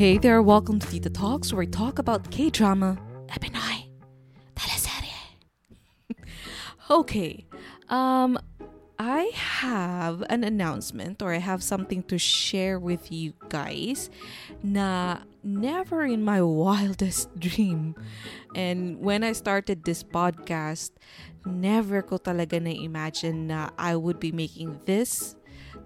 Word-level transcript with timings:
Hey 0.00 0.16
there, 0.16 0.40
welcome 0.40 0.78
to 0.80 0.86
Tita 0.88 1.10
Talks, 1.10 1.52
where 1.52 1.60
we 1.60 1.66
talk 1.66 1.98
about 1.98 2.24
na 2.32 2.96
Pinoy 3.36 3.84
teleserye. 4.56 5.12
okay, 6.90 7.44
um, 7.90 8.38
I 8.98 9.28
have 9.34 10.24
an 10.30 10.42
announcement 10.42 11.20
or 11.20 11.34
I 11.34 11.44
have 11.44 11.62
something 11.62 12.02
to 12.04 12.16
share 12.16 12.80
with 12.80 13.12
you 13.12 13.34
guys 13.50 14.08
na 14.64 15.18
never 15.44 16.08
in 16.08 16.24
my 16.24 16.40
wildest 16.64 17.28
dream. 17.38 17.92
And 18.56 19.04
when 19.04 19.20
I 19.22 19.36
started 19.36 19.84
this 19.84 20.00
podcast, 20.00 20.96
never 21.44 22.00
ko 22.00 22.16
talaga 22.16 22.56
na-imagine 22.56 23.52
na 23.52 23.68
I 23.76 24.00
would 24.00 24.16
be 24.16 24.32
making 24.32 24.80
this 24.88 25.36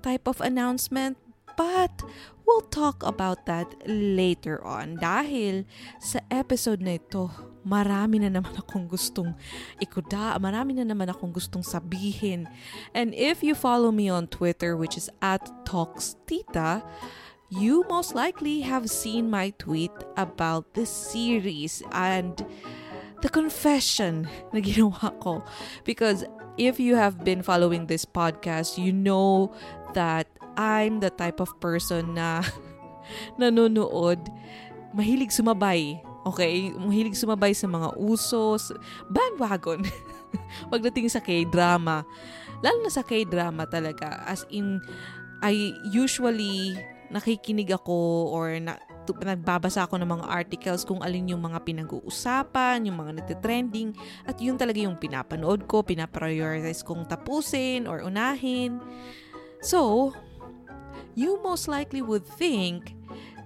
type 0.06 0.30
of 0.30 0.38
announcement 0.40 1.18
But 1.56 2.02
we'll 2.46 2.66
talk 2.68 3.02
about 3.02 3.46
that 3.46 3.70
later 3.86 4.58
on 4.66 4.98
dahil 5.00 5.64
sa 6.02 6.20
episode 6.28 6.82
na 6.82 6.98
ito, 6.98 7.30
marami 7.64 8.20
na 8.20 8.28
naman 8.28 8.52
akong 8.60 8.84
gustong 8.90 9.32
ikuda, 9.80 10.36
marami 10.38 10.76
na 10.76 10.84
naman 10.84 11.08
akong 11.08 11.32
gustong 11.32 11.64
sabihin. 11.64 12.46
And 12.92 13.16
if 13.16 13.40
you 13.40 13.56
follow 13.56 13.90
me 13.90 14.12
on 14.12 14.28
Twitter, 14.28 14.76
which 14.76 15.00
is 15.00 15.08
at 15.24 15.46
TalksTita, 15.64 16.84
you 17.48 17.84
most 17.88 18.14
likely 18.14 18.60
have 18.66 18.90
seen 18.90 19.30
my 19.30 19.50
tweet 19.56 19.94
about 20.18 20.74
this 20.74 20.90
series 20.90 21.82
and 21.92 22.44
the 23.22 23.30
confession 23.32 24.28
na 24.52 24.60
ginawa 24.60 25.14
ko. 25.22 25.40
Because 25.88 26.28
if 26.58 26.78
you 26.78 26.94
have 26.94 27.24
been 27.24 27.42
following 27.42 27.86
this 27.86 28.04
podcast, 28.04 28.76
you 28.76 28.92
know 28.92 29.54
that 29.94 30.26
I'm 30.54 31.02
the 31.02 31.10
type 31.10 31.38
of 31.38 31.52
person 31.58 32.18
na 32.18 32.42
nanonood, 33.40 34.20
mahilig 34.94 35.34
sumabay. 35.34 36.00
Okay? 36.24 36.72
Mahilig 36.72 37.20
sumabay 37.20 37.52
sa 37.52 37.68
mga 37.68 37.94
usos, 38.00 38.72
bandwagon. 39.12 39.84
Pagdating 40.72 41.12
sa 41.12 41.20
K-drama. 41.20 42.02
Lalo 42.64 42.78
na 42.80 42.92
sa 42.92 43.04
K-drama 43.04 43.68
talaga. 43.68 44.24
As 44.24 44.48
in, 44.48 44.80
I 45.44 45.76
usually 45.92 46.72
nakikinig 47.12 47.70
ako 47.70 48.32
or 48.32 48.56
na, 48.58 48.80
nagbabasa 49.06 49.84
ako 49.84 50.00
ng 50.00 50.08
mga 50.08 50.26
articles 50.26 50.82
kung 50.82 51.04
alin 51.04 51.28
yung 51.30 51.44
mga 51.44 51.60
pinag-uusapan, 51.62 52.88
yung 52.88 52.98
mga 52.98 53.20
nagtitrending, 53.20 53.92
at 54.24 54.40
yun 54.40 54.56
talaga 54.56 54.80
yung 54.80 54.96
pinapanood 54.96 55.68
ko, 55.68 55.84
pinaprioritize 55.84 56.80
kong 56.80 57.04
tapusin 57.04 57.84
or 57.84 58.00
unahin. 58.00 58.80
So, 59.60 60.10
you 61.14 61.40
most 61.42 61.68
likely 61.68 62.02
would 62.02 62.26
think 62.26 62.94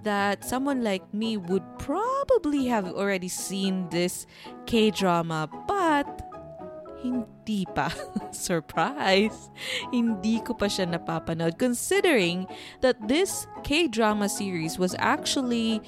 that 0.04 0.44
someone 0.44 0.82
like 0.82 1.02
me 1.12 1.36
would 1.36 1.64
probably 1.78 2.66
have 2.66 2.86
already 2.86 3.28
seen 3.28 3.88
this 3.90 4.26
K-drama, 4.66 5.48
but 5.66 6.06
hindi 7.02 7.66
pa. 7.74 7.90
Surprise! 8.34 9.50
Hindi 9.94 10.42
ko 10.42 10.54
pa 10.54 10.66
siya 10.66 10.90
napapanood 10.90 11.58
considering 11.58 12.46
that 12.80 12.98
this 13.06 13.46
K-drama 13.62 14.28
series 14.28 14.78
was 14.78 14.94
actually 14.98 15.82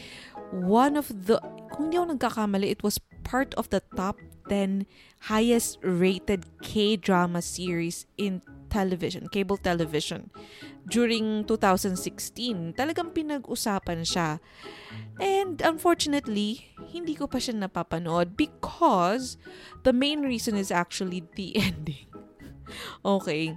one 0.50 0.96
of 0.96 1.08
the, 1.26 1.38
kung 1.74 1.90
hindi 1.90 1.98
ako 1.98 2.06
nagkakamali, 2.14 2.66
it 2.70 2.82
was 2.82 2.98
part 3.22 3.54
of 3.54 3.70
the 3.70 3.82
top 3.94 4.18
10 4.50 4.84
highest 5.30 5.78
rated 5.80 6.50
K-drama 6.60 7.38
series 7.38 8.10
in 8.18 8.42
television, 8.70 9.30
cable 9.30 9.58
television 9.58 10.30
during 10.90 11.46
2016. 11.46 12.74
Talagang 12.74 13.14
pinag-usapan 13.14 14.02
siya. 14.02 14.42
And 15.22 15.62
unfortunately, 15.62 16.74
hindi 16.90 17.14
ko 17.14 17.30
pa 17.30 17.38
siya 17.38 17.54
napapanood 17.58 18.34
because 18.34 19.38
the 19.86 19.94
main 19.94 20.26
reason 20.26 20.58
is 20.58 20.74
actually 20.74 21.22
the 21.38 21.54
ending. 21.70 22.10
okay. 23.06 23.54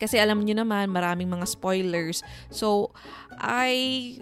Kasi 0.00 0.18
alam 0.18 0.42
niyo 0.42 0.58
naman, 0.58 0.90
maraming 0.90 1.30
mga 1.30 1.46
spoilers. 1.46 2.20
So, 2.50 2.92
I, 3.38 4.18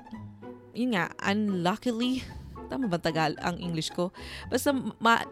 yun 0.76 0.94
nga, 0.94 1.10
unluckily, 1.24 2.22
tama 2.68 2.92
ba 2.92 3.00
tagal 3.00 3.34
ang 3.40 3.56
English 3.56 3.88
ko? 3.90 4.12
Basta 4.52 4.76
ma, 5.00 5.24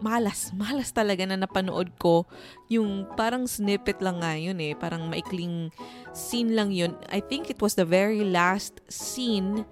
malas, 0.00 0.50
malas 0.56 0.90
talaga 0.90 1.22
na 1.28 1.38
napanood 1.38 1.92
ko 2.00 2.24
yung 2.72 3.06
parang 3.14 3.46
snippet 3.46 4.00
lang 4.00 4.22
nga 4.22 4.34
yun 4.34 4.58
eh, 4.58 4.74
parang 4.74 5.06
maikling 5.06 5.70
scene 6.16 6.56
lang 6.56 6.74
yun. 6.74 6.96
I 7.12 7.20
think 7.20 7.50
it 7.50 7.60
was 7.62 7.74
the 7.78 7.86
very 7.86 8.24
last 8.24 8.80
scene 8.90 9.66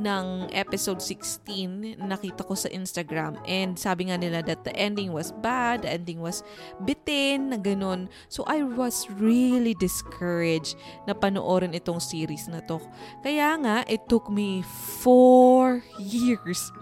ng 0.00 0.50
episode 0.50 0.98
16 0.98 2.00
nakita 2.00 2.42
ko 2.42 2.58
sa 2.58 2.66
Instagram 2.72 3.38
and 3.46 3.78
sabi 3.78 4.10
nga 4.10 4.18
nila 4.18 4.42
that 4.42 4.64
the 4.64 4.74
ending 4.74 5.12
was 5.14 5.30
bad, 5.44 5.86
the 5.86 5.90
ending 5.92 6.18
was 6.18 6.42
bitin, 6.82 7.54
na 7.54 7.58
ganun. 7.60 8.08
So 8.28 8.42
I 8.48 8.64
was 8.64 9.06
really 9.20 9.76
discouraged 9.78 10.74
na 11.06 11.14
panoorin 11.14 11.76
itong 11.76 12.02
series 12.02 12.48
na 12.48 12.64
to. 12.66 12.80
Kaya 13.22 13.54
nga, 13.60 13.76
it 13.86 14.08
took 14.08 14.26
me 14.32 14.64
four 15.02 15.84
years 16.00 16.72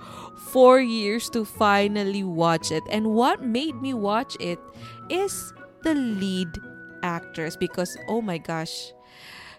four 0.52 0.80
years 0.80 1.30
to 1.30 1.44
finally 1.44 2.24
watch 2.24 2.70
it. 2.70 2.82
And 2.90 3.14
what 3.14 3.42
made 3.42 3.80
me 3.80 3.94
watch 3.94 4.36
it 4.40 4.58
is 5.08 5.52
the 5.82 5.94
lead 5.94 6.48
actress 7.02 7.56
because 7.56 7.96
oh 8.08 8.20
my 8.20 8.38
gosh, 8.38 8.92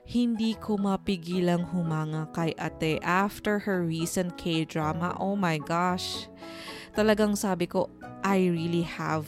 hindi 0.03 0.59
ko 0.59 0.75
mapigilang 0.75 1.64
humanga 1.72 2.28
kay 2.36 2.52
ate 2.59 3.00
after 3.03 3.64
her 3.64 3.88
recent 3.88 4.36
K-drama. 4.36 5.16
Oh 5.16 5.40
my 5.40 5.58
gosh. 5.64 6.28
Talagang 6.94 7.40
sabi 7.40 7.66
ko, 7.66 7.88
I 8.22 8.52
really 8.52 8.84
have 8.84 9.28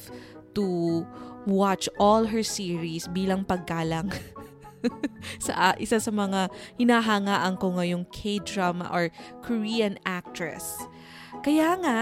to 0.55 1.03
watch 1.47 1.87
all 1.99 2.27
her 2.27 2.43
series 2.43 3.07
bilang 3.11 3.47
paggalang 3.47 4.11
sa 5.45 5.71
uh, 5.71 5.75
isa 5.81 5.97
sa 5.97 6.11
mga 6.11 6.51
hinahangaan 6.77 7.55
ko 7.57 7.75
ngayong 7.79 8.05
K-drama 8.13 8.89
or 8.91 9.09
Korean 9.41 9.97
actress. 10.05 10.75
Kaya 11.41 11.77
nga, 11.81 11.99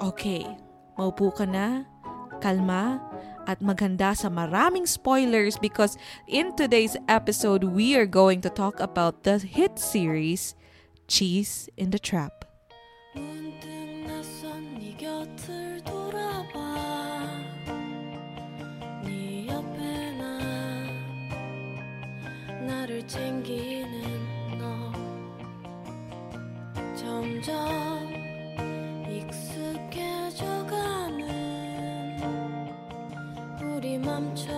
okay, 0.00 0.44
maupo 0.96 1.32
ka 1.32 1.44
na, 1.48 1.84
kalma, 2.40 3.00
at 3.48 3.64
maghanda 3.64 4.12
sa 4.12 4.28
maraming 4.28 4.84
spoilers 4.84 5.56
because 5.56 5.96
in 6.28 6.52
today's 6.54 6.94
episode, 7.08 7.64
we 7.64 7.96
are 7.96 8.06
going 8.06 8.44
to 8.44 8.52
talk 8.52 8.78
about 8.78 9.24
the 9.24 9.40
hit 9.40 9.80
series, 9.80 10.54
Cheese 11.08 11.72
in 11.80 11.90
the 11.90 11.98
Trap. 11.98 12.44
넘쳐 34.18 34.57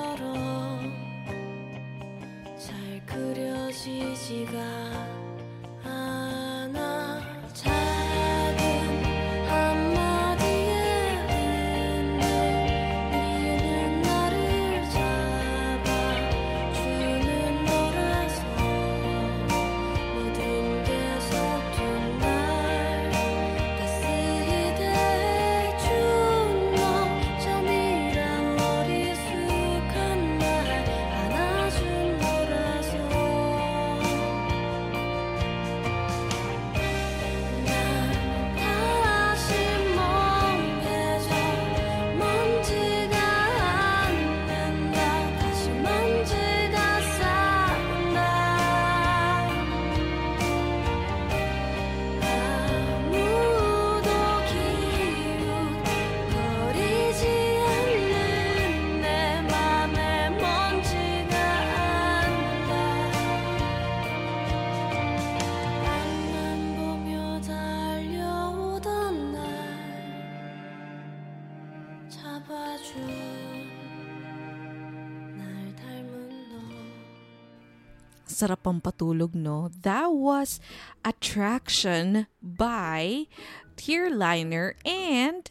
sarap 78.40 78.64
pang 78.64 78.80
patulog, 78.80 79.36
no? 79.36 79.68
That 79.84 80.08
was 80.16 80.64
Attraction 81.04 82.24
by 82.40 83.28
Tearliner 83.76 84.80
and 84.88 85.44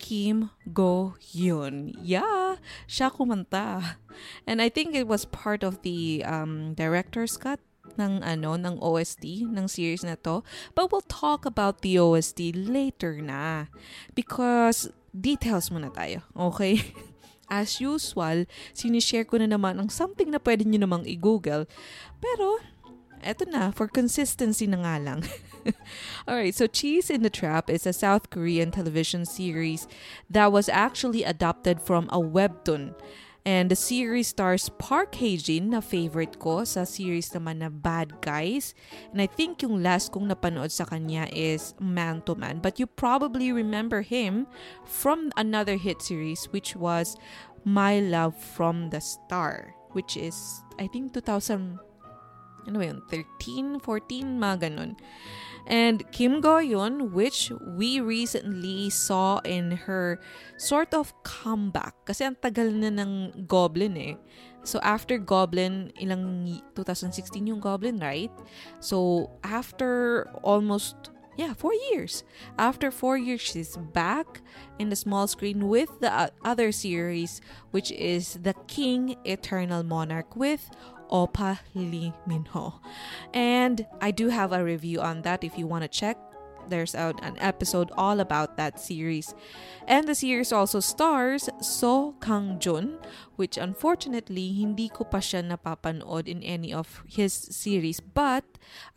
Kim 0.00 0.48
Go 0.72 1.20
Hyun. 1.20 1.92
Yeah, 2.00 2.56
siya 2.88 3.12
kumanta. 3.12 4.00
And 4.48 4.64
I 4.64 4.72
think 4.72 4.96
it 4.96 5.04
was 5.04 5.28
part 5.28 5.60
of 5.60 5.84
the 5.84 6.24
um, 6.24 6.72
director's 6.72 7.36
cut 7.36 7.60
ng 8.00 8.24
ano 8.24 8.56
ng 8.56 8.80
OST 8.80 9.24
ng 9.46 9.66
series 9.68 10.04
na 10.04 10.20
to 10.20 10.44
but 10.76 10.92
we'll 10.92 11.06
talk 11.08 11.48
about 11.48 11.80
the 11.80 11.96
OST 11.96 12.52
later 12.52 13.24
na 13.24 13.72
because 14.12 14.92
details 15.16 15.72
muna 15.72 15.88
tayo. 15.88 16.20
Okay? 16.36 16.80
As 17.48 17.80
usual, 17.80 18.44
sinishare 18.74 19.24
ko 19.24 19.38
na 19.38 19.46
naman 19.46 19.78
ang 19.78 19.88
something 19.88 20.28
na 20.28 20.42
pwede 20.42 20.66
nyo 20.66 20.82
namang 20.82 21.06
i-google. 21.06 21.64
Pero, 22.18 22.58
eto 23.22 23.46
na, 23.46 23.70
for 23.70 23.86
consistency 23.86 24.66
na 24.66 24.82
nga 24.82 24.96
lang. 24.98 25.20
Alright, 26.28 26.54
so 26.54 26.66
Cheese 26.66 27.10
in 27.10 27.22
the 27.22 27.30
Trap 27.30 27.70
is 27.70 27.86
a 27.86 27.94
South 27.94 28.30
Korean 28.30 28.74
television 28.74 29.22
series 29.22 29.86
that 30.26 30.50
was 30.50 30.68
actually 30.68 31.22
adopted 31.22 31.78
from 31.78 32.10
a 32.10 32.18
webtoon. 32.18 32.98
And 33.46 33.70
the 33.70 33.78
series 33.78 34.34
stars 34.34 34.66
Park 34.74 35.14
Hae-jin 35.22 35.70
na 35.70 35.78
favorite 35.78 36.42
ko 36.42 36.66
sa 36.66 36.82
series 36.82 37.30
naman 37.30 37.62
na 37.62 37.70
Bad 37.70 38.18
Guys. 38.18 38.74
And 39.14 39.22
I 39.22 39.30
think 39.30 39.62
yung 39.62 39.86
last 39.86 40.10
kong 40.10 40.26
napanood 40.26 40.74
sa 40.74 40.82
kanya 40.82 41.30
is 41.30 41.78
Man 41.78 42.26
to 42.26 42.34
Man. 42.34 42.58
But 42.58 42.82
you 42.82 42.90
probably 42.90 43.54
remember 43.54 44.02
him 44.02 44.50
from 44.82 45.30
another 45.38 45.78
hit 45.78 46.02
series 46.02 46.50
which 46.50 46.74
was 46.74 47.14
My 47.62 48.02
Love 48.02 48.34
from 48.34 48.90
the 48.90 48.98
Star. 48.98 49.78
Which 49.94 50.18
is, 50.18 50.34
I 50.82 50.90
think 50.90 51.14
2000, 51.14 51.78
ano 52.66 52.76
ba 52.82 52.86
yun, 52.90 52.98
13, 53.14 53.78
14, 53.78 54.42
mga 54.42 54.56
ganun. 54.66 54.98
And 55.66 56.06
Kim 56.12 56.40
Go 56.40 56.62
Eun, 56.62 57.10
which 57.10 57.50
we 57.76 58.00
recently 58.00 58.90
saw 58.90 59.38
in 59.42 59.72
her 59.90 60.20
sort 60.56 60.94
of 60.94 61.10
comeback. 61.22 61.94
Kasi 62.06 62.24
ang 62.24 62.38
tagal 62.38 62.70
na 62.70 62.94
ng 62.94 63.44
Goblin 63.50 63.98
eh. 63.98 64.14
So 64.62 64.78
after 64.82 65.18
Goblin, 65.18 65.90
ilang 65.98 66.46
2016 66.74 67.46
yung 67.46 67.58
Goblin, 67.58 67.98
right? 67.98 68.30
So 68.78 69.30
after 69.42 70.26
almost 70.42 71.10
yeah, 71.36 71.52
four 71.52 71.74
years. 71.92 72.24
After 72.58 72.90
four 72.90 73.18
years, 73.18 73.40
she's 73.40 73.76
back 73.76 74.40
in 74.78 74.88
the 74.88 74.96
small 74.96 75.26
screen 75.26 75.68
with 75.68 75.90
the 76.00 76.32
other 76.44 76.72
series, 76.72 77.40
which 77.70 77.92
is 77.92 78.38
The 78.42 78.54
King 78.66 79.16
Eternal 79.24 79.82
Monarch 79.82 80.34
with 80.34 80.70
Opa 81.10 81.58
Lee 81.74 82.12
Minho. 82.26 82.80
And 83.32 83.86
I 84.00 84.10
do 84.10 84.28
have 84.28 84.52
a 84.52 84.62
review 84.62 85.00
on 85.00 85.22
that 85.22 85.44
if 85.44 85.58
you 85.58 85.66
want 85.66 85.82
to 85.82 85.88
check. 85.88 86.18
There's 86.68 86.94
an 86.94 87.36
episode 87.38 87.90
all 87.96 88.20
about 88.20 88.56
that 88.56 88.78
series. 88.80 89.34
And 89.86 90.10
the 90.10 90.18
series 90.18 90.50
also 90.50 90.80
stars 90.80 91.48
So 91.62 92.18
Kang 92.18 92.58
Jun, 92.58 92.98
which 93.38 93.54
unfortunately 93.54 94.50
hindi 94.50 94.90
ko 94.90 95.06
pa 95.06 95.22
siya 95.22 95.46
napapanood 95.46 96.26
in 96.26 96.42
any 96.42 96.74
of 96.74 97.06
his 97.06 97.30
series. 97.32 98.02
But 98.02 98.42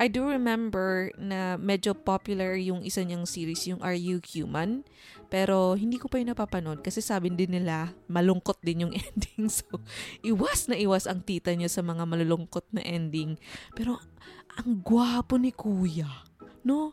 I 0.02 0.10
do 0.10 0.26
remember 0.26 1.14
na 1.18 1.62
medyo 1.62 1.94
popular 1.94 2.58
yung 2.58 2.82
isa 2.82 3.06
niyang 3.06 3.30
series, 3.30 3.70
yung 3.70 3.86
Are 3.86 3.94
You 3.94 4.18
Human? 4.34 4.82
Pero 5.30 5.78
hindi 5.78 6.02
ko 6.02 6.10
pa 6.10 6.18
yung 6.18 6.34
napapanood 6.34 6.82
kasi 6.82 7.06
sabi 7.06 7.30
din 7.30 7.62
nila 7.62 7.94
malungkot 8.10 8.58
din 8.66 8.90
yung 8.90 8.94
ending. 8.98 9.46
So 9.46 9.86
iwas 10.26 10.66
na 10.66 10.76
iwas 10.76 11.06
ang 11.06 11.22
tita 11.22 11.54
niya 11.54 11.70
sa 11.70 11.86
mga 11.86 12.10
malulungkot 12.10 12.66
na 12.74 12.82
ending. 12.82 13.38
Pero 13.78 14.02
ang 14.58 14.82
gwapo 14.82 15.38
ni 15.38 15.54
kuya. 15.54 16.29
No? 16.64 16.92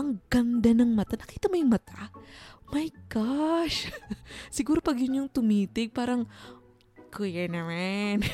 Ang 0.00 0.20
ganda 0.28 0.72
ng 0.72 0.92
mata. 0.92 1.16
Nakita 1.16 1.48
mo 1.48 1.56
yung 1.56 1.72
mata? 1.72 2.10
My 2.72 2.88
gosh! 3.12 3.92
Siguro 4.56 4.80
pag 4.80 4.96
yun 4.96 5.24
yung 5.24 5.30
tumitig, 5.30 5.92
parang, 5.92 6.24
kuya 7.12 7.44
naman. 7.44 8.24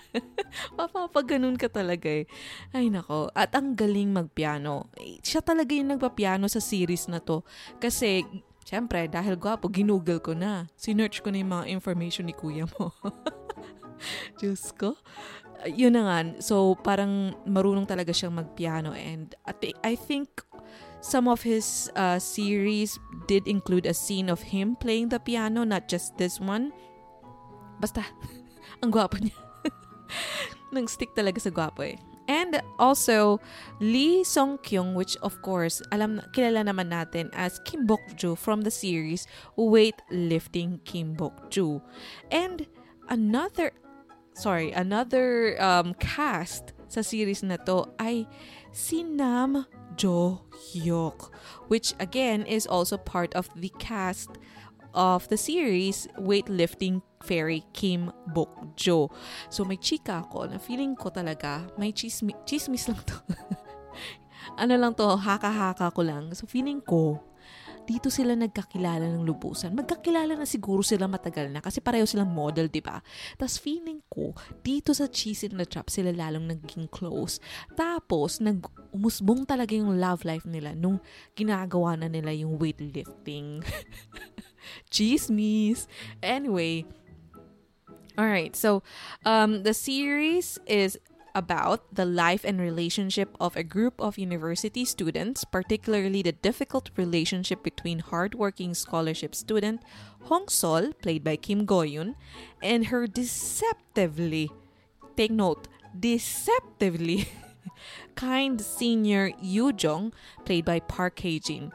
Mapapaganon 0.78 1.54
ka 1.54 1.70
talaga 1.70 2.10
eh. 2.10 2.26
Ay 2.74 2.90
nako. 2.90 3.30
At 3.30 3.54
ang 3.54 3.78
galing 3.78 4.10
magpiano. 4.10 4.90
Eh, 4.98 5.22
Siya 5.22 5.38
talaga 5.38 5.70
yung 5.70 5.94
nagpapiano 5.94 6.50
sa 6.50 6.58
series 6.58 7.06
na 7.06 7.22
to. 7.22 7.46
Kasi, 7.78 8.26
syempre, 8.66 9.06
dahil 9.06 9.38
gwapo, 9.38 9.70
ginugol 9.70 10.18
ko 10.18 10.34
na. 10.34 10.66
Sinearch 10.74 11.22
ko 11.22 11.30
na 11.30 11.38
yung 11.38 11.52
mga 11.54 11.66
information 11.70 12.26
ni 12.26 12.34
kuya 12.34 12.66
mo. 12.66 12.90
Diyos 14.42 14.74
ko. 14.74 14.98
Yun 15.66 15.98
na 15.98 16.02
nga. 16.06 16.18
So, 16.38 16.78
parang 16.78 17.34
marunong 17.42 17.88
talaga 17.88 18.14
siyang 18.14 18.38
magpiano. 18.38 18.94
And 18.94 19.34
I 19.82 19.98
think 19.98 20.42
some 21.00 21.26
of 21.26 21.42
his 21.42 21.90
uh, 21.96 22.18
series 22.18 22.98
did 23.26 23.46
include 23.46 23.86
a 23.86 23.94
scene 23.94 24.30
of 24.30 24.42
him 24.42 24.76
playing 24.76 25.10
the 25.10 25.18
piano, 25.18 25.64
not 25.64 25.88
just 25.88 26.16
this 26.18 26.38
one. 26.38 26.70
Basta, 27.80 28.06
ang 28.82 28.90
gwapo 28.90 29.18
niya. 29.18 29.34
Nang 30.74 30.86
stick 30.86 31.14
talaga 31.14 31.42
sa 31.42 31.50
gwapo 31.50 31.82
eh. 31.82 31.98
And 32.28 32.60
also, 32.78 33.40
Lee 33.80 34.22
Song 34.22 34.60
Kyung, 34.60 34.92
which 34.92 35.16
of 35.24 35.40
course, 35.40 35.80
alam 35.88 36.20
kilala 36.36 36.60
naman 36.60 36.92
natin 36.92 37.32
as 37.32 37.56
Kim 37.64 37.88
Bok 37.88 38.04
Joo 38.20 38.36
from 38.36 38.68
the 38.68 38.70
series 38.70 39.24
Weightlifting 39.56 40.84
Kim 40.84 41.16
Bok 41.16 41.48
Joo. 41.48 41.80
And 42.28 42.68
another, 43.08 43.72
sorry, 44.38 44.70
another 44.70 45.58
um, 45.58 45.92
cast 45.98 46.72
sa 46.86 47.02
series 47.02 47.42
na 47.42 47.58
to 47.66 47.90
ay 47.98 48.24
si 48.70 49.02
Nam 49.02 49.66
Jo 49.98 50.46
Hyuk, 50.54 51.34
which 51.66 51.92
again 51.98 52.46
is 52.46 52.64
also 52.64 52.96
part 52.96 53.34
of 53.34 53.50
the 53.58 53.68
cast 53.82 54.30
of 54.94 55.28
the 55.28 55.36
series 55.36 56.06
Weightlifting 56.16 57.02
Fairy 57.20 57.66
Kim 57.74 58.14
Bok 58.30 58.78
Jo. 58.78 59.10
So 59.50 59.66
may 59.66 59.76
chika 59.76 60.24
ako 60.24 60.48
na 60.48 60.62
feeling 60.62 60.94
ko 60.94 61.10
talaga 61.10 61.66
may 61.76 61.90
chismi 61.90 62.32
chismis 62.46 62.86
lang 62.86 63.02
to. 63.04 63.18
ano 64.62 64.74
lang 64.78 64.94
to, 64.94 65.18
haka-haka 65.18 65.90
ko 65.92 66.00
lang. 66.06 66.30
So 66.32 66.46
feeling 66.46 66.80
ko 66.80 67.20
dito 67.88 68.12
sila 68.12 68.36
nagkakilala 68.36 69.08
ng 69.08 69.24
lubusan. 69.24 69.72
Magkakilala 69.72 70.36
na 70.36 70.44
siguro 70.44 70.84
sila 70.84 71.08
matagal 71.08 71.48
na 71.48 71.64
kasi 71.64 71.80
pareho 71.80 72.04
silang 72.04 72.28
model, 72.28 72.68
di 72.68 72.84
ba? 72.84 73.00
Tapos 73.40 73.56
feeling 73.56 74.04
ko, 74.12 74.36
dito 74.60 74.92
sa 74.92 75.08
Cheese 75.08 75.48
in 75.48 75.56
the 75.56 75.64
Trap 75.64 75.88
sila 75.88 76.12
lalong 76.12 76.52
naging 76.52 76.92
close. 76.92 77.40
Tapos, 77.72 78.44
nag-umusbong 78.44 79.48
talaga 79.48 79.72
yung 79.72 79.96
love 79.96 80.28
life 80.28 80.44
nila 80.44 80.76
nung 80.76 81.00
ginagawa 81.32 81.96
na 81.96 82.12
nila 82.12 82.28
yung 82.36 82.60
weightlifting. 82.60 83.64
Chismis. 84.92 85.88
Anyway, 86.20 86.84
all 88.20 88.28
right. 88.28 88.52
So, 88.52 88.84
um, 89.24 89.64
the 89.64 89.72
series 89.72 90.60
is 90.68 91.00
about 91.38 91.94
the 91.94 92.04
life 92.04 92.42
and 92.44 92.60
relationship 92.60 93.30
of 93.38 93.54
a 93.54 93.62
group 93.62 93.94
of 94.02 94.18
university 94.18 94.84
students, 94.84 95.44
particularly 95.44 96.20
the 96.20 96.32
difficult 96.32 96.90
relationship 96.96 97.62
between 97.62 98.00
hardworking 98.00 98.74
scholarship 98.74 99.34
student 99.34 99.80
Hong 100.26 100.48
Sol, 100.48 100.92
played 101.00 101.22
by 101.22 101.36
Kim 101.36 101.64
Goyun, 101.64 102.16
and 102.60 102.86
her 102.86 103.06
deceptively, 103.06 104.50
take 105.16 105.30
note, 105.30 105.68
deceptively 105.94 107.28
kind 108.16 108.60
senior 108.60 109.30
Yoo 109.40 109.72
Jong, 109.72 110.12
played 110.44 110.64
by 110.64 110.80
Park 110.80 111.20
Hae-jin. 111.20 111.72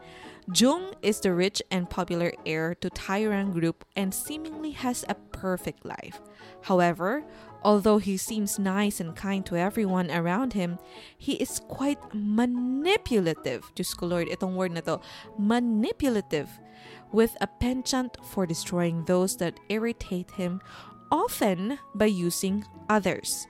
Jung 0.54 0.94
is 1.02 1.22
the 1.22 1.34
rich 1.34 1.64
and 1.72 1.90
popular 1.90 2.34
heir 2.46 2.76
to 2.76 2.90
Tairang 2.90 3.54
Group 3.54 3.86
and 3.96 4.14
seemingly 4.14 4.72
has 4.72 5.06
a 5.08 5.16
perfect 5.16 5.86
life. 5.86 6.20
However, 6.64 7.24
although 7.64 7.98
he 7.98 8.18
seems 8.18 8.60
nice 8.60 9.00
and 9.00 9.16
kind 9.16 9.46
to 9.46 9.56
everyone 9.56 10.12
around 10.12 10.54
him, 10.54 10.78
he 11.18 11.34
is 11.34 11.62
quite 11.68 12.00
manipulative. 12.14 13.64
Diyos 13.76 13.96
ko 13.98 14.08
Lord, 14.08 14.28
itong 14.28 14.56
word 14.56 14.72
na 14.74 14.82
to, 14.82 15.00
manipulative, 15.38 16.50
with 17.12 17.36
a 17.42 17.48
penchant 17.48 18.18
for 18.24 18.46
destroying 18.46 19.06
those 19.06 19.38
that 19.38 19.60
irritate 19.70 20.32
him, 20.32 20.62
often 21.12 21.80
by 21.96 22.06
using 22.06 22.66
others. 22.90 23.48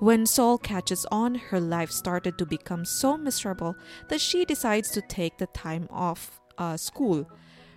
When 0.00 0.26
Sol 0.26 0.58
catches 0.58 1.06
on, 1.12 1.36
her 1.36 1.60
life 1.60 1.92
started 1.92 2.36
to 2.38 2.46
become 2.46 2.84
so 2.84 3.16
miserable 3.16 3.76
that 4.08 4.20
she 4.20 4.44
decides 4.44 4.90
to 4.90 5.00
take 5.00 5.38
the 5.38 5.46
time 5.46 5.86
off 5.90 6.40
uh, 6.58 6.76
school. 6.76 7.30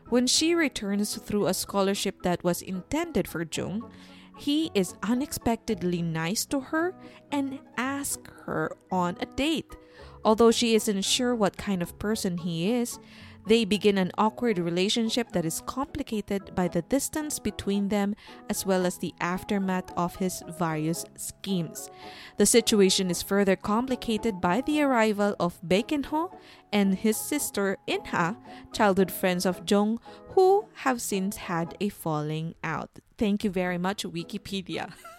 When 0.10 0.26
she 0.26 0.56
returns 0.56 1.16
through 1.18 1.46
a 1.46 1.54
scholarship 1.54 2.24
that 2.24 2.44
was 2.44 2.62
intended 2.62 3.28
for 3.28 3.46
Jung, 3.46 3.92
he 4.38 4.72
is 4.74 4.96
unexpectedly 5.04 6.02
nice 6.02 6.46
to 6.46 6.60
her 6.60 6.94
and 7.32 7.60
asks 7.78 8.30
her 8.46 8.76
on 8.92 9.18
a 9.20 9.26
date. 9.26 9.76
Although 10.24 10.52
she 10.52 10.76
isn't 10.76 11.04
sure 11.04 11.36
what 11.36 11.58
kind 11.58 11.82
of 11.82 12.00
person 12.00 12.40
he 12.40 12.72
is, 12.72 13.00
They 13.48 13.64
begin 13.64 13.98
an 13.98 14.12
awkward 14.18 14.58
relationship 14.58 15.32
that 15.34 15.46
is 15.46 15.62
complicated 15.66 16.56
by 16.56 16.68
the 16.68 16.82
distance 16.82 17.38
between 17.40 17.90
them 17.90 18.16
as 18.50 18.66
well 18.66 18.86
as 18.86 18.98
the 18.98 19.14
aftermath 19.22 19.92
of 19.96 20.16
his 20.16 20.44
various 20.58 21.06
schemes. 21.16 21.90
The 22.38 22.46
situation 22.46 23.12
is 23.12 23.22
further 23.22 23.56
complicated 23.56 24.42
by 24.42 24.62
the 24.62 24.82
arrival 24.82 25.36
of 25.40 25.62
Baekho 25.62 26.32
and 26.74 26.96
his 26.96 27.18
sister 27.18 27.78
Inha, 27.88 28.36
childhood 28.74 29.12
friends 29.12 29.46
of 29.46 29.62
Jung, 29.70 30.00
who 30.30 30.66
have 30.74 31.02
since 31.02 31.38
had 31.38 31.78
a 31.80 31.90
falling 31.90 32.56
out. 32.64 32.90
Thank 33.18 33.44
you 33.44 33.50
very 33.50 33.78
much, 33.78 34.04
Wikipedia. 34.04 34.92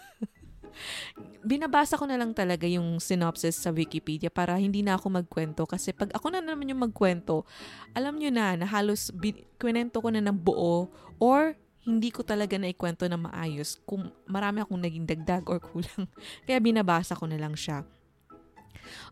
binabasa 1.45 1.95
ko 1.95 2.05
na 2.05 2.19
lang 2.19 2.35
talaga 2.35 2.67
yung 2.67 2.99
synopsis 2.99 3.57
sa 3.57 3.71
Wikipedia 3.71 4.27
para 4.27 4.57
hindi 4.59 4.81
na 4.83 4.99
ako 4.99 5.23
magkwento 5.23 5.63
kasi 5.63 5.95
pag 5.95 6.11
ako 6.11 6.33
na 6.33 6.41
naman 6.43 6.69
yung 6.69 6.83
magkwento, 6.83 7.47
alam 7.95 8.19
nyo 8.19 8.29
na 8.33 8.59
na 8.59 8.65
halos 8.67 9.09
bin- 9.13 9.45
kwento 9.57 10.01
ko 10.03 10.09
na 10.11 10.21
ng 10.21 10.37
buo 10.37 10.91
or 11.17 11.55
hindi 11.87 12.11
ko 12.11 12.19
talaga 12.19 12.59
na 12.59 12.67
ikwento 12.67 13.07
na 13.07 13.15
maayos 13.15 13.79
kung 13.87 14.11
marami 14.27 14.59
akong 14.59 14.83
naging 14.83 15.07
dagdag 15.07 15.47
or 15.47 15.63
kulang. 15.63 16.11
Kaya 16.45 16.59
binabasa 16.59 17.15
ko 17.15 17.23
na 17.31 17.39
lang 17.39 17.55
siya. 17.55 17.87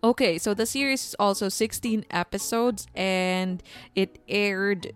Okay, 0.03 0.38
so 0.38 0.53
the 0.53 0.67
series 0.67 1.13
is 1.13 1.15
also 1.19 1.48
16 1.48 2.03
episodes 2.12 2.88
and 2.95 3.63
it 3.95 4.19
aired 4.27 4.91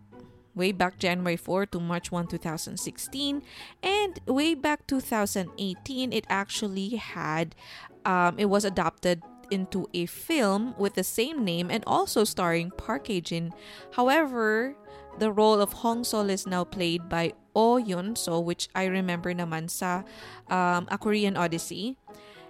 way 0.59 0.75
back 0.75 0.99
January 0.99 1.39
4 1.39 1.71
to 1.71 1.79
March 1.79 2.11
1, 2.11 2.27
2016. 2.27 3.41
And 3.81 4.19
way 4.27 4.53
back 4.53 4.85
2018, 4.85 6.11
it 6.11 6.25
actually 6.27 6.99
had, 6.99 7.55
um, 8.03 8.35
it 8.37 8.51
was 8.51 8.65
adopted 8.65 9.23
into 9.49 9.87
a 9.95 10.05
film 10.05 10.75
with 10.77 10.93
the 10.93 11.03
same 11.03 11.43
name 11.47 11.71
and 11.71 11.83
also 11.87 12.23
starring 12.23 12.71
Park 12.75 13.07
Hae-jin. 13.07 13.55
However, 13.95 14.75
the 15.17 15.31
role 15.31 15.61
of 15.61 15.81
Hong 15.81 16.03
Sol 16.03 16.29
is 16.29 16.45
now 16.45 16.63
played 16.63 17.09
by 17.09 17.33
Oh 17.55 17.77
Yun 17.77 18.15
So, 18.15 18.39
which 18.39 18.69
I 18.75 18.85
remember 18.85 19.33
naman 19.33 19.69
sa 19.69 20.03
um, 20.51 20.85
A 20.91 20.97
Korean 20.99 21.35
Odyssey. 21.35 21.97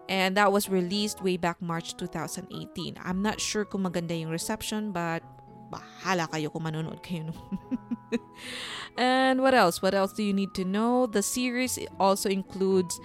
And 0.09 0.35
that 0.37 0.51
was 0.51 0.69
released 0.69 1.21
way 1.21 1.37
back 1.37 1.61
March 1.61 1.95
2018. 1.95 2.97
I'm 3.05 3.21
not 3.21 3.39
sure 3.39 3.63
kung 3.63 3.85
maganda 3.85 4.17
yung 4.17 4.33
reception, 4.33 4.91
but 4.91 5.21
bahala 5.69 6.25
kayo 6.33 6.49
kung 6.49 6.65
manonood 6.65 6.99
kayo. 7.05 7.29
and 8.97 9.41
what 9.41 9.53
else? 9.53 9.81
What 9.81 9.93
else 9.93 10.13
do 10.13 10.23
you 10.23 10.33
need 10.33 10.53
to 10.55 10.65
know? 10.65 11.05
The 11.05 11.21
series 11.21 11.79
also 11.99 12.29
includes 12.29 12.99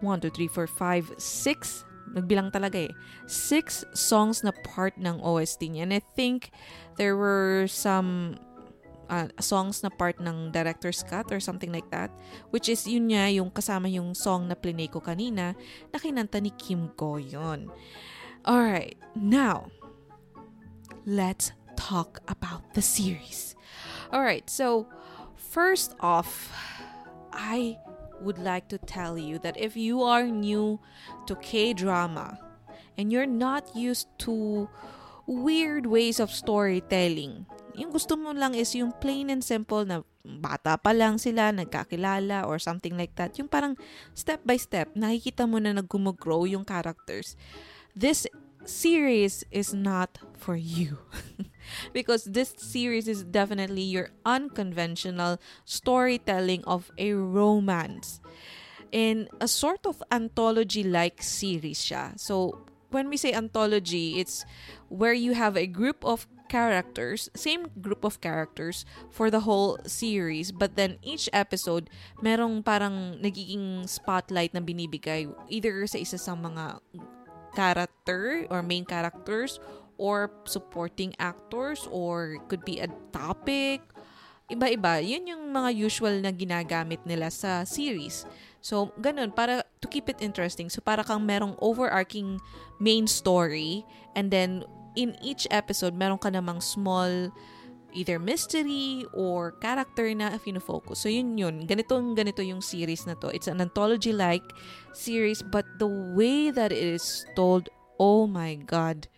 1, 0.00 0.20
2, 0.20 0.30
3, 0.30 0.48
4, 0.48 0.66
5, 0.66 1.14
6 1.18 1.84
nagbilang 2.14 2.48
talaga 2.48 2.88
eh. 2.88 2.92
Six 3.28 3.84
songs 3.92 4.40
na 4.40 4.52
part 4.52 4.96
ng 4.96 5.20
OST 5.20 5.68
niya. 5.68 5.84
And 5.88 5.94
I 5.94 6.02
think 6.16 6.50
there 6.96 7.16
were 7.16 7.68
some 7.68 8.40
uh, 9.08 9.28
songs 9.40 9.82
na 9.82 9.90
part 9.92 10.20
ng 10.20 10.52
director's 10.52 11.02
cut 11.04 11.28
or 11.32 11.40
something 11.40 11.72
like 11.72 11.88
that. 11.90 12.12
Which 12.50 12.68
is 12.68 12.86
yun 12.88 13.12
niya, 13.12 13.40
yung 13.40 13.50
kasama 13.52 13.90
yung 13.92 14.14
song 14.14 14.48
na 14.48 14.56
plinay 14.56 14.88
ko 14.88 15.00
kanina 15.00 15.56
na 15.92 15.96
kinanta 15.98 16.40
ni 16.40 16.52
Kim 16.56 16.92
Go 16.96 17.16
yun. 17.16 17.68
Alright, 18.46 18.96
now, 19.12 19.68
let's 21.04 21.52
talk 21.76 22.22
about 22.28 22.72
the 22.72 22.82
series. 22.82 23.57
Alright, 24.12 24.48
so 24.50 24.86
first 25.36 25.94
off, 26.00 26.52
I 27.32 27.78
would 28.20 28.38
like 28.38 28.68
to 28.68 28.78
tell 28.78 29.16
you 29.16 29.38
that 29.40 29.56
if 29.56 29.76
you 29.76 30.02
are 30.02 30.26
new 30.26 30.80
to 31.26 31.36
K 31.36 31.72
drama 31.72 32.38
and 32.96 33.12
you're 33.12 33.30
not 33.30 33.76
used 33.76 34.08
to 34.26 34.68
weird 35.26 35.86
ways 35.86 36.18
of 36.18 36.32
storytelling, 36.32 37.46
yung 37.78 37.94
gusto 37.94 38.18
mo 38.18 38.34
lang 38.34 38.58
is 38.58 38.74
yung 38.74 38.90
plain 38.90 39.30
and 39.30 39.44
simple 39.44 39.86
na 39.86 40.02
bata 40.26 40.74
pa 40.76 40.90
lang 40.90 41.16
sila, 41.16 41.54
nagkakilala 41.54 42.42
or 42.44 42.58
something 42.58 42.98
like 42.98 43.14
that. 43.14 43.38
Yung 43.38 43.46
parang 43.46 43.78
step 44.12 44.42
by 44.42 44.58
step, 44.58 44.90
nakikita 44.98 45.46
mo 45.46 45.62
na 45.62 45.72
nag-grow 45.72 46.44
yung 46.44 46.66
characters. 46.66 47.38
This 47.94 48.26
series 48.66 49.46
is 49.54 49.72
not 49.72 50.18
for 50.34 50.58
you. 50.58 50.98
because 51.92 52.24
this 52.24 52.54
series 52.56 53.08
is 53.08 53.24
definitely 53.24 53.82
your 53.82 54.10
unconventional 54.24 55.38
storytelling 55.64 56.64
of 56.64 56.90
a 56.98 57.12
romance. 57.12 58.20
In 58.90 59.28
a 59.40 59.48
sort 59.48 59.84
of 59.84 60.02
anthology-like 60.10 61.22
series 61.22 61.84
siya. 61.84 62.16
So, 62.16 62.64
when 62.90 63.08
we 63.08 63.16
say 63.16 63.32
anthology, 63.32 64.18
it's 64.18 64.44
where 64.88 65.12
you 65.12 65.34
have 65.34 65.56
a 65.56 65.66
group 65.66 66.04
of 66.04 66.26
characters, 66.48 67.28
same 67.36 67.68
group 67.80 68.02
of 68.02 68.20
characters 68.20 68.88
for 69.12 69.30
the 69.30 69.44
whole 69.44 69.78
series, 69.84 70.50
but 70.50 70.74
then 70.76 70.96
each 71.04 71.28
episode, 71.32 71.92
merong 72.24 72.64
parang 72.64 73.20
nagiging 73.20 73.84
spotlight 73.84 74.56
na 74.56 74.64
binibigay 74.64 75.28
either 75.52 75.86
sa 75.86 76.00
isa 76.00 76.16
sa 76.16 76.32
mga 76.32 76.80
character 77.52 78.48
or 78.48 78.64
main 78.64 78.84
characters 78.84 79.60
or 79.98 80.30
supporting 80.46 81.12
actors 81.18 81.86
or 81.90 82.38
could 82.46 82.64
be 82.64 82.78
a 82.80 82.88
topic. 83.12 83.82
Iba-iba. 84.48 85.04
Yun 85.04 85.28
yung 85.28 85.44
mga 85.52 85.76
usual 85.76 86.24
na 86.24 86.32
ginagamit 86.32 87.04
nila 87.04 87.28
sa 87.28 87.68
series. 87.68 88.24
So, 88.64 88.96
ganun, 88.96 89.36
para 89.36 89.66
to 89.84 89.86
keep 89.86 90.08
it 90.08 90.24
interesting. 90.24 90.72
So, 90.72 90.80
para 90.80 91.04
kang 91.04 91.28
merong 91.28 91.60
overarching 91.60 92.40
main 92.80 93.04
story 93.04 93.84
and 94.16 94.32
then 94.32 94.64
in 94.96 95.14
each 95.20 95.44
episode, 95.52 95.92
meron 95.92 96.18
ka 96.18 96.32
namang 96.32 96.64
small 96.64 97.30
either 97.92 98.18
mystery 98.18 99.06
or 99.14 99.52
character 99.58 100.12
na 100.12 100.36
focus. 100.60 101.00
So 101.00 101.08
yun 101.08 101.38
yun. 101.38 101.64
Ganito, 101.66 101.96
ganito 102.14 102.44
yung 102.44 102.60
series 102.60 103.06
na 103.06 103.14
to. 103.22 103.32
It's 103.32 103.48
an 103.48 103.60
anthology-like 103.60 104.44
series 104.92 105.40
but 105.40 105.64
the 105.78 105.88
way 105.88 106.50
that 106.50 106.72
it 106.72 106.82
is 106.82 107.24
told, 107.36 107.68
oh 107.98 108.26
my 108.26 108.56
God. 108.60 109.08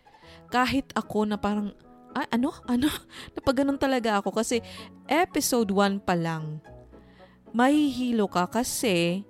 Kahit 0.50 0.90
ako 0.98 1.24
na 1.30 1.38
parang, 1.38 1.72
ah, 2.12 2.26
ano? 2.34 2.50
Ano? 2.66 2.90
Napaganon 3.38 3.78
talaga 3.78 4.18
ako 4.18 4.34
kasi 4.34 4.60
episode 5.06 5.70
1 5.70 6.02
pa 6.02 6.18
lang, 6.18 6.58
mahihilo 7.54 8.26
ka 8.30 8.46
kasi 8.50 9.26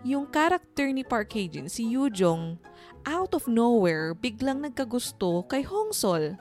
yung 0.00 0.24
character 0.28 0.88
ni 0.88 1.04
Park 1.04 1.32
Hae-jin, 1.36 1.68
si 1.68 1.84
Yoo 1.92 2.08
Jong, 2.08 2.56
out 3.04 3.36
of 3.36 3.44
nowhere, 3.44 4.16
biglang 4.16 4.64
nagkagusto 4.64 5.44
kay 5.44 5.60
Hong 5.60 5.92
Sol. 5.92 6.36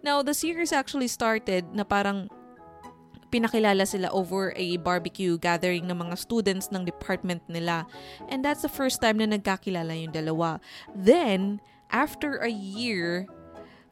Now, 0.00 0.24
the 0.24 0.32
series 0.32 0.72
actually 0.72 1.08
started 1.08 1.68
na 1.76 1.84
parang 1.84 2.32
pinakilala 3.28 3.84
sila 3.84 4.08
over 4.16 4.56
a 4.56 4.80
barbecue 4.80 5.36
gathering 5.36 5.84
ng 5.84 5.98
mga 6.08 6.16
students 6.16 6.72
ng 6.72 6.88
department 6.88 7.44
nila. 7.52 7.84
And 8.32 8.40
that's 8.40 8.64
the 8.64 8.72
first 8.72 9.04
time 9.04 9.20
na 9.20 9.28
nagkakilala 9.28 9.92
yung 9.92 10.16
dalawa. 10.16 10.62
Then, 10.96 11.60
after 11.92 12.40
a 12.40 12.50
year, 12.50 13.28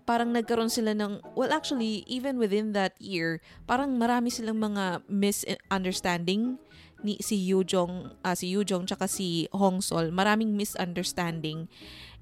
parang 0.04 0.32
nagkaroon 0.32 0.72
sila 0.72 0.92
ng, 0.92 1.20
well 1.36 1.52
actually, 1.52 2.04
even 2.06 2.36
within 2.36 2.76
that 2.76 2.92
year, 3.00 3.40
parang 3.64 3.96
marami 3.96 4.28
silang 4.28 4.60
mga 4.60 5.04
misunderstanding 5.08 6.60
ni 7.04 7.20
si 7.20 7.36
Yujong, 7.36 8.16
uh, 8.24 8.36
si 8.36 8.52
Yujong 8.52 8.88
tsaka 8.88 9.04
si 9.04 9.48
Hong 9.52 9.84
Sol. 9.84 10.08
Maraming 10.08 10.56
misunderstanding. 10.56 11.68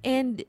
And 0.02 0.42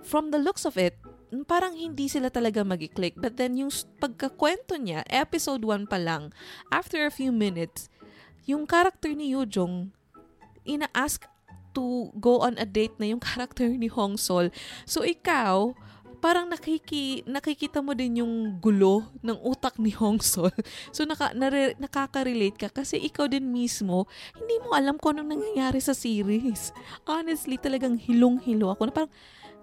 from 0.00 0.32
the 0.32 0.40
looks 0.40 0.64
of 0.64 0.80
it, 0.80 0.96
parang 1.44 1.76
hindi 1.76 2.08
sila 2.08 2.32
talaga 2.32 2.64
mag-click. 2.64 3.20
But 3.20 3.36
then 3.36 3.60
yung 3.60 3.70
pagkakwento 4.00 4.80
niya, 4.80 5.04
episode 5.12 5.62
1 5.62 5.86
pa 5.86 6.00
lang, 6.00 6.32
after 6.72 7.04
a 7.04 7.12
few 7.12 7.30
minutes, 7.30 7.92
yung 8.48 8.64
character 8.64 9.12
ni 9.12 9.36
Yujong, 9.36 9.92
ina-ask 10.64 11.28
to 11.70 12.10
go 12.18 12.42
on 12.42 12.58
a 12.58 12.66
date 12.66 12.96
na 12.98 13.14
yung 13.14 13.22
character 13.28 13.68
ni 13.70 13.86
Hong 13.86 14.18
Sol. 14.18 14.50
So 14.88 15.06
ikaw, 15.06 15.76
parang 16.20 16.46
nakiki, 16.52 17.24
nakikita 17.24 17.80
mo 17.80 17.96
din 17.96 18.20
yung 18.20 18.60
gulo 18.60 19.08
ng 19.24 19.40
utak 19.40 19.80
ni 19.80 19.90
Hong 19.96 20.20
Sol. 20.20 20.52
So 20.94 21.08
naka, 21.08 21.32
nare, 21.32 21.74
nakaka-relate 21.80 22.56
ka 22.60 22.68
kasi 22.68 23.00
ikaw 23.00 23.26
din 23.26 23.48
mismo, 23.48 24.04
hindi 24.36 24.56
mo 24.60 24.76
alam 24.76 25.00
kung 25.00 25.16
anong 25.16 25.40
nangyayari 25.40 25.80
sa 25.80 25.96
series. 25.96 26.76
Honestly, 27.08 27.56
talagang 27.56 27.96
hilong-hilo 27.96 28.70
ako 28.70 28.82
na 28.86 28.92
parang, 28.92 29.12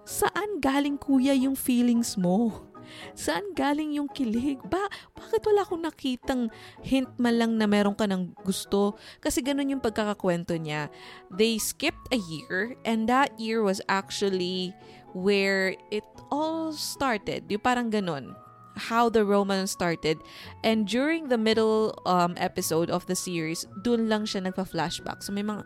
saan 0.07 0.63
galing 0.63 0.95
kuya 0.95 1.35
yung 1.35 1.53
feelings 1.53 2.15
mo? 2.15 2.67
Saan 3.13 3.51
galing 3.51 3.99
yung 3.99 4.07
kilig? 4.07 4.59
Ba, 4.63 4.79
bakit 5.11 5.43
wala 5.43 5.67
akong 5.67 5.83
nakitang 5.83 6.47
hint 6.79 7.11
man 7.19 7.35
lang 7.35 7.51
na 7.59 7.67
meron 7.67 7.95
ka 7.95 8.07
ng 8.07 8.31
gusto? 8.43 8.95
Kasi 9.19 9.43
ganun 9.43 9.77
yung 9.77 9.83
pagkakakwento 9.83 10.55
niya. 10.55 10.87
They 11.33 11.59
skipped 11.59 12.07
a 12.15 12.19
year 12.19 12.79
and 12.87 13.05
that 13.11 13.35
year 13.35 13.59
was 13.59 13.83
actually 13.91 14.71
where 15.17 15.73
it 15.89 16.05
all 16.29 16.69
started. 16.73 17.49
Yung 17.49 17.63
parang 17.63 17.89
ganun 17.89 18.37
how 18.77 19.09
the 19.09 19.25
romance 19.25 19.73
started. 19.73 20.21
And 20.63 20.87
during 20.87 21.27
the 21.27 21.37
middle 21.37 21.97
um, 22.05 22.37
episode 22.37 22.89
of 22.93 23.05
the 23.09 23.17
series, 23.17 23.65
dun 23.81 24.07
lang 24.07 24.29
siya 24.29 24.45
nagpa-flashback. 24.45 25.25
So 25.25 25.33
may 25.33 25.41
mga, 25.41 25.65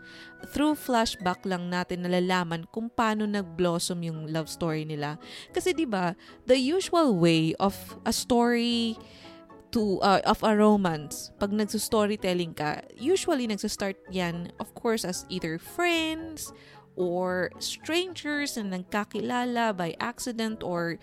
through 0.49 0.79
flashback 0.79 1.43
lang 1.43 1.69
natin 1.69 2.07
nalalaman 2.07 2.65
kung 2.71 2.87
paano 2.89 3.27
nag-blossom 3.27 4.01
yung 4.01 4.31
love 4.31 4.47
story 4.47 4.87
nila. 4.87 5.19
Kasi 5.51 5.75
'di 5.75 5.85
ba 5.85 6.15
the 6.47 6.57
usual 6.57 7.19
way 7.19 7.51
of 7.59 7.75
a 8.07 8.15
story 8.15 8.95
to 9.71 9.99
uh, 10.03 10.19
of 10.27 10.43
a 10.43 10.51
romance 10.51 11.31
pag 11.39 11.55
nagso-storytelling 11.55 12.51
ka 12.51 12.83
usually 12.99 13.47
nagso-start 13.47 13.95
yan 14.11 14.51
of 14.59 14.67
course 14.75 15.07
as 15.07 15.23
either 15.31 15.55
friends 15.55 16.51
or 16.95 17.51
strangers 17.59 18.57
na 18.57 18.77
nagkakilala 18.77 19.75
by 19.75 19.95
accident 19.99 20.63
or 20.63 20.97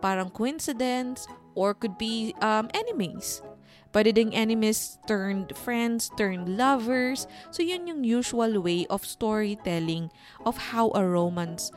parang 0.00 0.30
coincidence 0.30 1.28
or 1.54 1.74
could 1.74 1.98
be 1.98 2.34
um, 2.40 2.68
enemies 2.72 3.42
Pwede 3.90 4.14
ding 4.14 4.30
enemies 4.38 5.02
turned 5.10 5.50
friends, 5.58 6.14
turned 6.14 6.46
lovers. 6.54 7.26
So 7.50 7.66
yun 7.66 7.90
yung 7.90 8.06
usual 8.06 8.62
way 8.62 8.86
of 8.86 9.02
storytelling 9.02 10.14
of 10.46 10.70
how 10.70 10.94
a 10.94 11.02
romance 11.02 11.74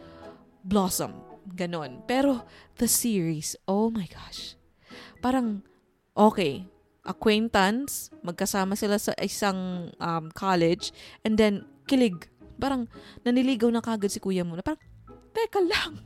blossom. 0.62 1.18
Ganon. 1.58 2.06
Pero 2.06 2.46
the 2.78 2.86
series, 2.86 3.58
oh 3.66 3.90
my 3.90 4.06
gosh. 4.06 4.54
Parang, 5.26 5.66
okay, 6.14 6.70
acquaintance, 7.02 8.14
magkasama 8.22 8.78
sila 8.78 9.02
sa 9.02 9.18
isang 9.18 9.90
um, 9.98 10.30
college, 10.38 10.94
and 11.26 11.42
then 11.42 11.66
kilig. 11.90 12.30
Parang 12.58 12.90
naniligaw 13.26 13.70
na 13.70 13.84
kagad 13.84 14.10
si 14.10 14.20
kuya 14.22 14.46
mo. 14.46 14.58
Na 14.58 14.66
parang, 14.66 14.82
teka 15.34 15.60
lang, 15.62 16.04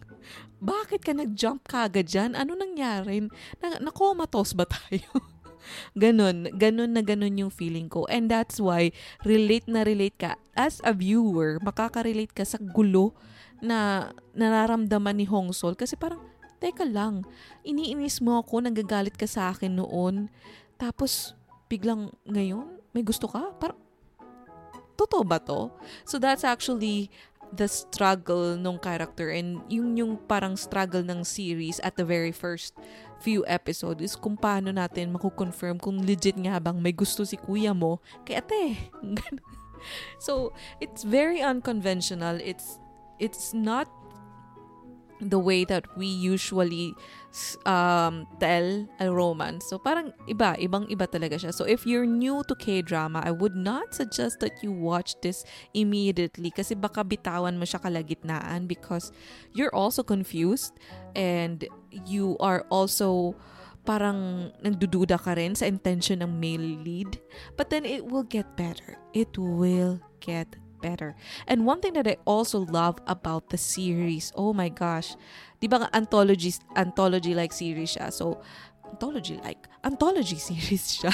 bakit 0.57 1.05
ka 1.05 1.13
nag-jump 1.13 1.67
kagad 1.69 2.09
dyan? 2.09 2.33
Ano 2.33 2.57
nangyari? 2.57 3.29
Na, 3.61 3.77
na-comatose 3.77 4.57
ba 4.57 4.65
tayo? 4.65 5.05
ganon, 6.01 6.49
ganon 6.55 6.91
na 6.95 7.05
ganon 7.05 7.37
yung 7.37 7.53
feeling 7.53 7.91
ko. 7.91 8.09
And 8.09 8.31
that's 8.31 8.57
why, 8.57 8.95
relate 9.21 9.69
na 9.69 9.85
relate 9.85 10.17
ka. 10.17 10.39
As 10.57 10.81
a 10.81 10.91
viewer, 10.95 11.61
makaka-relate 11.61 12.33
ka 12.33 12.43
sa 12.47 12.57
gulo 12.57 13.13
na 13.61 14.09
nararamdaman 14.33 15.17
ni 15.21 15.25
Hong 15.29 15.53
Sol. 15.53 15.77
Kasi 15.77 15.93
parang, 15.93 16.23
teka 16.57 16.85
lang, 16.85 17.21
iniinis 17.61 18.21
mo 18.21 18.41
ako, 18.41 18.65
nagagalit 18.65 19.13
ka 19.13 19.29
sa 19.29 19.53
akin 19.53 19.77
noon. 19.77 20.33
Tapos, 20.81 21.37
biglang 21.69 22.09
ngayon, 22.25 22.81
may 22.97 23.05
gusto 23.05 23.29
ka? 23.29 23.53
Parang, 23.61 23.77
totoo 24.97 25.23
ba 25.23 25.37
to? 25.39 25.69
So 26.03 26.17
that's 26.17 26.43
actually 26.43 27.13
the 27.55 27.67
struggle 27.69 28.59
nung 28.59 28.75
character 28.75 29.31
and 29.31 29.63
yung 29.71 29.95
yung 29.95 30.19
parang 30.27 30.59
struggle 30.59 30.99
ng 30.99 31.23
series 31.23 31.79
at 31.79 31.95
the 31.95 32.03
very 32.03 32.35
first 32.35 32.75
few 33.23 33.47
episodes 33.47 34.03
is 34.03 34.19
kung 34.19 34.35
paano 34.35 34.69
natin 34.75 35.15
mako-confirm 35.15 35.79
kung 35.79 36.03
legit 36.03 36.35
nga 36.35 36.59
bang 36.59 36.75
may 36.77 36.91
gusto 36.91 37.23
si 37.23 37.39
kuya 37.39 37.71
mo 37.71 38.03
kay 38.27 38.37
ate. 38.37 38.91
so, 40.25 40.51
it's 40.83 41.07
very 41.07 41.39
unconventional. 41.39 42.37
It's 42.43 42.77
it's 43.17 43.55
not 43.55 43.87
the 45.17 45.39
way 45.39 45.65
that 45.65 45.85
we 45.97 46.05
usually 46.05 46.93
um, 47.65 48.25
tell 48.39 48.87
a 48.99 49.07
romance. 49.11 49.65
So 49.69 49.77
parang 49.77 50.13
iba, 50.27 50.57
ibang 50.59 50.89
iba 50.89 51.05
talaga 51.07 51.37
siya. 51.37 51.53
So 51.53 51.65
if 51.65 51.85
you're 51.85 52.05
new 52.05 52.43
to 52.47 52.55
K-drama, 52.55 53.21
I 53.25 53.31
would 53.31 53.55
not 53.55 53.93
suggest 53.93 54.39
that 54.41 54.61
you 54.61 54.71
watch 54.71 55.15
this 55.21 55.43
immediately 55.73 56.49
kasi 56.51 56.75
baka 56.75 57.03
bitawan 57.03 57.57
mo 57.57 57.65
siya 57.65 57.81
kalagitnaan 57.81 58.67
because 58.67 59.11
you're 59.53 59.73
also 59.73 60.01
confused 60.03 60.75
and 61.15 61.65
you 62.05 62.35
are 62.39 62.65
also 62.69 63.35
parang 63.87 64.51
nagdududa 64.59 65.15
ka 65.15 65.31
rin 65.39 65.55
sa 65.55 65.63
intention 65.63 66.19
ng 66.19 66.31
male 66.35 66.83
lead. 66.83 67.23
But 67.55 67.71
then 67.71 67.87
it 67.87 68.03
will 68.03 68.27
get 68.27 68.59
better. 68.59 68.99
It 69.15 69.31
will 69.39 70.03
get 70.19 70.59
better. 70.81 71.15
And 71.47 71.65
one 71.65 71.81
thing 71.81 71.93
that 71.93 72.07
I 72.07 72.17
also 72.25 72.59
love 72.59 72.99
about 73.07 73.49
the 73.49 73.57
series, 73.57 74.31
oh 74.35 74.53
my 74.53 74.69
gosh, 74.69 75.15
di 75.59 75.67
ba 75.67 75.89
anthology, 75.93 76.53
anthology-like 76.75 77.53
series 77.53 77.95
siya. 77.95 78.13
So, 78.13 78.41
anthology-like, 78.85 79.67
anthology 79.83 80.37
series 80.49 80.99
siya. 80.99 81.13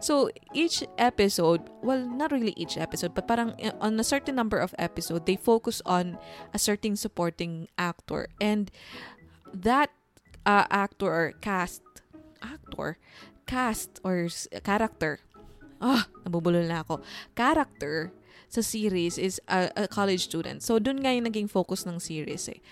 so, 0.00 0.30
each 0.52 0.84
episode, 0.98 1.68
well, 1.82 2.04
not 2.04 2.32
really 2.32 2.54
each 2.56 2.78
episode, 2.78 3.14
but 3.14 3.26
parang 3.26 3.54
eh, 3.58 3.72
on 3.80 3.98
a 3.98 4.04
certain 4.04 4.34
number 4.34 4.58
of 4.58 4.74
episode, 4.78 5.26
they 5.26 5.36
focus 5.36 5.82
on 5.84 6.18
a 6.52 6.58
certain 6.58 6.96
supporting 6.96 7.68
actor. 7.78 8.28
And 8.40 8.70
that 9.52 9.90
uh, 10.46 10.66
actor 10.70 11.08
or 11.08 11.32
cast, 11.40 11.82
actor, 12.42 12.98
cast 13.46 14.00
or 14.04 14.28
character, 14.62 15.20
ah, 15.84 16.08
nabubulol 16.24 16.64
na 16.64 16.80
ako, 16.80 17.04
character 17.36 18.08
sa 18.48 18.64
series 18.64 19.20
is 19.20 19.36
a, 19.50 19.68
a 19.76 19.84
college 19.84 20.30
student. 20.30 20.64
So, 20.64 20.80
dun 20.80 21.04
nga 21.04 21.12
yung 21.12 21.28
naging 21.28 21.50
focus 21.50 21.84
ng 21.84 22.00
series 22.00 22.48
eh. 22.48 22.62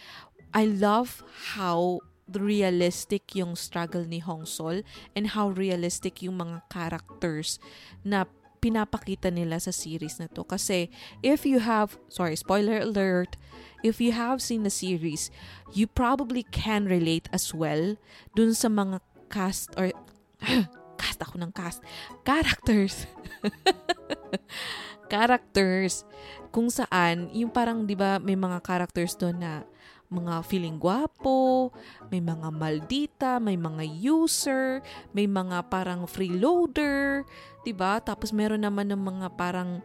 I 0.56 0.64
love 0.68 1.20
how 1.52 2.00
realistic 2.30 3.34
yung 3.34 3.58
struggle 3.58 4.06
ni 4.06 4.22
Hong 4.22 4.46
Sol 4.46 4.86
and 5.12 5.34
how 5.36 5.50
realistic 5.52 6.22
yung 6.22 6.40
mga 6.40 6.64
characters 6.70 7.58
na 8.06 8.24
pinapakita 8.62 9.28
nila 9.34 9.58
sa 9.58 9.74
series 9.74 10.22
na 10.22 10.30
to. 10.30 10.46
Kasi 10.46 10.86
if 11.18 11.42
you 11.42 11.58
have, 11.58 11.98
sorry, 12.06 12.38
spoiler 12.38 12.78
alert, 12.78 13.34
if 13.82 13.98
you 13.98 14.14
have 14.14 14.38
seen 14.38 14.62
the 14.62 14.70
series, 14.70 15.34
you 15.74 15.90
probably 15.90 16.46
can 16.46 16.86
relate 16.86 17.26
as 17.34 17.50
well 17.50 17.98
dun 18.38 18.54
sa 18.54 18.70
mga 18.70 19.02
cast 19.26 19.74
or 19.74 19.90
cast 21.02 21.18
ako 21.18 21.34
ng 21.42 21.50
cast. 21.50 21.82
Characters. 22.22 23.10
characters. 25.12 26.06
Kung 26.54 26.70
saan, 26.70 27.28
yung 27.34 27.50
parang, 27.50 27.82
di 27.82 27.98
ba, 27.98 28.22
may 28.22 28.38
mga 28.38 28.62
characters 28.62 29.18
doon 29.18 29.42
na 29.42 29.66
mga 30.12 30.44
feeling 30.44 30.76
gwapo, 30.76 31.72
may 32.12 32.20
mga 32.20 32.48
maldita, 32.52 33.40
may 33.40 33.56
mga 33.56 33.80
user, 34.04 34.84
may 35.16 35.24
mga 35.24 35.72
parang 35.72 36.04
freeloader, 36.04 37.24
'di 37.64 37.72
ba? 37.72 37.96
Tapos 37.96 38.28
meron 38.28 38.60
naman 38.60 38.92
ng 38.92 39.00
mga 39.00 39.32
parang 39.40 39.80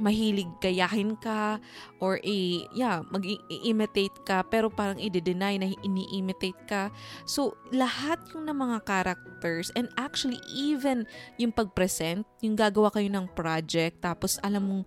mahilig 0.00 0.48
kayahin 0.62 1.16
ka 1.20 1.60
or 2.00 2.16
i 2.24 2.64
yeah 2.72 3.04
mag-imitate 3.12 4.14
ka 4.24 4.40
pero 4.46 4.72
parang 4.72 4.96
i-deny 4.96 5.60
na 5.60 5.68
ini-imitate 5.84 6.60
ka. 6.64 6.88
So 7.28 7.56
lahat 7.72 8.20
yung 8.32 8.48
ng 8.48 8.56
mga 8.56 8.78
characters 8.88 9.68
and 9.76 9.88
actually 10.00 10.40
even 10.48 11.04
yung 11.36 11.52
pag-present 11.52 12.24
yung 12.40 12.56
gagawa 12.56 12.88
kayo 12.92 13.08
ng 13.12 13.28
project 13.36 14.00
tapos 14.00 14.40
alam 14.40 14.64
mong 14.64 14.84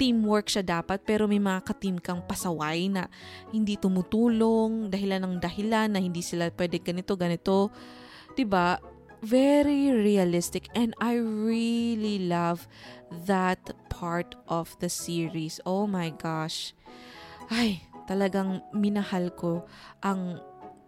teamwork 0.00 0.48
siya 0.48 0.64
dapat 0.64 1.04
pero 1.04 1.28
may 1.28 1.38
mga 1.38 1.60
ka-team 1.60 2.00
kang 2.00 2.24
pasaway 2.24 2.88
na 2.88 3.04
hindi 3.52 3.76
tumutulong 3.76 4.88
dahilan 4.88 5.20
ng 5.20 5.36
dahilan 5.36 5.92
na 5.92 6.00
hindi 6.00 6.24
sila 6.24 6.48
pwede 6.56 6.80
ganito 6.80 7.12
ganito. 7.20 7.68
'di 8.32 8.48
ba 8.48 8.80
very 9.22 9.92
realistic 9.92 10.68
and 10.74 10.94
I 11.00 11.16
really 11.16 12.18
love 12.18 12.66
that 13.26 13.58
part 13.88 14.34
of 14.48 14.76
the 14.80 14.88
series. 14.88 15.60
Oh 15.66 15.86
my 15.86 16.10
gosh. 16.10 16.72
Ay, 17.50 17.82
talagang 18.08 18.62
minahal 18.72 19.34
ko 19.36 19.66
ang 20.00 20.40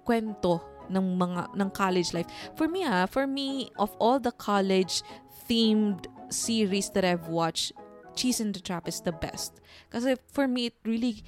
kwento 0.06 0.62
ng 0.90 1.18
mga 1.18 1.54
ng 1.54 1.70
college 1.70 2.10
life. 2.14 2.28
For 2.56 2.66
me 2.66 2.84
ah, 2.84 3.06
for 3.06 3.26
me 3.26 3.70
of 3.78 3.94
all 3.98 4.18
the 4.18 4.34
college 4.34 5.02
themed 5.46 6.06
series 6.32 6.90
that 6.96 7.04
I've 7.04 7.28
watched, 7.28 7.72
Cheese 8.14 8.40
in 8.40 8.52
the 8.52 8.60
Trap 8.60 8.88
is 8.88 9.02
the 9.02 9.12
best. 9.12 9.60
Kasi 9.92 10.16
for 10.30 10.48
me 10.48 10.72
it 10.72 10.76
really 10.84 11.22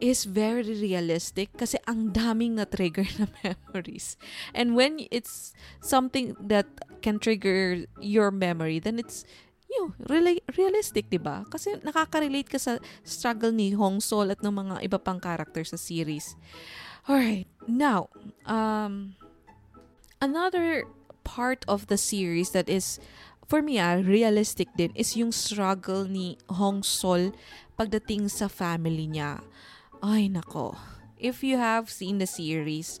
is 0.00 0.24
very 0.24 0.64
realistic 0.64 1.54
kasi 1.54 1.78
ang 1.86 2.10
daming 2.10 2.58
na-trigger 2.58 3.06
na 3.18 3.26
memories. 3.44 4.16
And 4.54 4.74
when 4.74 5.06
it's 5.10 5.54
something 5.82 6.34
that 6.40 6.66
can 7.02 7.18
trigger 7.18 7.86
your 8.00 8.30
memory, 8.30 8.78
then 8.78 8.98
it's 8.98 9.24
you 9.74 9.94
really 10.06 10.38
realistic, 10.54 11.10
'di 11.10 11.18
ba? 11.18 11.42
Kasi 11.50 11.82
nakaka-relate 11.82 12.46
ka 12.46 12.58
sa 12.62 12.78
struggle 13.02 13.50
ni 13.50 13.74
Hong 13.74 13.98
Sol 13.98 14.30
at 14.30 14.40
ng 14.40 14.54
mga 14.54 14.86
iba 14.86 14.98
pang 15.02 15.18
character 15.18 15.66
sa 15.66 15.74
series. 15.74 16.38
All 17.10 17.18
right. 17.18 17.50
Now, 17.66 18.08
um 18.46 19.18
another 20.22 20.86
part 21.26 21.66
of 21.66 21.90
the 21.90 21.98
series 21.98 22.54
that 22.54 22.70
is 22.70 23.02
for 23.44 23.60
me 23.60 23.76
ah, 23.76 24.00
realistic 24.00 24.72
din 24.78 24.92
is 24.96 25.18
yung 25.18 25.32
struggle 25.34 26.08
ni 26.08 26.40
Hong 26.48 26.80
Sol 26.80 27.34
pagdating 27.76 28.30
sa 28.30 28.46
family 28.48 29.10
niya. 29.10 29.42
Ay 30.04 30.28
nako. 30.28 30.76
If 31.16 31.40
you 31.40 31.56
have 31.56 31.88
seen 31.88 32.20
the 32.20 32.28
series, 32.28 33.00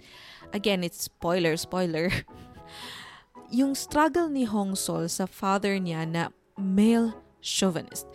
again, 0.56 0.80
it's 0.80 1.04
spoiler, 1.04 1.60
spoiler. 1.60 2.08
yung 3.52 3.76
struggle 3.76 4.32
ni 4.32 4.48
Hong 4.48 4.72
Sol 4.72 5.12
sa 5.12 5.28
father 5.28 5.76
niya 5.76 6.08
na 6.08 6.32
male 6.56 7.12
chauvinist. 7.44 8.08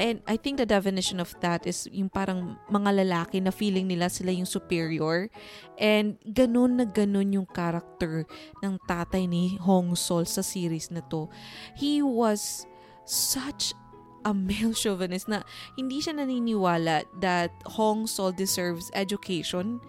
And 0.00 0.24
I 0.24 0.40
think 0.40 0.56
the 0.56 0.64
definition 0.64 1.20
of 1.20 1.36
that 1.44 1.68
is 1.68 1.84
yung 1.92 2.08
parang 2.08 2.56
mga 2.72 3.04
lalaki 3.04 3.44
na 3.44 3.52
feeling 3.52 3.84
nila 3.84 4.08
sila 4.08 4.32
yung 4.32 4.48
superior. 4.48 5.28
And 5.76 6.16
ganun 6.24 6.80
na 6.80 6.88
ganun 6.88 7.36
yung 7.36 7.44
character 7.52 8.24
ng 8.64 8.80
tatay 8.88 9.28
ni 9.28 9.60
Hong 9.60 9.92
Sol 9.92 10.24
sa 10.24 10.40
series 10.40 10.88
na 10.88 11.04
to. 11.12 11.28
He 11.76 12.00
was 12.00 12.64
such 13.04 13.76
a 14.24 14.32
male 14.34 14.74
chauvinist 14.82 15.28
na 15.28 15.42
hindi 15.74 16.02
siya 16.02 16.16
naniniwala 16.16 17.06
that 17.22 17.52
Hong 17.78 18.06
Sol 18.06 18.32
deserves 18.32 18.90
education. 18.94 19.82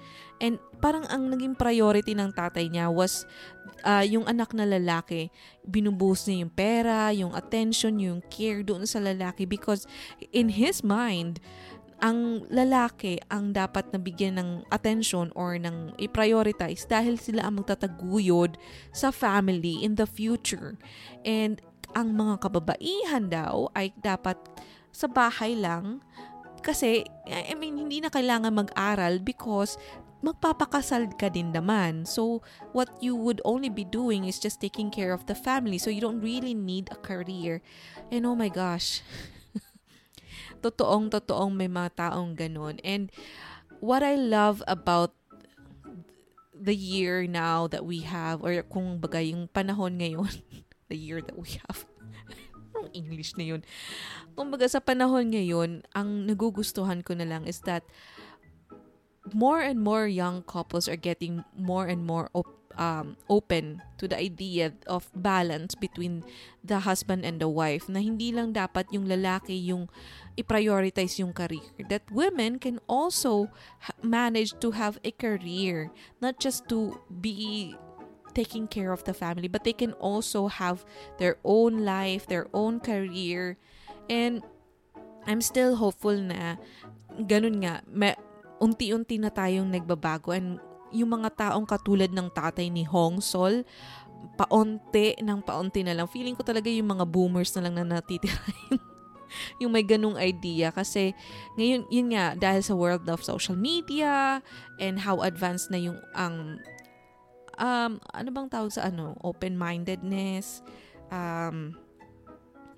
And 0.44 0.60
parang 0.84 1.08
ang 1.08 1.32
naging 1.32 1.56
priority 1.56 2.12
ng 2.18 2.36
tatay 2.36 2.68
niya 2.68 2.92
was 2.92 3.24
uh, 3.88 4.04
yung 4.04 4.28
anak 4.28 4.52
na 4.52 4.68
lalaki. 4.68 5.32
Binubuhos 5.64 6.28
niya 6.28 6.44
yung 6.44 6.54
pera, 6.54 7.00
yung 7.16 7.32
attention, 7.32 8.02
yung 8.02 8.20
care 8.28 8.60
doon 8.66 8.84
sa 8.84 9.00
lalaki 9.00 9.48
because 9.48 9.88
in 10.36 10.52
his 10.52 10.84
mind, 10.84 11.40
ang 12.04 12.44
lalaki 12.52 13.16
ang 13.32 13.56
dapat 13.56 13.88
nabigyan 13.96 14.36
ng 14.36 14.50
attention 14.76 15.32
or 15.40 15.56
ng 15.56 15.96
i-prioritize 15.96 16.84
dahil 16.84 17.16
sila 17.16 17.48
ang 17.48 17.64
magtataguyod 17.64 18.60
sa 18.92 19.08
family 19.08 19.80
in 19.80 19.96
the 19.96 20.04
future. 20.04 20.76
And 21.24 21.64
ang 21.94 22.14
mga 22.14 22.42
kababaihan 22.42 23.26
daw 23.30 23.70
ay 23.78 23.94
dapat 23.98 24.38
sa 24.94 25.10
bahay 25.10 25.58
lang 25.58 26.02
kasi 26.64 27.04
I 27.28 27.54
mean 27.58 27.76
hindi 27.76 28.00
na 28.00 28.14
kailangan 28.14 28.56
mag-aral 28.56 29.20
because 29.20 29.76
magpapakasal 30.24 31.20
ka 31.20 31.28
din 31.28 31.52
naman. 31.52 32.08
So, 32.08 32.40
what 32.72 32.88
you 33.04 33.12
would 33.12 33.44
only 33.44 33.68
be 33.68 33.84
doing 33.84 34.24
is 34.24 34.40
just 34.40 34.64
taking 34.64 34.88
care 34.88 35.12
of 35.12 35.28
the 35.28 35.36
family. 35.36 35.76
So, 35.76 35.92
you 35.92 36.00
don't 36.00 36.24
really 36.24 36.56
need 36.56 36.88
a 36.96 36.98
career. 36.98 37.60
And 38.08 38.24
oh 38.24 38.32
my 38.32 38.48
gosh, 38.48 39.04
totoong 40.64 41.12
totoong 41.12 41.52
may 41.52 41.68
mga 41.68 42.08
taong 42.08 42.40
ganun. 42.40 42.80
And 42.88 43.12
what 43.84 44.00
I 44.00 44.16
love 44.16 44.64
about 44.64 45.12
the 46.56 46.74
year 46.74 47.28
now 47.28 47.68
that 47.68 47.84
we 47.84 48.08
have 48.08 48.40
or 48.40 48.64
kung 48.64 49.04
baga 49.04 49.20
yung 49.20 49.52
panahon 49.52 50.00
ngayon 50.00 50.32
the 50.90 50.98
year 50.98 51.22
that 51.22 51.38
we 51.38 51.60
have. 51.68 51.86
Ang 52.80 52.90
English 52.94 53.38
na 53.38 53.46
yun. 53.46 53.62
Kung 54.34 54.50
baga 54.50 54.66
sa 54.66 54.82
panahon 54.82 55.30
ngayon 55.30 55.86
ang 55.94 56.26
nagugustuhan 56.26 57.06
ko 57.06 57.14
na 57.14 57.28
lang 57.28 57.46
is 57.46 57.62
that 57.70 57.86
more 59.32 59.62
and 59.62 59.80
more 59.80 60.10
young 60.10 60.44
couples 60.44 60.90
are 60.90 61.00
getting 61.00 61.46
more 61.56 61.88
and 61.88 62.04
more 62.04 62.28
op- 62.34 62.64
um, 62.78 63.16
open 63.30 63.82
to 63.98 64.08
the 64.08 64.18
idea 64.18 64.74
of 64.88 65.10
balance 65.16 65.76
between 65.76 66.24
the 66.64 66.80
husband 66.80 67.26
and 67.26 67.40
the 67.40 67.48
wife 67.48 67.88
na 67.88 68.00
hindi 68.00 68.32
lang 68.32 68.54
dapat 68.54 68.90
yung 68.92 69.06
lalaki 69.08 69.56
yung 69.56 69.88
i-prioritize 70.36 71.22
yung 71.22 71.32
career. 71.32 71.64
That 71.90 72.10
women 72.12 72.58
can 72.58 72.82
also 72.90 73.48
manage 74.02 74.58
to 74.60 74.74
have 74.74 74.98
a 75.06 75.12
career 75.14 75.94
not 76.20 76.42
just 76.42 76.68
to 76.74 77.00
be 77.08 77.78
taking 78.34 78.66
care 78.66 78.92
of 78.92 79.06
the 79.06 79.14
family 79.14 79.48
but 79.48 79.64
they 79.64 79.74
can 79.74 79.94
also 80.02 80.50
have 80.50 80.82
their 81.22 81.38
own 81.46 81.86
life 81.86 82.26
their 82.28 82.50
own 82.54 82.82
career. 82.82 83.56
And 84.10 84.44
I'm 85.24 85.40
still 85.40 85.80
hopeful 85.80 86.18
na 86.20 86.60
ganun 87.16 87.64
nga 87.64 87.80
may, 87.88 88.18
unti-unti 88.60 89.20
na 89.20 89.32
tayong 89.32 89.72
nagbabago. 89.72 90.32
And 90.36 90.60
yung 90.94 91.12
mga 91.20 91.36
taong 91.36 91.68
katulad 91.68 92.12
ng 92.12 92.32
tatay 92.32 92.72
ni 92.72 92.88
Hong 92.88 93.20
Sol, 93.20 93.68
paonti 94.40 95.20
ng 95.20 95.40
paonti 95.44 95.84
na 95.84 95.96
lang. 95.96 96.08
Feeling 96.08 96.38
ko 96.38 96.48
talaga 96.48 96.72
yung 96.72 96.88
mga 96.88 97.06
boomers 97.08 97.52
na 97.56 97.68
lang 97.68 97.76
na 97.76 98.00
natitira 98.00 98.40
yung 99.62 99.74
may 99.74 99.84
ganung 99.84 100.16
idea. 100.16 100.72
Kasi 100.72 101.12
ngayon 101.60 101.90
yun 101.90 102.08
nga 102.14 102.38
dahil 102.38 102.62
sa 102.64 102.78
world 102.78 103.04
of 103.10 103.26
social 103.26 103.58
media 103.58 104.40
and 104.80 105.04
how 105.04 105.20
advanced 105.26 105.68
na 105.74 105.80
yung 105.82 106.00
ang 106.16 106.62
um 107.58 108.02
ano 108.14 108.30
bang 108.34 108.48
tawag 108.50 108.72
sa 108.74 108.90
ano? 108.90 109.18
Open-mindedness. 109.22 110.62
Um 111.14 111.78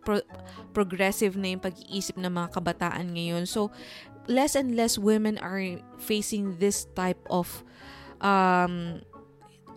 pro- 0.06 0.28
progressive 0.72 1.34
na 1.36 1.56
yung 1.56 1.64
pag-iisip 1.64 2.16
ng 2.16 2.32
mga 2.32 2.50
kabataan 2.54 3.16
ngayon. 3.16 3.50
So 3.50 3.74
less 4.26 4.58
and 4.58 4.74
less 4.74 4.98
women 4.98 5.38
are 5.42 5.62
facing 6.02 6.58
this 6.58 6.86
type 6.98 7.22
of 7.30 7.66
um, 8.22 9.02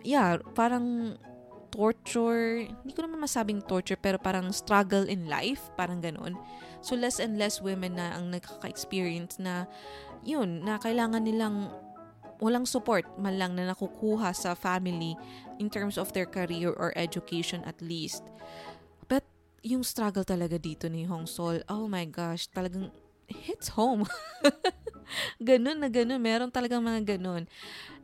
yeah, 0.03 0.39
parang 0.55 1.17
torture, 1.69 2.65
hindi 2.65 2.93
ko 2.97 3.05
naman 3.05 3.21
masabing 3.21 3.61
torture, 3.61 3.97
pero 3.99 4.17
parang 4.17 4.49
struggle 4.49 5.05
in 5.05 5.29
life, 5.29 5.69
parang 5.77 6.01
ganun. 6.01 6.33
So, 6.81 6.97
less 6.97 7.21
and 7.21 7.37
less 7.37 7.61
women 7.61 7.99
na 7.99 8.17
ang 8.17 8.33
nagkaka-experience 8.33 9.37
na, 9.37 9.69
yun, 10.25 10.65
na 10.65 10.81
kailangan 10.81 11.23
nilang 11.23 11.69
walang 12.39 12.63
support 12.65 13.05
man 13.19 13.35
lang 13.37 13.55
na 13.55 13.71
nakukuha 13.71 14.31
sa 14.31 14.55
family 14.55 15.15
in 15.59 15.67
terms 15.67 15.99
of 15.99 16.11
their 16.15 16.27
career 16.27 16.71
or 16.71 16.95
education 16.95 17.63
at 17.67 17.79
least. 17.83 18.23
But, 19.11 19.27
yung 19.61 19.83
struggle 19.83 20.23
talaga 20.23 20.55
dito 20.55 20.87
ni 20.87 21.03
Hong 21.03 21.27
Sol, 21.27 21.61
oh 21.67 21.91
my 21.91 22.07
gosh, 22.07 22.47
talagang 22.47 22.95
hits 23.27 23.75
home. 23.75 24.07
ganun 25.41 25.81
na 25.81 25.89
ganun. 25.89 26.21
Meron 26.21 26.51
talagang 26.53 26.81
mga 26.81 27.17
ganun. 27.17 27.45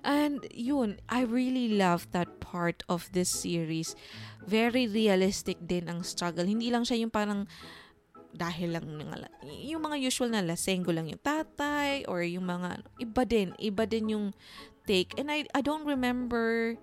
And 0.05 0.45
yun, 0.53 1.01
I 1.09 1.25
really 1.25 1.73
love 1.73 2.05
that 2.13 2.37
part 2.37 2.85
of 2.85 3.09
this 3.15 3.29
series. 3.29 3.97
Very 4.45 4.85
realistic 4.85 5.57
din 5.65 5.89
ang 5.89 6.05
struggle. 6.05 6.45
Hindi 6.45 6.69
lang 6.69 6.85
siya 6.85 7.01
yung 7.01 7.13
parang 7.13 7.49
dahil 8.35 8.75
lang 8.75 8.85
yung 9.63 9.81
mga 9.81 9.97
usual 10.03 10.29
na 10.29 10.43
lasenggo 10.43 10.91
lang 10.91 11.07
yung 11.07 11.23
tatay 11.23 12.03
or 12.11 12.21
yung 12.21 12.45
mga 12.45 12.83
iba 12.99 13.23
din, 13.23 13.55
iba 13.57 13.83
din 13.87 14.11
yung 14.11 14.27
take. 14.83 15.15
And 15.15 15.31
I 15.31 15.47
I 15.55 15.63
don't 15.63 15.87
remember 15.87 16.75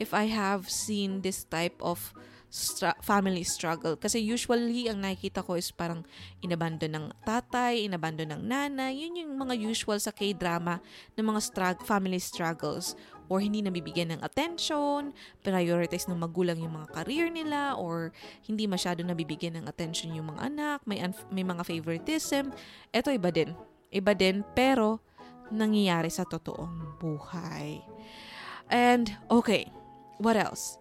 if 0.00 0.14
I 0.16 0.30
have 0.30 0.70
seen 0.70 1.20
this 1.20 1.44
type 1.44 1.76
of 1.82 2.14
stra- 2.50 2.98
family 3.00 3.46
struggle. 3.46 3.94
Kasi 3.94 4.18
usually, 4.18 4.90
ang 4.90 5.00
nakikita 5.00 5.40
ko 5.40 5.54
is 5.54 5.70
parang 5.70 6.02
inabandon 6.42 6.90
ng 6.92 7.06
tatay, 7.22 7.86
inabandon 7.86 8.34
ng 8.34 8.42
nanay. 8.42 8.92
Yun 8.98 9.24
yung 9.24 9.32
mga 9.38 9.54
usual 9.56 10.02
sa 10.02 10.10
K-drama 10.10 10.82
ng 11.14 11.24
mga 11.24 11.40
strug- 11.40 11.84
family 11.86 12.18
struggles. 12.18 12.98
Or 13.30 13.38
hindi 13.38 13.62
nabibigyan 13.62 14.10
ng 14.18 14.26
attention, 14.26 15.14
prioritize 15.46 16.10
ng 16.10 16.18
magulang 16.18 16.58
yung 16.58 16.82
mga 16.82 16.90
career 16.90 17.30
nila, 17.30 17.78
or 17.78 18.10
hindi 18.42 18.66
masyado 18.66 19.06
nabibigyan 19.06 19.62
ng 19.62 19.70
attention 19.70 20.10
yung 20.10 20.34
mga 20.34 20.50
anak, 20.50 20.78
may, 20.82 20.98
un- 20.98 21.30
may 21.30 21.46
mga 21.46 21.62
favoritism. 21.62 22.50
Ito 22.90 23.14
iba 23.14 23.30
din. 23.30 23.54
Iba 23.94 24.18
din, 24.18 24.42
pero 24.58 24.98
nangyayari 25.54 26.10
sa 26.10 26.26
totoong 26.26 26.98
buhay. 26.98 27.78
And, 28.66 29.14
okay, 29.30 29.70
what 30.18 30.34
else? 30.34 30.78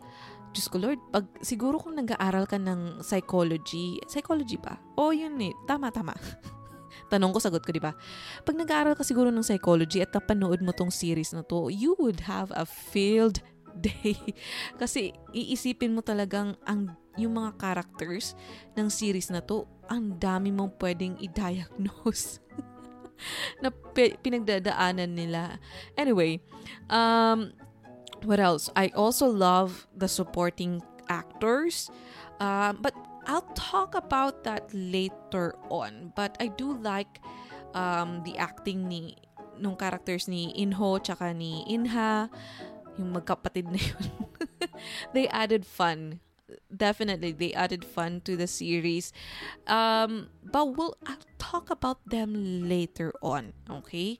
Diyos 0.49 0.67
ko 0.67 0.81
Lord, 0.81 0.99
pag 1.13 1.25
siguro 1.45 1.77
kung 1.77 1.93
nag-aaral 1.97 2.49
ka 2.49 2.57
ng 2.57 3.05
psychology, 3.05 4.01
psychology 4.09 4.57
ba? 4.57 4.81
O 4.97 5.09
oh, 5.09 5.12
yun 5.13 5.38
eh, 5.41 5.53
tama, 5.69 5.93
tama. 5.93 6.17
Tanong 7.12 7.33
ko, 7.33 7.39
sagot 7.41 7.62
ko, 7.62 7.69
di 7.69 7.81
ba? 7.81 7.93
Pag 8.45 8.57
nag-aaral 8.57 8.97
ka 8.97 9.05
siguro 9.05 9.29
ng 9.29 9.45
psychology 9.45 10.01
at 10.01 10.13
napanood 10.13 10.62
mo 10.62 10.73
tong 10.73 10.93
series 10.93 11.33
na 11.33 11.45
to, 11.45 11.69
you 11.69 11.93
would 12.01 12.25
have 12.25 12.49
a 12.57 12.65
field 12.65 13.41
day. 13.77 14.17
Kasi 14.77 15.13
iisipin 15.33 15.93
mo 15.93 16.01
talagang 16.01 16.57
ang 16.65 16.93
yung 17.19 17.35
mga 17.35 17.59
characters 17.59 18.33
ng 18.79 18.88
series 18.88 19.27
na 19.29 19.43
to, 19.43 19.67
ang 19.91 20.15
dami 20.17 20.49
mong 20.55 20.77
pwedeng 20.79 21.19
i-diagnose. 21.19 22.41
na 23.63 23.69
pinagdadaanan 24.23 25.12
nila. 25.12 25.59
Anyway, 25.99 26.39
um, 26.88 27.51
what 28.25 28.39
else? 28.39 28.69
I 28.75 28.89
also 28.95 29.27
love 29.27 29.88
the 29.95 30.08
supporting 30.08 30.82
actors, 31.10 31.89
um, 32.39 32.79
but 32.82 32.93
I'll 33.27 33.47
talk 33.53 33.95
about 33.95 34.43
that 34.43 34.69
later 34.73 35.55
on. 35.69 36.13
But 36.15 36.38
I 36.39 36.47
do 36.47 36.73
like 36.77 37.21
um, 37.73 38.23
the 38.23 38.38
acting 38.38 38.88
ni 38.88 39.15
nung 39.60 39.75
characters 39.75 40.27
ni 40.27 40.55
Inho 40.55 41.03
tsaka 41.03 41.36
ni 41.36 41.67
Inha, 41.67 42.32
yung 42.97 43.13
magkapatid 43.13 43.67
na 43.67 43.79
yun. 43.79 44.08
they 45.13 45.27
added 45.29 45.67
fun. 45.67 46.23
Definitely, 46.73 47.32
they 47.32 47.53
added 47.53 47.86
fun 47.86 48.25
to 48.25 48.34
the 48.34 48.49
series. 48.49 49.13
Um, 49.69 50.34
but 50.41 50.73
we'll 50.73 50.97
I'll 51.05 51.21
talk 51.38 51.69
about 51.69 52.01
them 52.10 52.65
later 52.65 53.13
on, 53.21 53.53
okay? 53.69 54.17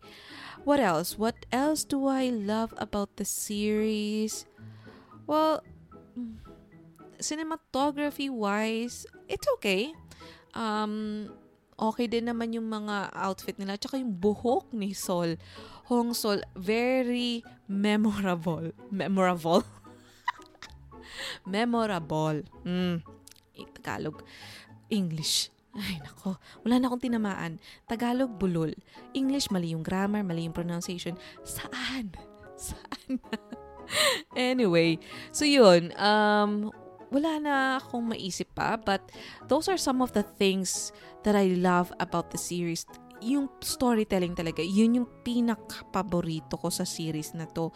What 0.64 0.80
else? 0.80 1.18
What 1.18 1.46
else 1.52 1.84
do 1.84 2.08
I 2.08 2.30
love 2.30 2.74
about 2.78 3.16
the 3.16 3.26
series? 3.26 4.46
Well, 5.26 5.64
cinematography 7.20 8.30
wise, 8.30 9.06
it's 9.28 9.48
okay. 9.60 9.94
Um, 10.54 11.30
okay 11.80 12.08
din 12.12 12.28
naman 12.28 12.52
yung 12.52 12.68
mga 12.68 13.16
outfit 13.16 13.56
nila. 13.56 13.80
Tsaka 13.80 14.00
yung 14.00 14.16
buhok 14.16 14.72
ni 14.76 14.92
Sol. 14.92 15.40
Hong 15.88 16.12
Sol, 16.12 16.44
very 16.56 17.42
memorable. 17.68 18.76
Memorable? 18.92 19.64
memorable. 21.48 22.44
Mm. 22.68 23.02
Tagalog. 23.80 24.24
English. 24.90 25.52
Ay, 25.80 25.96
nako. 26.04 26.36
Wala 26.68 26.76
na 26.76 26.92
akong 26.92 27.08
tinamaan. 27.08 27.56
Tagalog, 27.88 28.36
bulol. 28.36 28.76
English, 29.16 29.48
mali 29.48 29.72
yung 29.72 29.84
grammar, 29.84 30.28
mali 30.28 30.44
yung 30.44 30.56
pronunciation. 30.56 31.16
Saan? 31.48 32.12
Saan? 32.60 33.24
anyway, 34.36 35.00
so 35.32 35.48
yun. 35.48 35.96
Um, 35.96 36.76
wala 37.16 37.40
na 37.40 37.56
akong 37.80 38.12
maisip 38.12 38.52
pa. 38.52 38.76
But 38.76 39.08
those 39.48 39.72
are 39.72 39.80
some 39.80 40.04
of 40.04 40.12
the 40.12 40.24
things 40.24 40.92
that 41.24 41.40
I 41.40 41.56
love 41.56 41.96
about 42.04 42.36
the 42.36 42.42
series. 42.42 42.84
Yung 43.24 43.48
storytelling 43.64 44.36
talaga, 44.36 44.60
yun 44.64 45.04
yung 45.04 45.10
pinaka-paborito 45.24 46.60
ko 46.60 46.68
sa 46.68 46.84
series 46.84 47.32
na 47.32 47.48
to. 47.56 47.72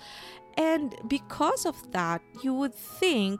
And 0.59 0.91
because 1.07 1.63
of 1.63 1.79
that, 1.95 2.19
you 2.43 2.51
would 2.51 2.75
think 2.75 3.39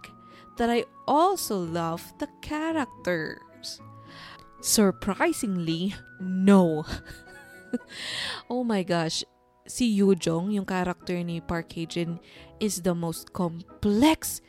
that 0.55 0.71
I 0.71 0.87
also 1.07 1.59
love 1.59 2.01
the 2.19 2.27
characters. 2.39 3.79
Surprisingly, 4.63 5.91
no. 6.23 6.87
oh 8.49 8.63
my 8.63 8.79
gosh, 8.79 9.27
si 9.67 9.91
Yujong, 9.99 10.55
yung 10.55 10.63
character 10.63 11.19
ni 11.19 11.43
Park 11.43 11.75
Hae-jin, 11.75 12.15
is 12.63 12.79
the 12.79 12.95
most 12.95 13.35
complex 13.35 14.39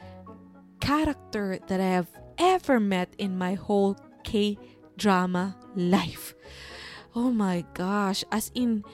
character 0.79 1.59
that 1.67 1.83
I 1.83 1.99
have 1.99 2.15
ever 2.39 2.79
met 2.79 3.11
in 3.19 3.35
my 3.35 3.59
whole 3.59 3.99
K-drama 4.23 5.59
life. 5.75 6.39
Oh 7.19 7.35
my 7.35 7.67
gosh, 7.75 8.23
as 8.31 8.55
in, 8.55 8.87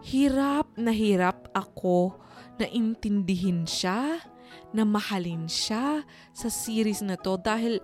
hirap 0.00 0.72
na 0.80 0.96
hirap 0.96 1.52
ako 1.52 2.16
na 2.56 2.64
intindihin 2.72 3.68
siya, 3.68 4.24
na 4.72 4.88
mahalin 4.88 5.52
siya 5.52 6.00
sa 6.32 6.48
series 6.48 7.04
na 7.04 7.20
to 7.20 7.36
dahil, 7.36 7.76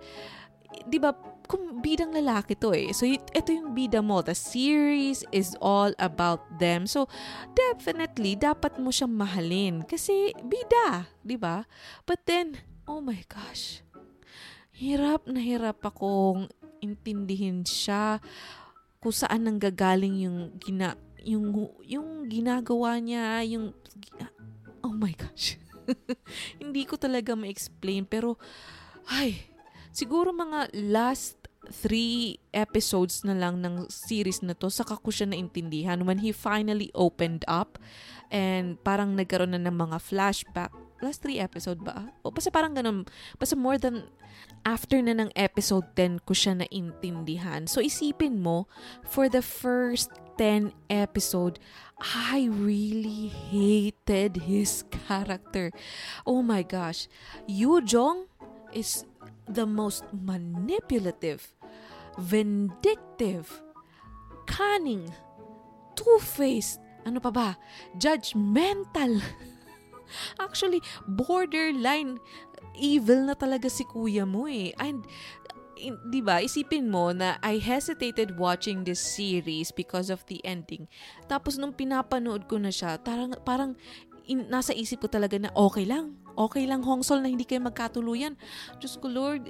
di 0.89 0.97
ba, 0.97 1.13
kung 1.49 1.81
bidang 1.81 2.13
lalaki 2.13 2.53
to 2.53 2.77
eh. 2.77 2.93
So, 2.93 3.09
ito 3.09 3.49
yung 3.49 3.73
bida 3.73 4.05
mo. 4.05 4.21
The 4.21 4.37
series 4.37 5.25
is 5.33 5.57
all 5.57 5.97
about 5.97 6.45
them. 6.61 6.85
So, 6.85 7.09
definitely, 7.57 8.37
dapat 8.37 8.77
mo 8.77 8.93
siyang 8.93 9.17
mahalin. 9.17 9.81
Kasi, 9.81 10.37
bida. 10.45 11.09
di 11.25 11.41
ba? 11.41 11.65
But 12.05 12.29
then, 12.29 12.61
oh 12.85 13.01
my 13.01 13.25
gosh. 13.25 13.81
Hirap 14.77 15.25
na 15.25 15.41
hirap 15.41 15.81
akong 15.81 16.53
intindihin 16.85 17.65
siya 17.65 18.21
kung 19.01 19.11
saan 19.11 19.49
nanggagaling 19.49 20.29
yung 20.29 20.39
gina 20.61 20.95
yung 21.23 21.51
yung 21.83 22.31
ginagawa 22.31 22.95
niya 22.99 23.43
yung 23.43 23.75
oh 24.79 24.95
my 24.95 25.11
gosh 25.11 25.59
hindi 26.63 26.87
ko 26.87 26.95
talaga 26.95 27.35
ma-explain 27.35 28.07
pero 28.07 28.39
ay 29.11 29.35
siguro 29.91 30.31
mga 30.31 30.71
last 30.87 31.38
three 31.67 32.39
episodes 32.55 33.27
na 33.27 33.35
lang 33.35 33.59
ng 33.59 33.91
series 33.91 34.39
na 34.39 34.55
to, 34.55 34.71
saka 34.71 34.95
ko 34.95 35.11
siya 35.11 35.27
naintindihan 35.27 36.07
when 36.07 36.23
he 36.23 36.31
finally 36.31 36.87
opened 36.95 37.43
up 37.51 37.75
and 38.31 38.79
parang 38.87 39.19
nagkaroon 39.19 39.51
na 39.51 39.61
ng 39.61 39.75
mga 39.75 39.97
flashback. 39.99 40.71
Last 40.99 41.23
three 41.23 41.39
episode 41.39 41.83
ba? 41.83 42.11
O 42.23 42.31
basta 42.31 42.51
parang 42.51 42.75
ganun. 42.75 43.07
Basta 43.39 43.55
more 43.55 43.79
than 43.79 44.07
after 44.67 44.99
na 44.99 45.15
ng 45.15 45.31
episode 45.35 45.87
10 45.95 46.27
ko 46.27 46.35
siya 46.35 46.59
naintindihan. 46.59 47.67
So 47.67 47.79
isipin 47.79 48.43
mo, 48.43 48.67
for 49.07 49.31
the 49.31 49.43
first 49.43 50.11
10 50.35 50.75
episode, 50.91 51.59
I 51.99 52.47
really 52.51 53.31
hated 53.31 54.47
his 54.47 54.83
character. 55.07 55.71
Oh 56.23 56.43
my 56.43 56.63
gosh. 56.63 57.07
Yu 57.47 57.79
Jong 57.83 58.27
is 58.71 59.08
the 59.47 59.65
most 59.65 60.05
manipulative, 60.13 61.53
vindictive, 62.17 63.61
cunning, 64.45 65.09
two-faced, 65.95 66.79
ano 67.05 67.19
pa 67.19 67.31
ba, 67.31 67.49
judgmental. 67.97 69.21
Actually, 70.43 70.81
borderline 71.05 72.17
evil 72.73 73.29
na 73.29 73.35
talaga 73.37 73.69
si 73.69 73.85
kuya 73.85 74.25
mo 74.25 74.49
eh. 74.49 74.73
And 74.81 75.05
in, 75.79 75.95
'di 76.11 76.19
ba? 76.21 76.43
Isipin 76.43 76.91
mo 76.91 77.15
na 77.15 77.39
I 77.39 77.57
hesitated 77.57 78.35
watching 78.35 78.83
this 78.83 78.99
series 78.99 79.71
because 79.71 80.11
of 80.11 80.21
the 80.27 80.43
ending. 80.43 80.91
Tapos 81.31 81.55
nung 81.55 81.73
pinapanood 81.73 82.51
ko 82.51 82.59
na 82.59 82.69
siya, 82.69 82.99
parang 82.99 83.33
parang 83.47 83.79
in, 84.29 84.45
nasa 84.47 84.71
isip 84.71 85.01
ko 85.03 85.07
talaga 85.09 85.41
na 85.41 85.49
okay 85.57 85.83
lang. 85.83 86.15
Okay 86.37 86.69
lang 86.69 86.85
Hongsol 86.85 87.25
na 87.25 87.33
hindi 87.33 87.43
kayo 87.43 87.65
magkatuluyan. 87.65 88.37
Diyos 88.77 88.95
ko 89.01 89.09
Lord, 89.09 89.49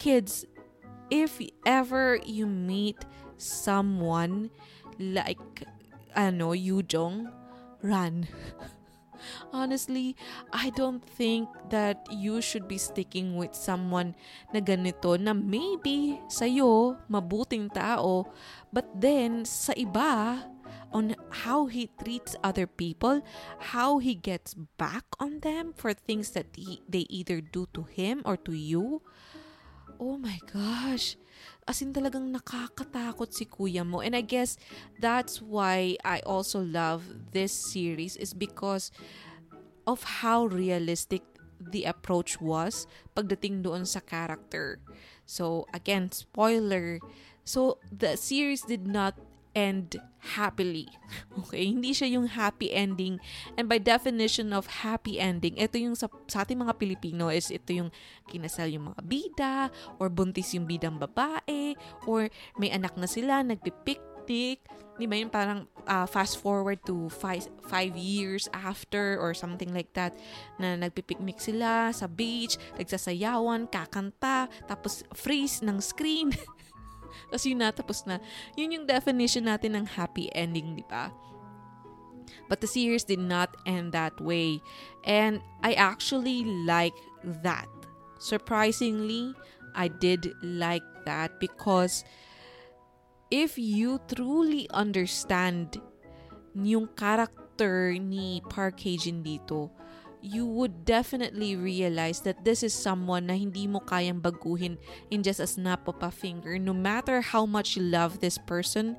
kids, 0.00 0.46
if 1.10 1.42
ever 1.66 2.16
you 2.22 2.46
meet 2.46 3.02
someone 3.36 4.48
like 4.96 5.66
ano, 6.14 6.54
Yujong, 6.54 7.28
run. 7.82 8.26
Honestly, 9.52 10.16
I 10.52 10.72
don't 10.72 11.04
think 11.04 11.48
that 11.68 12.08
you 12.08 12.40
should 12.40 12.64
be 12.64 12.80
sticking 12.80 13.36
with 13.36 13.52
someone 13.52 14.16
na 14.54 14.64
ganito 14.64 15.20
na 15.20 15.36
maybe 15.36 16.16
sa'yo, 16.32 16.96
mabuting 17.10 17.68
tao, 17.68 18.24
but 18.72 18.88
then 18.96 19.44
sa 19.44 19.76
iba, 19.76 20.40
on 20.92 21.14
how 21.46 21.66
he 21.66 21.90
treats 22.02 22.34
other 22.42 22.66
people, 22.66 23.22
how 23.72 23.98
he 23.98 24.14
gets 24.14 24.54
back 24.76 25.04
on 25.18 25.40
them 25.40 25.72
for 25.74 25.94
things 25.94 26.30
that 26.32 26.46
he, 26.54 26.82
they 26.88 27.06
either 27.08 27.40
do 27.40 27.66
to 27.74 27.84
him 27.84 28.22
or 28.24 28.36
to 28.36 28.52
you. 28.52 29.02
Oh 30.00 30.16
my 30.16 30.40
gosh. 30.48 31.16
As 31.68 31.84
in 31.84 31.92
talagang 31.92 32.32
nakakatakot 32.32 33.36
si 33.36 33.44
kuya 33.44 33.84
mo. 33.84 34.00
And 34.00 34.16
I 34.16 34.24
guess 34.24 34.56
that's 34.98 35.44
why 35.44 36.00
I 36.04 36.20
also 36.24 36.58
love 36.58 37.04
this 37.32 37.52
series 37.52 38.16
is 38.16 38.32
because 38.32 38.90
of 39.86 40.24
how 40.24 40.46
realistic 40.46 41.22
the 41.60 41.84
approach 41.84 42.40
was 42.40 42.88
pagdating 43.12 43.60
doon 43.60 43.84
sa 43.84 44.00
character. 44.00 44.80
So 45.28 45.68
again, 45.76 46.10
spoiler. 46.10 46.98
So 47.44 47.76
the 47.92 48.16
series 48.16 48.64
did 48.64 48.88
not 48.88 49.20
end 49.54 49.98
happily. 50.36 50.88
Okay? 51.40 51.72
Hindi 51.72 51.90
siya 51.96 52.06
yung 52.20 52.30
happy 52.30 52.70
ending. 52.70 53.18
And 53.58 53.66
by 53.66 53.82
definition 53.82 54.52
of 54.54 54.86
happy 54.86 55.18
ending, 55.18 55.58
ito 55.58 55.80
yung 55.80 55.96
sa, 55.98 56.06
sa 56.30 56.44
ating 56.46 56.60
mga 56.60 56.76
Pilipino 56.78 57.32
is 57.32 57.50
ito 57.50 57.74
yung 57.74 57.90
kinasal 58.28 58.70
yung 58.70 58.92
mga 58.94 59.02
bida, 59.02 59.56
or 59.98 60.12
buntis 60.12 60.54
yung 60.54 60.68
bidang 60.68 61.00
babae, 61.00 61.74
or 62.06 62.30
may 62.60 62.70
anak 62.70 62.94
na 62.94 63.08
sila, 63.10 63.42
nagpipiknik, 63.42 64.62
di 65.00 65.06
ba 65.08 65.16
yun 65.16 65.32
parang 65.32 65.64
uh, 65.88 66.04
fast 66.04 66.38
forward 66.38 66.78
to 66.84 67.08
five, 67.08 67.48
five 67.66 67.96
years 67.96 68.46
after 68.52 69.16
or 69.16 69.32
something 69.32 69.72
like 69.72 69.90
that 69.96 70.12
na 70.60 70.76
nagpipiknik 70.76 71.40
sila 71.40 71.88
sa 71.90 72.04
beach, 72.04 72.60
nagsasayawan, 72.76 73.64
kakanta, 73.72 74.46
tapos 74.68 75.02
freeze 75.16 75.64
ng 75.64 75.80
screen. 75.80 76.36
Tapos 77.30 77.46
yun 77.46 77.62
na, 77.62 77.70
tapos 77.70 78.02
na. 78.04 78.18
Yun 78.58 78.74
yung 78.74 78.86
definition 78.90 79.46
natin 79.46 79.78
ng 79.78 79.86
happy 79.86 80.26
ending, 80.34 80.74
di 80.74 80.84
ba? 80.90 81.14
But 82.50 82.60
the 82.60 82.66
series 82.66 83.06
did 83.06 83.22
not 83.22 83.54
end 83.66 83.94
that 83.94 84.18
way. 84.18 84.58
And 85.06 85.38
I 85.62 85.78
actually 85.78 86.42
like 86.66 86.94
that. 87.22 87.70
Surprisingly, 88.18 89.34
I 89.74 89.88
did 89.88 90.34
like 90.42 90.84
that 91.06 91.38
because 91.38 92.02
if 93.30 93.54
you 93.56 94.02
truly 94.10 94.66
understand 94.74 95.78
yung 96.54 96.90
character 96.98 97.94
ni 97.94 98.42
Park 98.50 98.82
Hae-jin 98.82 99.22
dito, 99.22 99.70
you 100.22 100.44
would 100.44 100.84
definitely 100.84 101.56
realize 101.56 102.20
that 102.20 102.44
this 102.44 102.62
is 102.62 102.74
someone 102.74 103.26
na 103.26 103.34
hindi 103.34 103.66
mo 103.66 103.80
kayang 103.80 104.20
baguhin 104.20 104.76
in 105.10 105.22
just 105.22 105.40
a 105.40 105.46
snap 105.46 105.88
of 105.88 105.96
a 106.02 106.10
finger 106.10 106.58
no 106.58 106.72
matter 106.72 107.20
how 107.20 107.44
much 107.44 107.76
you 107.76 107.82
love 107.82 108.20
this 108.20 108.36
person 108.36 108.96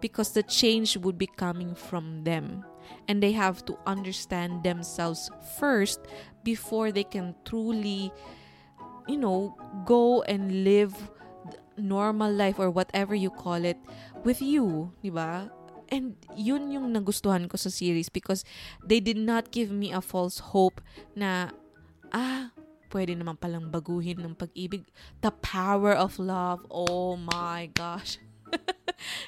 because 0.00 0.32
the 0.32 0.42
change 0.42 0.96
would 0.96 1.18
be 1.18 1.28
coming 1.36 1.74
from 1.74 2.24
them 2.24 2.64
and 3.08 3.22
they 3.22 3.32
have 3.32 3.64
to 3.64 3.76
understand 3.86 4.64
themselves 4.64 5.30
first 5.60 6.00
before 6.42 6.90
they 6.90 7.04
can 7.04 7.34
truly 7.44 8.10
you 9.06 9.16
know 9.16 9.54
go 9.84 10.22
and 10.24 10.64
live 10.64 10.96
normal 11.76 12.32
life 12.32 12.58
or 12.58 12.70
whatever 12.70 13.14
you 13.14 13.30
call 13.30 13.64
it 13.64 13.78
with 14.24 14.42
you, 14.42 14.92
di? 15.02 15.48
And 15.92 16.16
yun 16.32 16.72
yung 16.72 16.88
nagustuhan 16.96 17.52
ko 17.52 17.60
sa 17.60 17.68
series 17.68 18.08
because 18.08 18.48
they 18.80 18.96
did 18.96 19.20
not 19.20 19.52
give 19.52 19.68
me 19.68 19.92
a 19.92 20.00
false 20.00 20.40
hope 20.40 20.80
na, 21.12 21.52
ah, 22.16 22.48
pwede 22.88 23.12
naman 23.12 23.36
palang 23.36 23.68
baguhin 23.68 24.24
ng 24.24 24.32
pag-ibig. 24.32 24.88
The 25.20 25.36
power 25.44 25.92
of 25.92 26.16
love. 26.16 26.64
Oh 26.72 27.20
my 27.20 27.68
gosh. 27.76 28.16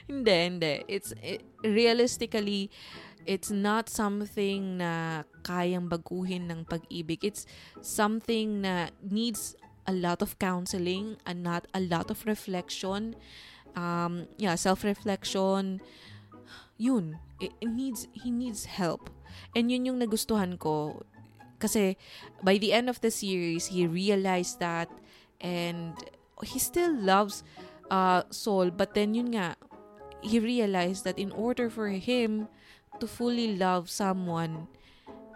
hindi, 0.09 0.33
hindi. 0.33 0.74
It's, 0.88 1.12
it, 1.20 1.44
realistically, 1.61 2.72
it's 3.29 3.53
not 3.53 3.92
something 3.92 4.81
na 4.81 5.24
kayang 5.44 5.92
baguhin 5.92 6.48
ng 6.48 6.64
pag-ibig. 6.64 7.24
It's 7.24 7.44
something 7.85 8.64
na 8.64 8.88
needs 9.05 9.53
a 9.85 9.92
lot 9.92 10.24
of 10.24 10.40
counseling 10.40 11.20
and 11.29 11.44
not 11.44 11.68
a 11.77 11.81
lot 11.81 12.09
of 12.09 12.24
reflection. 12.24 13.16
Um, 13.77 14.29
yeah, 14.38 14.55
self-reflection, 14.55 15.83
yun, 16.77 17.19
it, 17.41 17.53
needs, 17.63 18.09
he 18.13 18.31
needs 18.31 18.65
help. 18.65 19.11
And 19.55 19.71
yun 19.71 19.87
yung 19.87 19.99
nagustuhan 20.01 20.59
ko. 20.59 21.03
Kasi 21.59 21.97
by 22.43 22.59
the 22.59 22.73
end 22.73 22.91
of 22.91 23.01
the 23.01 23.11
series, 23.11 23.73
he 23.73 23.87
realized 23.87 24.61
that 24.61 24.91
And 25.45 25.93
he 26.41 26.59
still 26.59 26.97
loves 26.97 27.45
uh, 27.93 28.25
Saul, 28.33 28.73
but 28.73 28.97
then 28.97 29.13
yun 29.13 29.37
nga, 29.37 29.61
he 30.25 30.41
realized 30.41 31.05
that 31.05 31.21
in 31.21 31.31
order 31.37 31.69
for 31.69 31.93
him 31.93 32.49
to 32.99 33.07
fully 33.07 33.57
love 33.61 33.93
someone, 33.93 34.67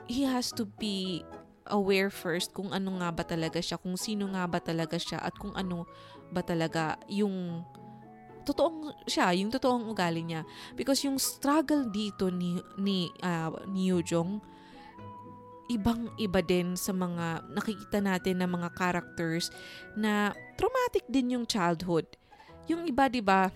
he 0.08 0.24
has 0.24 0.48
to 0.56 0.64
be 0.64 1.24
aware 1.68 2.08
first 2.08 2.56
kung 2.56 2.72
ano 2.72 2.96
nga 3.04 3.12
ba 3.12 3.24
talaga 3.28 3.60
siya, 3.60 3.76
kung 3.76 4.00
sino 4.00 4.32
nga 4.32 4.48
ba 4.48 4.64
talaga 4.64 4.96
siya, 4.96 5.20
at 5.20 5.36
kung 5.36 5.52
ano 5.52 5.84
ba 6.32 6.40
talaga 6.40 6.96
yung 7.12 7.60
totoong 8.48 9.04
siya, 9.04 9.36
yung 9.36 9.52
totoong 9.52 9.92
ugali 9.92 10.24
niya. 10.24 10.48
Because 10.72 11.04
yung 11.04 11.20
struggle 11.20 11.84
dito 11.92 12.32
ni 12.32 12.56
ni 12.80 13.12
uh, 13.20 13.52
ni 13.68 13.92
Yujong 13.92 14.40
ibang 15.68 16.08
iba 16.16 16.40
din 16.40 16.72
sa 16.80 16.96
mga 16.96 17.44
nakikita 17.52 18.00
natin 18.00 18.40
na 18.40 18.48
mga 18.48 18.72
characters 18.72 19.52
na 19.92 20.32
traumatic 20.56 21.04
din 21.12 21.36
yung 21.36 21.44
childhood. 21.44 22.08
Yung 22.72 22.88
iba 22.88 23.12
'di 23.12 23.20
ba 23.20 23.52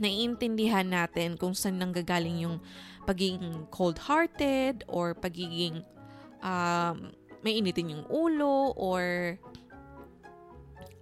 naiintindihan 0.00 0.88
natin 0.88 1.36
kung 1.36 1.52
saan 1.52 1.76
nanggagaling 1.76 2.48
yung 2.48 2.56
pagiging 3.04 3.68
cold-hearted 3.68 4.88
or 4.88 5.12
pagiging 5.12 5.84
um, 6.40 7.12
may 7.44 7.58
initin 7.58 7.98
yung 7.98 8.04
ulo 8.08 8.72
or 8.78 9.36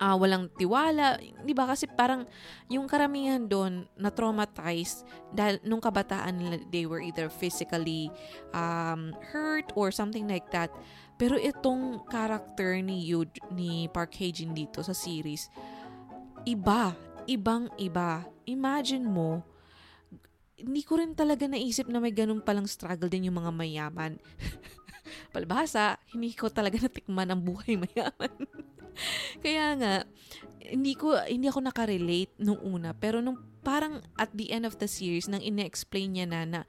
uh, 0.01 0.17
walang 0.17 0.49
tiwala. 0.57 1.21
Di 1.21 1.53
ba? 1.53 1.69
Kasi 1.69 1.85
parang 1.87 2.25
yung 2.73 2.89
karamihan 2.89 3.45
doon 3.45 3.85
na 3.95 4.09
traumatized 4.09 5.05
dahil 5.31 5.61
nung 5.63 5.79
kabataan 5.79 6.35
nila, 6.35 6.57
they 6.73 6.89
were 6.89 7.05
either 7.05 7.29
physically 7.29 8.09
um, 8.57 9.13
hurt 9.31 9.69
or 9.77 9.93
something 9.93 10.25
like 10.27 10.49
that. 10.51 10.73
Pero 11.21 11.37
itong 11.37 12.09
character 12.09 12.81
ni 12.81 13.05
Yud, 13.05 13.29
ni 13.53 13.87
Park 13.93 14.17
Hae-jin 14.17 14.57
dito 14.57 14.81
sa 14.81 14.97
series, 14.97 15.53
iba. 16.49 16.97
Ibang 17.29 17.77
iba. 17.77 18.25
Imagine 18.49 19.05
mo, 19.05 19.45
hindi 20.57 20.81
ko 20.81 20.97
rin 20.97 21.13
talaga 21.13 21.45
naisip 21.45 21.89
na 21.93 22.01
may 22.01 22.13
ganun 22.13 22.41
palang 22.41 22.65
struggle 22.65 23.13
din 23.13 23.29
yung 23.29 23.37
mga 23.37 23.53
mayaman. 23.53 24.17
Palbasa, 25.33 26.01
hindi 26.17 26.33
ko 26.33 26.49
talaga 26.49 26.81
natikman 26.81 27.29
ang 27.29 27.41
buhay 27.45 27.77
mayaman. 27.77 28.33
Kaya 29.45 29.75
nga, 29.77 29.95
hindi 30.61 30.95
ko 30.95 31.19
hindi 31.27 31.51
ako 31.51 31.61
nakarelate 31.67 32.33
nung 32.39 32.61
una. 32.63 32.95
Pero 32.95 33.19
nung 33.19 33.39
parang 33.61 34.01
at 34.17 34.33
the 34.33 34.53
end 34.53 34.65
of 34.65 34.81
the 34.81 34.89
series 34.89 35.29
nang 35.29 35.43
ine-explain 35.45 36.17
niya 36.17 36.27
na 36.27 36.41
na 36.49 36.61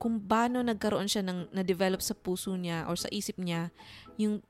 kung 0.00 0.16
paano 0.16 0.64
nagkaroon 0.64 1.04
siya 1.04 1.20
ng 1.20 1.52
na-develop 1.52 2.00
sa 2.00 2.16
puso 2.16 2.56
niya 2.56 2.88
or 2.88 2.96
sa 2.96 3.12
isip 3.12 3.36
niya 3.36 3.68
yung 4.16 4.40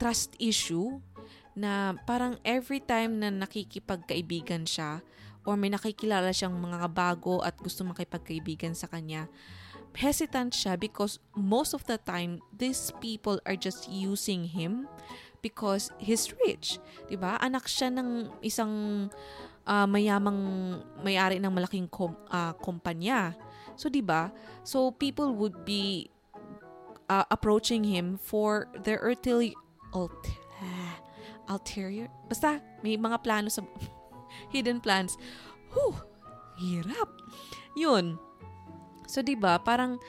trust 0.00 0.32
issue 0.40 1.04
na 1.52 1.96
parang 2.08 2.40
every 2.44 2.80
time 2.80 3.20
na 3.20 3.28
nakikipagkaibigan 3.28 4.64
siya 4.64 5.04
or 5.44 5.54
may 5.54 5.68
nakikilala 5.68 6.32
siyang 6.32 6.52
mga 6.52 6.88
bago 6.90 7.40
at 7.40 7.56
gusto 7.60 7.86
makipagkaibigan 7.86 8.74
sa 8.74 8.90
kanya, 8.90 9.30
hesitant 9.96 10.52
siya 10.52 10.76
because 10.76 11.22
most 11.32 11.72
of 11.72 11.86
the 11.88 11.96
time, 11.96 12.42
these 12.52 12.92
people 13.00 13.40
are 13.48 13.56
just 13.56 13.88
using 13.88 14.44
him 14.44 14.84
because 15.46 15.94
he's 16.02 16.34
rich. 16.42 16.82
'Di 17.06 17.14
ba? 17.14 17.38
Anak 17.38 17.70
siya 17.70 17.94
ng 17.94 18.34
isang 18.42 19.06
uh, 19.62 19.86
mayamang 19.86 20.82
may-ari 21.06 21.38
ng 21.38 21.54
malaking 21.54 21.86
kom- 21.86 22.18
uh, 22.34 22.50
kumpanya. 22.58 23.38
So 23.78 23.86
'di 23.86 24.02
ba? 24.02 24.34
So 24.66 24.90
people 24.90 25.30
would 25.38 25.62
be 25.62 26.10
uh, 27.06 27.22
approaching 27.30 27.86
him 27.86 28.18
for 28.18 28.66
their 28.82 28.98
ulterior 29.06 29.54
ult- 29.94 30.34
ulterior 31.46 32.10
basta 32.26 32.58
may 32.82 32.98
mga 32.98 33.22
plano 33.22 33.46
sa 33.46 33.62
hidden 34.52 34.82
plans. 34.82 35.14
Whew, 35.70 35.94
hirap. 36.58 37.14
Yun. 37.78 38.18
So 39.06 39.22
'di 39.22 39.38
ba? 39.38 39.62
Parang 39.62 40.02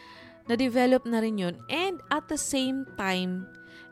na-develop 0.50 1.06
na 1.06 1.22
rin 1.22 1.38
'yun 1.38 1.56
and 1.70 2.02
at 2.10 2.26
the 2.32 2.40
same 2.40 2.88
time 2.98 3.46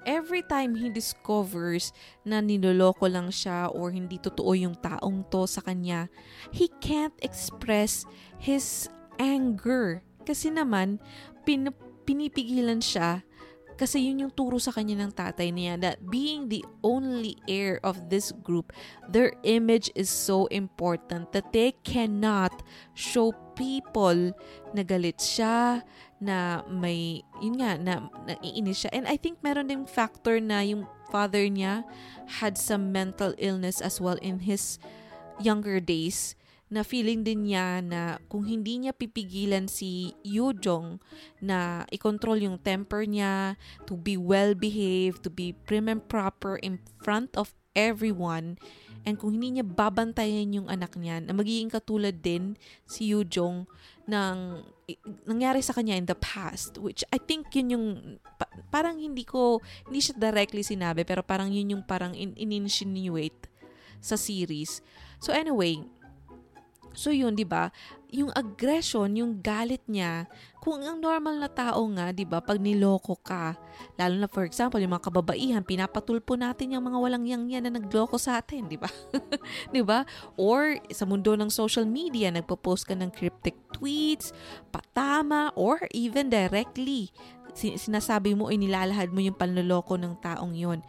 every 0.05 0.45
time 0.45 0.77
he 0.77 0.87
discovers 0.87 1.91
na 2.23 2.39
niloloko 2.39 3.09
lang 3.09 3.33
siya 3.33 3.67
or 3.73 3.91
hindi 3.91 4.21
totoo 4.21 4.53
yung 4.55 4.77
taong 4.79 5.25
to 5.33 5.49
sa 5.49 5.59
kanya, 5.65 6.07
he 6.53 6.69
can't 6.79 7.17
express 7.25 8.05
his 8.39 8.87
anger. 9.17 10.05
Kasi 10.23 10.53
naman, 10.53 11.01
pin, 11.43 11.69
pinipigilan 12.05 12.79
siya 12.79 13.25
kasi 13.75 14.07
yun 14.07 14.23
yung 14.27 14.33
turo 14.33 14.55
sa 14.55 14.71
kanya 14.71 15.03
ng 15.03 15.11
tatay 15.11 15.51
niya 15.51 15.75
that 15.83 15.99
being 16.07 16.47
the 16.47 16.63
only 16.79 17.35
heir 17.43 17.83
of 17.83 18.07
this 18.07 18.31
group, 18.31 18.71
their 19.11 19.35
image 19.43 19.91
is 19.99 20.07
so 20.07 20.47
important 20.47 21.27
that 21.35 21.51
they 21.51 21.75
cannot 21.83 22.63
show 22.95 23.35
people 23.59 24.31
na 24.71 24.81
galit 24.83 25.19
siya, 25.19 25.83
na 26.25 26.65
may, 26.65 27.21
yun 27.37 27.61
nga, 27.61 27.77
na 27.77 28.09
naiinis 28.25 28.85
siya. 28.85 28.91
And 28.91 29.05
I 29.05 29.15
think 29.15 29.39
meron 29.45 29.69
ding 29.69 29.85
factor 29.85 30.41
na 30.41 30.65
yung 30.65 30.89
father 31.13 31.45
niya 31.45 31.85
had 32.41 32.57
some 32.57 32.89
mental 32.89 33.37
illness 33.37 33.79
as 33.79 34.01
well 34.01 34.17
in 34.25 34.43
his 34.43 34.81
younger 35.37 35.77
days 35.77 36.33
na 36.65 36.81
feeling 36.81 37.21
din 37.21 37.45
niya 37.45 37.77
na 37.85 38.17
kung 38.25 38.41
hindi 38.49 38.81
niya 38.81 38.93
pipigilan 38.97 39.69
si 39.69 40.17
Yujong 40.25 40.97
na 41.37 41.85
i-control 41.93 42.41
yung 42.41 42.57
temper 42.57 43.05
niya, 43.05 43.53
to 43.85 43.93
be 43.93 44.17
well-behaved, 44.17 45.21
to 45.21 45.29
be 45.29 45.53
prim 45.53 45.85
and 45.85 46.01
proper 46.09 46.57
in 46.65 46.81
front 46.97 47.37
of 47.37 47.53
everyone, 47.77 48.57
and 49.05 49.21
kung 49.21 49.37
hindi 49.37 49.61
niya 49.61 49.65
babantayan 49.65 50.49
yung 50.49 50.67
anak 50.67 50.97
niya, 50.97 51.21
na 51.21 51.31
magiging 51.31 51.69
katulad 51.69 52.17
din 52.19 52.57
si 52.89 53.13
Yujong 53.13 53.69
ng 54.09 54.37
nangyari 55.25 55.65
sa 55.65 55.73
kanya 55.73 55.97
in 55.97 56.05
the 56.05 56.17
past 56.17 56.77
which 56.77 57.01
I 57.09 57.17
think 57.17 57.49
yun 57.57 57.73
yung 57.73 57.87
pa, 58.37 58.45
parang 58.69 59.01
hindi 59.01 59.25
ko 59.25 59.57
hindi 59.89 59.97
siya 59.97 60.13
directly 60.13 60.61
sinabi 60.61 61.01
pero 61.01 61.25
parang 61.25 61.49
yun 61.49 61.73
yung 61.73 61.83
parang 61.85 62.13
in, 62.13 62.37
in-insinuate 62.37 63.49
sa 63.97 64.13
series. 64.13 64.85
So 65.17 65.33
anyway 65.33 65.81
So 66.95 67.11
yun, 67.11 67.35
'di 67.35 67.43
ba? 67.43 67.69
Yung 68.15 68.31
aggression, 68.31 69.11
yung 69.11 69.43
galit 69.43 69.83
niya, 69.91 70.25
kung 70.63 70.79
ang 70.79 71.03
normal 71.03 71.35
na 71.35 71.51
tao 71.51 71.83
nga, 71.91 72.15
'di 72.15 72.23
ba, 72.23 72.39
pag 72.39 72.57
niloko 72.57 73.19
ka, 73.19 73.59
lalo 73.99 74.15
na 74.15 74.31
for 74.31 74.47
example, 74.47 74.79
yung 74.79 74.95
mga 74.95 75.11
kababaihan, 75.11 75.61
pinapatulpo 75.61 76.39
natin 76.39 76.73
yung 76.73 76.87
mga 76.87 76.97
walang 76.97 77.27
yang 77.27 77.43
yan 77.51 77.67
na 77.67 77.75
nagloko 77.75 78.15
sa 78.15 78.39
atin, 78.39 78.71
'di 78.71 78.79
ba? 78.79 78.87
'Di 79.75 79.83
ba? 79.83 80.07
Or 80.39 80.79
sa 80.89 81.03
mundo 81.03 81.35
ng 81.35 81.51
social 81.51 81.85
media, 81.85 82.31
nagpo-post 82.31 82.87
ka 82.87 82.95
ng 82.95 83.11
cryptic 83.11 83.59
tweets, 83.75 84.31
patama 84.71 85.51
or 85.59 85.83
even 85.91 86.31
directly 86.31 87.11
sinasabi 87.55 88.35
mo 88.35 88.51
inilalahad 88.51 89.15
mo 89.15 89.23
yung 89.23 89.37
panloloko 89.39 89.95
ng 89.95 90.19
taong 90.19 90.51
yon 90.51 90.83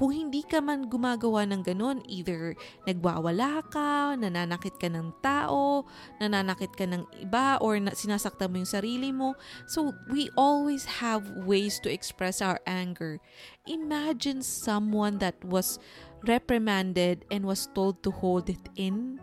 kung 0.00 0.16
hindi 0.16 0.40
ka 0.40 0.64
man 0.64 0.88
gumagawa 0.88 1.44
ng 1.44 1.60
ganun, 1.60 2.00
either 2.08 2.56
nagwawala 2.88 3.60
ka, 3.68 4.16
nananakit 4.16 4.80
ka 4.80 4.88
ng 4.88 5.12
tao, 5.20 5.84
nananakit 6.16 6.72
ka 6.72 6.88
ng 6.88 7.04
iba, 7.20 7.60
or 7.60 7.76
na, 7.76 7.92
mo 7.92 8.56
yung 8.56 8.64
sarili 8.64 9.12
mo. 9.12 9.36
So, 9.68 9.92
we 10.08 10.32
always 10.40 11.04
have 11.04 11.28
ways 11.44 11.76
to 11.84 11.92
express 11.92 12.40
our 12.40 12.64
anger. 12.64 13.20
Imagine 13.68 14.40
someone 14.40 15.20
that 15.20 15.36
was 15.44 15.76
reprimanded 16.24 17.28
and 17.28 17.44
was 17.44 17.68
told 17.76 18.00
to 18.00 18.08
hold 18.08 18.48
it 18.48 18.72
in 18.80 19.20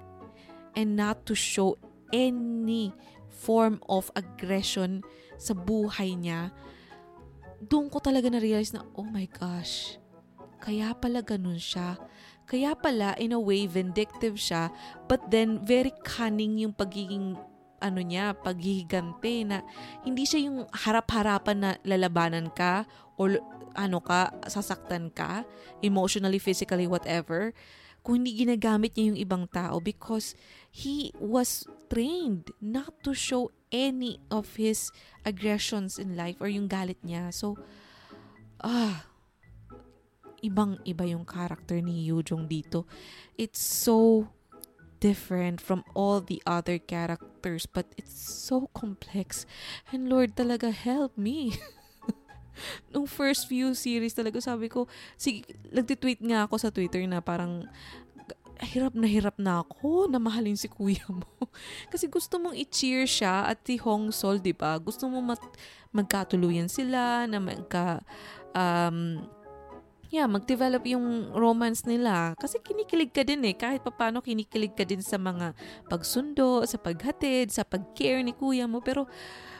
and 0.77 0.93
not 0.93 1.25
to 1.25 1.33
show 1.33 1.81
any 2.13 2.93
form 3.33 3.81
of 3.89 4.13
aggression 4.13 5.01
sa 5.41 5.57
buhay 5.57 6.13
niya. 6.13 6.53
Doon 7.65 7.89
ko 7.89 7.97
talaga 7.97 8.29
na-realize 8.29 8.77
na, 8.77 8.85
oh 8.93 9.09
my 9.09 9.25
gosh, 9.25 9.97
kaya 10.57 10.93
pala 10.97 11.21
ganun 11.21 11.61
siya. 11.61 11.97
Kaya 12.47 12.79
pala, 12.79 13.11
in 13.19 13.35
a 13.35 13.41
way, 13.41 13.67
vindictive 13.67 14.39
siya, 14.39 14.71
but 15.11 15.19
then 15.27 15.59
very 15.67 15.91
cunning 16.07 16.55
yung 16.55 16.71
pagiging 16.71 17.35
ano 17.77 18.01
niya, 18.01 18.33
paghihiganti 18.33 19.45
na 19.45 19.61
hindi 20.01 20.25
siya 20.25 20.49
yung 20.49 20.65
harap-harapan 20.73 21.57
na 21.59 21.71
lalabanan 21.85 22.49
ka 22.49 22.89
or 23.19 23.37
ano 23.77 24.01
ka, 24.01 24.33
sasaktan 24.49 25.13
ka, 25.13 25.45
emotionally, 25.85 26.41
physically, 26.41 26.89
whatever. 26.89 27.53
Kung 28.01 28.23
hindi 28.23 28.33
ginagamit 28.33 28.95
niya 28.95 29.13
yung 29.13 29.19
ibang 29.21 29.45
tao 29.51 29.77
because 29.83 30.33
he 30.71 31.13
was 31.19 31.67
trained 31.91 32.49
not 32.63 32.95
to 33.05 33.13
show 33.13 33.51
any 33.69 34.17
of 34.31 34.57
his 34.57 34.89
aggressions 35.27 35.99
in 35.99 36.15
life 36.15 36.39
or 36.39 36.47
yung 36.47 36.71
galit 36.71 36.97
niya. 37.03 37.29
So, 37.35 37.59
ah, 38.63 39.05
ibang-iba 40.41 41.05
yung 41.07 41.25
character 41.25 41.81
ni 41.81 42.07
Yujong 42.07 42.45
dito. 42.45 42.85
It's 43.37 43.61
so 43.61 44.29
different 44.97 45.61
from 45.61 45.85
all 45.93 46.17
the 46.21 46.41
other 46.49 46.81
characters 46.81 47.69
but 47.69 47.85
it's 47.97 48.17
so 48.17 48.69
complex. 48.73 49.45
And 49.93 50.09
Lord 50.09 50.33
talaga 50.35 50.73
help 50.73 51.17
me. 51.17 51.57
nung 52.89 53.05
first 53.05 53.45
few 53.45 53.73
series 53.77 54.17
talaga 54.17 54.41
sabi 54.41 54.69
ko, 54.69 54.89
sige, 55.15 55.45
nagtitweet 55.69 56.21
nga 56.25 56.49
ako 56.49 56.55
sa 56.57 56.73
Twitter 56.73 57.05
na 57.05 57.21
parang 57.21 57.65
hirap 58.57 58.97
na 58.97 59.05
hirap 59.05 59.37
na 59.37 59.61
ako 59.61 60.09
na 60.09 60.17
mahalin 60.17 60.57
si 60.57 60.65
kuya 60.65 61.05
mo. 61.09 61.29
Kasi 61.93 62.09
gusto 62.09 62.41
mong 62.41 62.57
i-cheer 62.57 63.05
siya 63.05 63.45
at 63.45 63.61
si 63.61 63.77
Hong 63.77 64.09
Sol, 64.09 64.41
di 64.41 64.53
ba? 64.53 64.81
Gusto 64.81 65.05
mong 65.05 65.37
mat- 65.37 65.57
magkatuluyan 65.93 66.65
sila, 66.65 67.29
na 67.29 67.37
magka, 67.37 68.01
um, 68.57 69.21
yeah, 70.11 70.27
mag-develop 70.27 70.83
yung 70.87 71.31
romance 71.35 71.83
nila. 71.83 72.33
Kasi 72.39 72.59
kinikilig 72.63 73.11
ka 73.11 73.23
din 73.27 73.43
eh. 73.47 73.55
Kahit 73.55 73.83
papano 73.83 74.23
kinikilig 74.23 74.75
ka 74.75 74.87
din 74.87 75.03
sa 75.03 75.19
mga 75.19 75.53
pagsundo, 75.91 76.63
sa 76.63 76.79
paghatid, 76.79 77.51
sa 77.51 77.67
pag-care 77.67 78.23
ni 78.23 78.31
kuya 78.31 78.65
mo. 78.65 78.79
Pero 78.79 79.07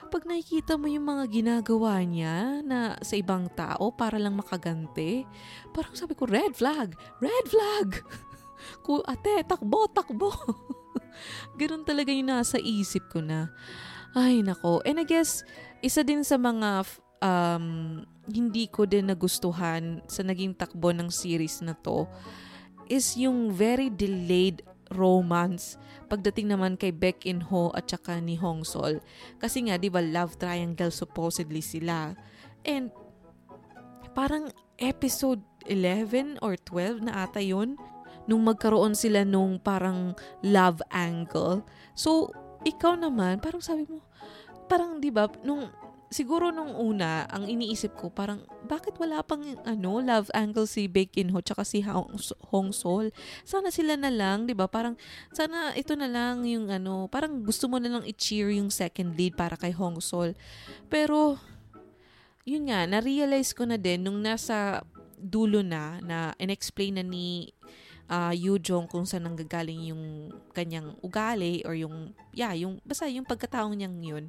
pag 0.08 0.24
nakikita 0.24 0.80
mo 0.80 0.88
yung 0.88 1.04
mga 1.04 1.28
ginagawa 1.28 2.00
niya 2.08 2.64
na 2.64 2.96
sa 3.04 3.20
ibang 3.20 3.52
tao 3.52 3.92
para 3.92 4.16
lang 4.16 4.40
makaganti, 4.40 5.28
parang 5.76 5.94
sabi 5.94 6.16
ko, 6.16 6.24
red 6.24 6.56
flag! 6.56 6.96
Red 7.20 7.46
flag! 7.52 7.90
Ku, 8.88 9.04
ate, 9.04 9.44
takbo, 9.44 9.86
takbo. 9.92 10.32
Ganun 11.60 11.84
talaga 11.84 12.10
yung 12.10 12.32
nasa 12.32 12.56
isip 12.58 13.12
ko 13.12 13.20
na. 13.20 13.52
Ay, 14.16 14.42
nako. 14.42 14.82
And 14.88 14.98
I 14.98 15.06
guess, 15.06 15.44
isa 15.84 16.02
din 16.02 16.24
sa 16.24 16.40
mga 16.40 16.88
um, 17.22 18.02
hindi 18.28 18.68
ko 18.68 18.84
din 18.84 19.08
nagustuhan 19.08 20.04
sa 20.06 20.22
naging 20.22 20.56
takbo 20.58 20.92
ng 20.92 21.08
series 21.08 21.64
na 21.64 21.74
to 21.80 22.06
is 22.88 23.16
yung 23.16 23.52
very 23.52 23.92
delayed 23.92 24.64
romance 24.92 25.76
pagdating 26.08 26.56
naman 26.56 26.80
kay 26.80 26.96
Baek 26.96 27.28
In 27.28 27.44
Ho 27.52 27.70
at 27.76 27.92
saka 27.92 28.18
ni 28.24 28.40
Hong 28.40 28.64
Sol. 28.64 29.04
Kasi 29.38 29.68
nga, 29.68 29.76
di 29.76 29.92
ba, 29.92 30.00
love 30.00 30.40
triangle 30.40 30.92
supposedly 30.92 31.60
sila. 31.60 32.16
And 32.64 32.96
parang 34.16 34.56
episode 34.80 35.44
11 35.68 36.40
or 36.40 36.56
12 36.56 37.04
na 37.12 37.28
ata 37.28 37.44
yun 37.44 37.76
nung 38.28 38.44
magkaroon 38.44 38.96
sila 38.96 39.28
nung 39.28 39.60
parang 39.60 40.16
love 40.44 40.80
angle. 40.92 41.64
So, 41.92 42.32
ikaw 42.64 43.00
naman, 43.00 43.40
parang 43.40 43.64
sabi 43.64 43.88
mo, 43.88 44.04
parang 44.68 45.00
'di 45.00 45.12
ba, 45.16 45.32
nung 45.48 45.72
siguro 46.08 46.56
nung 46.56 46.72
una, 46.76 47.28
ang 47.28 47.48
iniisip 47.48 47.96
ko 48.00 48.08
parang 48.08 48.44
bakit 48.64 48.96
wala 48.96 49.20
pang 49.24 49.44
ano, 49.68 50.00
love 50.00 50.32
angle 50.32 50.68
si 50.68 50.88
Baek 50.88 51.20
In 51.20 51.32
Ho 51.36 51.44
tsaka 51.44 51.68
si 51.68 51.84
Hong, 51.84 52.16
Hong 52.52 52.72
Sol. 52.72 53.12
Sana 53.44 53.72
sila 53.72 54.00
na 54.00 54.12
lang, 54.12 54.48
'di 54.48 54.56
ba? 54.56 54.72
Parang 54.72 54.96
sana 55.36 55.76
ito 55.76 55.96
na 56.00 56.08
lang 56.08 56.48
yung 56.48 56.72
ano, 56.72 57.12
parang 57.12 57.44
gusto 57.44 57.68
mo 57.68 57.80
na 57.80 57.92
lang 57.92 58.04
i-cheer 58.08 58.56
yung 58.56 58.72
second 58.72 59.16
lead 59.20 59.36
para 59.36 59.60
kay 59.60 59.76
Hong 59.76 60.00
Sol. 60.00 60.36
Pero 60.88 61.36
yun 62.48 62.72
nga, 62.72 62.88
na-realize 62.88 63.52
ko 63.52 63.68
na 63.68 63.76
din 63.76 64.08
nung 64.08 64.24
nasa 64.24 64.80
dulo 65.20 65.60
na 65.60 66.00
na 66.00 66.32
inexplain 66.40 66.96
na 66.96 67.04
ni 67.04 67.52
uh, 68.08 68.32
Yu 68.32 68.56
Jong 68.60 68.88
kung 68.88 69.04
saan 69.04 69.28
nanggagaling 69.28 69.92
yung 69.92 70.32
kanyang 70.56 70.96
ugali 71.04 71.62
or 71.68 71.76
yung, 71.76 72.16
yeah, 72.32 72.56
yung, 72.56 72.80
basta 72.88 73.08
yung 73.08 73.28
pagkataong 73.28 73.76
niyang 73.76 74.00
yun, 74.00 74.26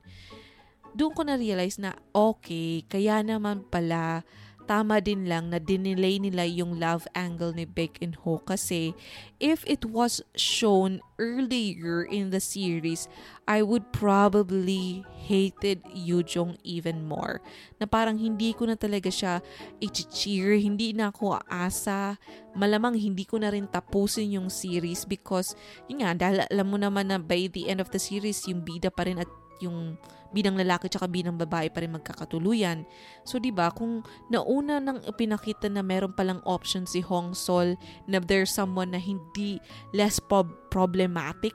doon 0.94 1.12
ko 1.12 1.22
na-realize 1.24 1.80
na 1.80 1.96
okay, 2.12 2.84
kaya 2.88 3.20
naman 3.24 3.64
pala 3.68 4.24
tama 4.68 5.00
din 5.00 5.24
lang 5.24 5.48
na 5.48 5.56
dinelay 5.56 6.20
nila 6.20 6.44
yung 6.44 6.76
love 6.76 7.08
angle 7.16 7.56
ni 7.56 7.64
Baek 7.64 7.96
and 8.04 8.12
Ho 8.22 8.36
kasi 8.44 8.92
if 9.40 9.64
it 9.64 9.88
was 9.88 10.20
shown 10.36 11.00
earlier 11.16 12.04
in 12.04 12.28
the 12.28 12.38
series, 12.38 13.08
I 13.48 13.64
would 13.64 13.96
probably 13.96 15.08
hated 15.16 15.80
Yu 15.88 16.20
Jong 16.20 16.60
even 16.68 17.08
more. 17.08 17.40
Na 17.80 17.88
parang 17.88 18.20
hindi 18.20 18.52
ko 18.52 18.68
na 18.68 18.76
talaga 18.76 19.08
siya 19.08 19.40
i-cheer, 19.80 20.60
hindi 20.60 20.92
na 20.92 21.08
ako 21.08 21.40
aasa, 21.48 22.20
malamang 22.52 23.00
hindi 23.00 23.24
ko 23.24 23.40
na 23.40 23.48
rin 23.48 23.72
tapusin 23.72 24.36
yung 24.36 24.52
series 24.52 25.08
because 25.08 25.56
yun 25.88 26.04
nga, 26.04 26.12
dahil 26.12 26.44
alam 26.44 26.68
mo 26.68 26.76
naman 26.76 27.08
na 27.08 27.16
by 27.16 27.48
the 27.48 27.72
end 27.72 27.80
of 27.80 27.88
the 27.88 27.98
series, 27.98 28.44
yung 28.44 28.60
bida 28.60 28.92
pa 28.92 29.08
rin 29.08 29.16
at 29.16 29.32
yung 29.62 29.98
binang 30.28 30.60
lalaki 30.60 30.92
tsaka 30.92 31.08
binang 31.08 31.40
babae 31.40 31.72
pa 31.72 31.80
rin 31.80 31.96
magkakatuluyan. 31.96 32.84
So 33.24 33.40
'di 33.40 33.52
ba 33.54 33.72
kung 33.72 34.04
nauna 34.28 34.80
nang 34.80 35.00
pinakita 35.16 35.72
na 35.72 35.80
meron 35.80 36.12
palang 36.12 36.44
option 36.44 36.84
si 36.84 37.00
Hong 37.00 37.32
Sol 37.32 37.80
na 38.04 38.20
there's 38.20 38.52
someone 38.52 38.92
na 38.92 39.00
hindi 39.00 39.56
less 39.96 40.20
prob- 40.20 40.52
problematic 40.68 41.54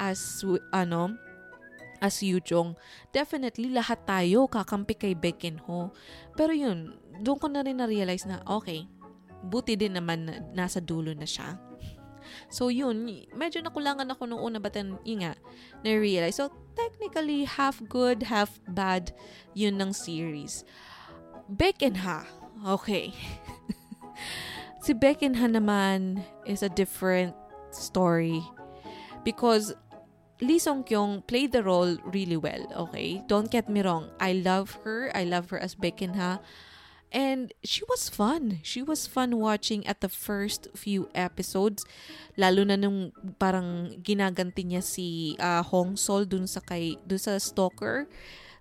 as 0.00 0.42
ano 0.74 1.14
as 2.00 2.24
Yujong, 2.24 2.74
definitely 3.12 3.68
lahat 3.68 4.08
tayo 4.08 4.48
kakampi 4.48 4.96
kay 4.96 5.12
Bekin 5.12 5.60
Ho. 5.68 5.92
Pero 6.32 6.56
yun, 6.56 6.96
doon 7.20 7.36
ko 7.36 7.46
na 7.52 7.60
rin 7.60 7.76
na-realize 7.76 8.24
na 8.24 8.40
okay, 8.48 8.88
buti 9.44 9.76
din 9.76 10.00
naman 10.00 10.24
na 10.24 10.64
nasa 10.64 10.80
dulo 10.80 11.12
na 11.12 11.28
siya. 11.28 11.60
So 12.48 12.68
yun, 12.68 13.06
medyo 13.34 13.62
nakulangan 13.62 14.10
ako 14.10 14.26
nung 14.26 14.42
una 14.42 14.58
but 14.60 14.72
then 14.72 14.98
yun 15.04 15.26
nga, 15.26 15.34
na-realize. 15.84 16.36
So 16.36 16.50
technically, 16.74 17.44
half 17.44 17.82
good, 17.88 18.26
half 18.26 18.60
bad 18.68 19.12
yun 19.54 19.80
ng 19.80 19.92
series. 19.92 20.64
Beck 21.50 21.82
Ha, 21.82 22.26
okay. 22.78 23.10
si 24.84 24.94
Beck 24.94 25.20
Ha 25.22 25.46
naman 25.50 26.22
is 26.46 26.62
a 26.62 26.70
different 26.70 27.34
story 27.70 28.42
because 29.24 29.74
Lee 30.40 30.58
Song 30.58 30.84
Kyung 30.84 31.20
played 31.28 31.52
the 31.52 31.62
role 31.62 32.00
really 32.16 32.36
well, 32.36 32.64
okay? 32.88 33.20
Don't 33.28 33.50
get 33.50 33.68
me 33.68 33.82
wrong. 33.82 34.08
I 34.18 34.32
love 34.32 34.78
her. 34.84 35.12
I 35.14 35.24
love 35.24 35.50
her 35.50 35.58
as 35.58 35.74
Baek 35.74 36.00
Ha. 36.16 36.40
And 37.10 37.50
she 37.66 37.82
was 37.90 38.06
fun. 38.06 38.62
She 38.62 38.86
was 38.86 39.10
fun 39.10 39.34
watching 39.42 39.82
at 39.86 39.98
the 39.98 40.08
first 40.08 40.70
few 40.78 41.10
episodes. 41.10 41.82
Lalo 42.38 42.62
na 42.62 42.78
nung 42.78 43.10
parang 43.42 43.90
ginaganti 43.98 44.62
niya 44.62 44.82
si 44.82 45.34
uh, 45.42 45.66
Hong 45.66 45.98
Sol 45.98 46.22
dun 46.22 46.46
sa, 46.46 46.62
kay, 46.62 47.02
dun 47.02 47.18
sa 47.18 47.34
stalker. 47.42 48.06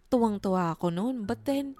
Tuwang-tuwa 0.09 0.73
ako 0.73 0.89
noon. 0.89 1.29
But 1.29 1.45
then, 1.45 1.77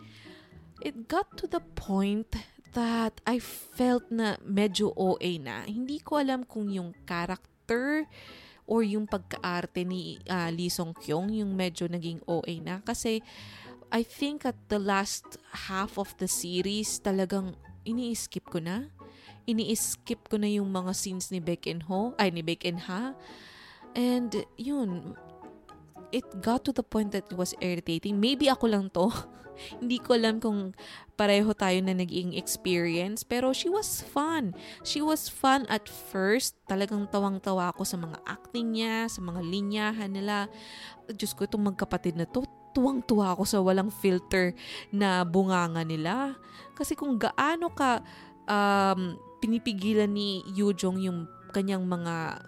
it 0.86 1.10
got 1.10 1.34
to 1.42 1.50
the 1.50 1.66
point 1.74 2.38
that 2.78 3.18
I 3.26 3.42
felt 3.42 4.14
na 4.14 4.38
medyo 4.46 4.94
OA 4.94 5.42
na. 5.42 5.66
Hindi 5.66 5.98
ko 6.06 6.22
alam 6.22 6.46
kung 6.46 6.70
yung 6.70 6.94
character 7.10 8.06
or 8.70 8.86
yung 8.86 9.10
pagkaarte 9.10 9.82
ni 9.82 10.22
uh, 10.30 10.54
Lee 10.54 10.70
Song 10.70 10.94
Kyung 10.94 11.34
yung 11.34 11.58
medyo 11.58 11.90
naging 11.90 12.22
OA 12.30 12.62
na 12.62 12.86
kasi 12.86 13.26
I 13.90 14.06
think 14.06 14.46
at 14.46 14.58
the 14.70 14.78
last 14.78 15.42
half 15.70 15.98
of 15.98 16.14
the 16.22 16.30
series 16.30 17.02
talagang 17.02 17.58
ini-skip 17.86 18.46
ko 18.50 18.62
na 18.62 18.94
ini-skip 19.50 20.30
ko 20.30 20.38
na 20.38 20.46
yung 20.46 20.70
mga 20.70 20.94
scenes 20.94 21.34
ni 21.34 21.42
Baek 21.42 21.66
and 21.66 21.90
Ho 21.90 22.14
ay 22.22 22.30
ni 22.30 22.46
Baek 22.46 22.70
and 22.70 22.86
Ha 22.86 23.18
and 23.98 24.46
yun 24.62 25.18
it 26.14 26.26
got 26.42 26.62
to 26.66 26.74
the 26.74 26.86
point 26.86 27.10
that 27.14 27.26
it 27.30 27.38
was 27.38 27.58
irritating 27.58 28.22
maybe 28.22 28.46
ako 28.46 28.70
lang 28.70 28.94
to 28.94 29.10
Hindi 29.82 30.00
ko 30.00 30.16
alam 30.16 30.40
kung 30.40 30.72
pareho 31.20 31.52
tayo 31.52 31.76
na 31.84 31.92
naging 31.92 32.36
experience. 32.40 33.28
Pero 33.28 33.52
she 33.52 33.68
was 33.68 34.00
fun. 34.00 34.56
She 34.88 35.04
was 35.04 35.28
fun 35.28 35.68
at 35.68 35.92
first. 35.92 36.56
Talagang 36.66 37.12
tawang-tawa 37.12 37.76
ako 37.76 37.84
sa 37.84 38.00
mga 38.00 38.18
acting 38.24 38.80
niya, 38.80 39.12
sa 39.12 39.20
mga 39.20 39.42
linyahan 39.44 40.12
nila. 40.12 40.48
Diyos 41.12 41.36
ko, 41.36 41.44
itong 41.44 41.76
magkapatid 41.76 42.16
na 42.16 42.24
to, 42.24 42.48
tuwang-tuwa 42.74 43.36
ako 43.36 43.44
sa 43.46 43.60
walang 43.60 43.90
filter 43.90 44.54
na 44.94 45.26
bunganga 45.26 45.82
nila. 45.84 46.38
Kasi 46.78 46.94
kung 46.94 47.18
gaano 47.18 47.74
ka 47.74 48.02
um, 48.46 49.18
pinipigilan 49.40 50.10
ni 50.10 50.46
Yu 50.54 50.72
Jong 50.76 51.00
yung 51.02 51.26
kanyang 51.50 51.86
mga 51.86 52.46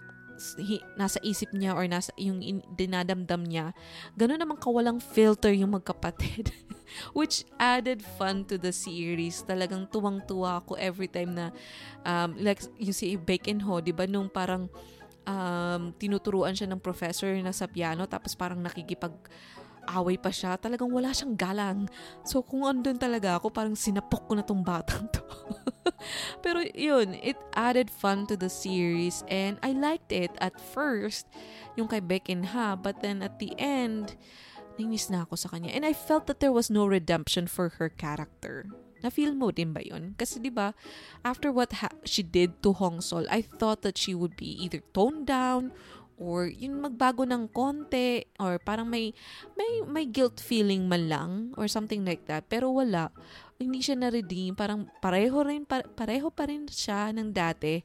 nasa 0.98 1.22
isip 1.22 1.54
niya 1.54 1.78
or 1.78 1.86
nasa 1.86 2.10
yung 2.18 2.42
in, 2.42 2.58
dinadamdam 2.74 3.46
niya, 3.46 3.70
gano'n 4.18 4.42
naman 4.42 4.58
kawalang 4.58 4.98
filter 4.98 5.54
yung 5.54 5.78
magkapatid. 5.78 6.50
Which 7.16 7.46
added 7.56 8.02
fun 8.04 8.44
to 8.50 8.58
the 8.58 8.74
series. 8.74 9.40
Talagang 9.46 9.88
tuwang-tuwa 9.88 10.60
ako 10.60 10.76
every 10.76 11.08
time 11.08 11.38
na 11.38 11.54
um, 12.04 12.36
like 12.36 12.60
you 12.76 12.92
see 12.92 13.14
Bake 13.16 13.48
Ho, 13.64 13.80
di 13.80 13.94
ba 13.94 14.04
nung 14.04 14.28
parang 14.28 14.68
um, 15.26 15.94
tinuturuan 15.96 16.54
siya 16.54 16.70
ng 16.70 16.82
professor 16.82 17.30
na 17.40 17.54
sa 17.54 17.70
piano 17.70 18.06
tapos 18.06 18.34
parang 18.34 18.58
nakikipag 18.58 19.14
away 19.88 20.18
pa 20.18 20.30
siya, 20.30 20.58
talagang 20.58 20.90
wala 20.90 21.10
siyang 21.10 21.34
galang. 21.34 21.78
So, 22.22 22.42
kung 22.42 22.66
andun 22.66 22.98
talaga 22.98 23.38
ako, 23.38 23.50
parang 23.50 23.74
sinapok 23.74 24.28
ko 24.30 24.32
na 24.38 24.44
tong 24.46 24.62
batang 24.62 25.10
to. 25.10 25.22
Pero 26.44 26.62
yun, 26.74 27.14
it 27.22 27.38
added 27.54 27.90
fun 27.90 28.26
to 28.26 28.34
the 28.34 28.50
series 28.50 29.22
and 29.30 29.58
I 29.62 29.74
liked 29.74 30.10
it 30.10 30.34
at 30.42 30.58
first, 30.58 31.26
yung 31.78 31.86
kay 31.86 32.02
Beck 32.02 32.26
and 32.28 32.50
Ha, 32.50 32.74
but 32.74 33.00
then 33.02 33.22
at 33.22 33.38
the 33.38 33.54
end, 33.58 34.18
nainis 34.78 35.10
na 35.10 35.22
ako 35.22 35.36
sa 35.36 35.48
kanya. 35.52 35.70
And 35.70 35.86
I 35.86 35.92
felt 35.92 36.26
that 36.26 36.40
there 36.40 36.54
was 36.54 36.70
no 36.70 36.86
redemption 36.86 37.46
for 37.46 37.78
her 37.78 37.88
character. 37.88 38.66
Na-feel 39.02 39.34
mo 39.34 39.50
din 39.50 39.74
ba 39.74 39.82
yun? 39.82 40.14
Kasi 40.14 40.38
di 40.38 40.48
ba 40.48 40.78
after 41.26 41.50
what 41.50 41.82
ha- 41.82 41.98
she 42.06 42.22
did 42.22 42.62
to 42.62 42.70
Hong 42.70 43.02
Sol, 43.02 43.26
I 43.26 43.42
thought 43.42 43.82
that 43.82 43.98
she 43.98 44.14
would 44.14 44.38
be 44.38 44.54
either 44.62 44.78
toned 44.94 45.26
down 45.26 45.74
or 46.22 46.46
yung 46.46 46.78
magbago 46.78 47.26
ng 47.26 47.50
konti 47.50 48.22
or 48.38 48.62
parang 48.62 48.86
may 48.86 49.10
may 49.58 49.82
may 49.82 50.06
guilt 50.06 50.38
feeling 50.38 50.86
man 50.86 51.10
lang 51.10 51.30
or 51.58 51.66
something 51.66 52.06
like 52.06 52.22
that 52.30 52.46
pero 52.46 52.70
wala 52.70 53.10
hindi 53.62 53.80
siya 53.80 53.96
na-redeem. 53.96 54.58
Parang 54.58 54.90
pareho 54.98 55.46
rin, 55.46 55.62
pa- 55.62 55.86
pareho 55.86 56.28
pa 56.28 56.50
rin 56.50 56.66
siya 56.66 57.14
ng 57.14 57.30
dati. 57.30 57.80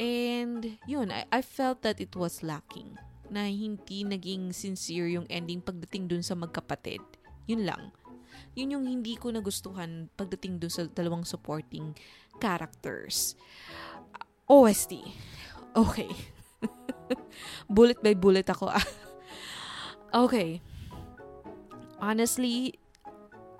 And 0.00 0.80
yun, 0.88 1.12
I, 1.12 1.28
I 1.28 1.40
felt 1.44 1.84
that 1.84 2.00
it 2.00 2.16
was 2.16 2.40
lacking. 2.40 2.96
Na 3.28 3.46
hindi 3.46 4.02
naging 4.02 4.56
sincere 4.56 5.12
yung 5.12 5.28
ending 5.28 5.60
pagdating 5.60 6.08
dun 6.08 6.24
sa 6.24 6.32
magkapatid. 6.34 7.04
Yun 7.46 7.68
lang. 7.68 7.92
Yun 8.56 8.80
yung 8.80 8.84
hindi 8.88 9.16
ko 9.16 9.32
nagustuhan 9.32 10.08
pagdating 10.16 10.60
dun 10.60 10.72
sa 10.72 10.88
dalawang 10.88 11.24
supporting 11.24 11.92
characters. 12.40 13.36
OST. 14.48 15.00
Okay. 15.72 16.12
bullet 17.68 18.02
by 18.02 18.14
bullet 18.14 18.48
ako. 18.48 18.72
okay. 20.26 20.60
Honestly, 22.02 22.78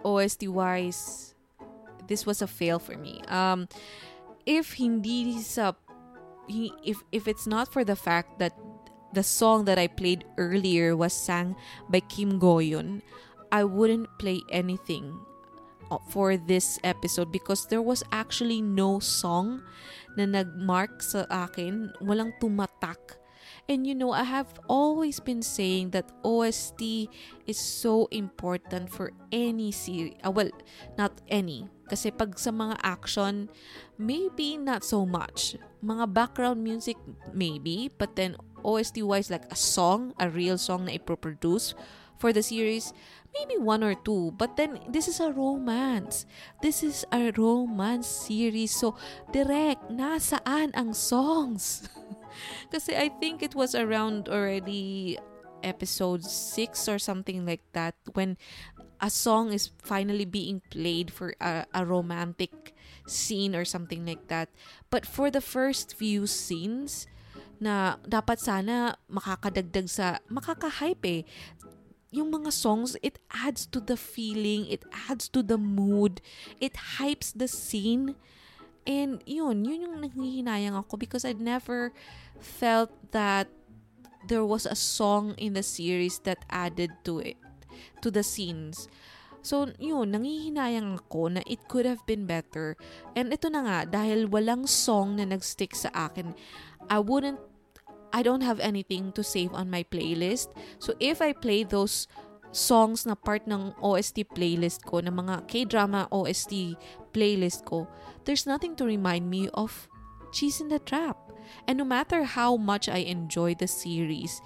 OST 0.04 0.48
wise, 0.48 1.34
this 2.08 2.26
was 2.26 2.42
a 2.42 2.46
fail 2.46 2.78
for 2.78 2.96
me. 2.98 3.22
Um, 3.28 3.68
if 4.46 4.74
hindi 4.74 5.38
sa 5.38 5.72
if 6.50 6.98
if 7.12 7.28
it's 7.30 7.46
not 7.46 7.70
for 7.70 7.84
the 7.84 7.94
fact 7.94 8.38
that 8.38 8.52
the 9.12 9.22
song 9.22 9.64
that 9.66 9.78
I 9.78 9.86
played 9.86 10.24
earlier 10.38 10.96
was 10.96 11.12
sang 11.12 11.54
by 11.88 12.00
Kim 12.00 12.40
Goyon, 12.40 13.02
I 13.52 13.64
wouldn't 13.64 14.08
play 14.18 14.40
anything 14.50 15.20
uh, 15.92 15.98
for 16.08 16.36
this 16.36 16.80
episode 16.82 17.30
because 17.30 17.66
there 17.68 17.82
was 17.84 18.02
actually 18.10 18.62
no 18.62 18.98
song 18.98 19.62
na 20.16 20.28
nagmark 20.28 21.00
sa 21.00 21.24
akin, 21.28 21.92
walang 22.04 22.32
tumatak. 22.38 23.22
And 23.68 23.86
you 23.86 23.94
know, 23.94 24.10
I 24.10 24.24
have 24.26 24.50
always 24.66 25.20
been 25.20 25.42
saying 25.42 25.90
that 25.94 26.10
OST 26.24 27.08
is 27.46 27.58
so 27.58 28.08
important 28.10 28.90
for 28.90 29.12
any 29.30 29.70
series. 29.70 30.18
Uh, 30.24 30.34
well, 30.34 30.50
not 30.98 31.22
any. 31.28 31.70
Kasi 31.86 32.10
pag 32.10 32.38
sa 32.38 32.50
mga 32.50 32.80
action, 32.82 33.48
maybe 33.98 34.58
not 34.58 34.82
so 34.82 35.06
much. 35.06 35.54
Mga 35.84 36.10
background 36.10 36.64
music, 36.64 36.98
maybe. 37.30 37.90
But 37.98 38.16
then 38.16 38.34
OST-wise, 38.66 39.30
like 39.30 39.46
a 39.50 39.58
song, 39.58 40.14
a 40.18 40.26
real 40.26 40.58
song 40.58 40.86
na 40.86 40.98
iproproduce 40.98 41.74
for 42.22 42.30
the 42.30 42.46
series, 42.46 42.94
maybe 43.34 43.58
one 43.58 43.82
or 43.82 43.98
two. 43.98 44.30
But 44.38 44.54
then, 44.54 44.78
this 44.86 45.10
is 45.10 45.18
a 45.18 45.34
romance. 45.34 46.22
This 46.62 46.86
is 46.86 47.02
a 47.10 47.34
romance 47.34 48.06
series. 48.06 48.70
So, 48.70 48.94
direct, 49.34 49.90
nasaan 49.90 50.70
ang 50.78 50.94
songs? 50.94 51.90
Kasi 52.72 52.94
I 52.94 53.10
think 53.18 53.42
it 53.42 53.58
was 53.58 53.74
around 53.74 54.30
already 54.30 55.18
episode 55.66 56.22
6 56.22 56.86
or 56.86 57.02
something 57.02 57.42
like 57.42 57.66
that 57.74 57.98
when 58.14 58.38
a 59.02 59.10
song 59.10 59.50
is 59.50 59.74
finally 59.82 60.24
being 60.24 60.62
played 60.70 61.10
for 61.10 61.34
a, 61.42 61.66
a 61.74 61.82
romantic 61.82 62.74
scene 63.06 63.58
or 63.58 63.66
something 63.66 64.06
like 64.06 64.30
that. 64.30 64.46
But 64.94 65.04
for 65.04 65.26
the 65.26 65.42
first 65.42 65.98
few 65.98 66.30
scenes, 66.30 67.10
na 67.62 67.94
dapat 68.02 68.42
sana 68.42 68.98
makakadagdag 69.06 69.86
sa 69.86 70.18
makaka-hype 70.26 71.06
eh. 71.06 71.22
Yung 72.12 72.28
mga 72.28 72.52
songs, 72.52 72.94
it 73.00 73.18
adds 73.32 73.64
to 73.72 73.80
the 73.80 73.96
feeling, 73.96 74.68
it 74.68 74.84
adds 75.08 75.32
to 75.32 75.40
the 75.40 75.56
mood, 75.56 76.20
it 76.60 77.00
hypes 77.00 77.32
the 77.32 77.48
scene. 77.48 78.14
And 78.84 79.24
yun, 79.24 79.64
yun 79.64 79.88
yung 79.88 79.96
nanghihinayang 80.04 80.76
ako 80.76 81.00
because 81.00 81.24
I'd 81.24 81.40
never 81.40 81.96
felt 82.36 82.92
that 83.16 83.48
there 84.28 84.44
was 84.44 84.66
a 84.66 84.76
song 84.76 85.34
in 85.38 85.54
the 85.54 85.62
series 85.62 86.20
that 86.28 86.44
added 86.50 86.92
to 87.08 87.18
it, 87.18 87.38
to 88.02 88.10
the 88.10 88.22
scenes. 88.22 88.86
So, 89.42 89.74
yun, 89.82 90.14
nangihinayang 90.14 91.02
ako 91.02 91.34
na 91.34 91.42
it 91.50 91.66
could 91.66 91.82
have 91.82 92.06
been 92.06 92.30
better. 92.30 92.78
And 93.18 93.34
ito 93.34 93.50
na 93.50 93.66
nga, 93.66 93.78
dahil 93.90 94.30
walang 94.30 94.70
song 94.70 95.18
na 95.18 95.26
nagstick 95.26 95.74
sa 95.74 95.90
akin, 95.90 96.38
I 96.86 97.02
wouldn't, 97.02 97.42
I 98.12 98.22
don't 98.22 98.44
have 98.44 98.60
anything 98.60 99.12
to 99.12 99.24
save 99.24 99.52
on 99.52 99.70
my 99.70 99.82
playlist. 99.88 100.52
So, 100.78 100.94
if 101.00 101.20
I 101.20 101.32
play 101.32 101.64
those 101.64 102.06
songs 102.52 103.08
na 103.08 103.16
part 103.16 103.48
ng 103.48 103.72
OST 103.80 104.28
playlist 104.36 104.84
ko, 104.84 105.00
ng 105.00 105.16
mga 105.16 105.48
K-drama 105.48 106.06
OST 106.12 106.76
playlist 107.16 107.64
ko, 107.64 107.88
there's 108.24 108.46
nothing 108.46 108.76
to 108.76 108.84
remind 108.84 109.28
me 109.28 109.48
of 109.56 109.88
Cheese 110.32 110.60
in 110.60 110.68
the 110.68 110.78
Trap. 110.78 111.16
And 111.66 111.80
no 111.80 111.84
matter 111.84 112.24
how 112.24 112.56
much 112.56 112.88
I 112.88 113.04
enjoy 113.08 113.56
the 113.56 113.66
series, 113.66 114.40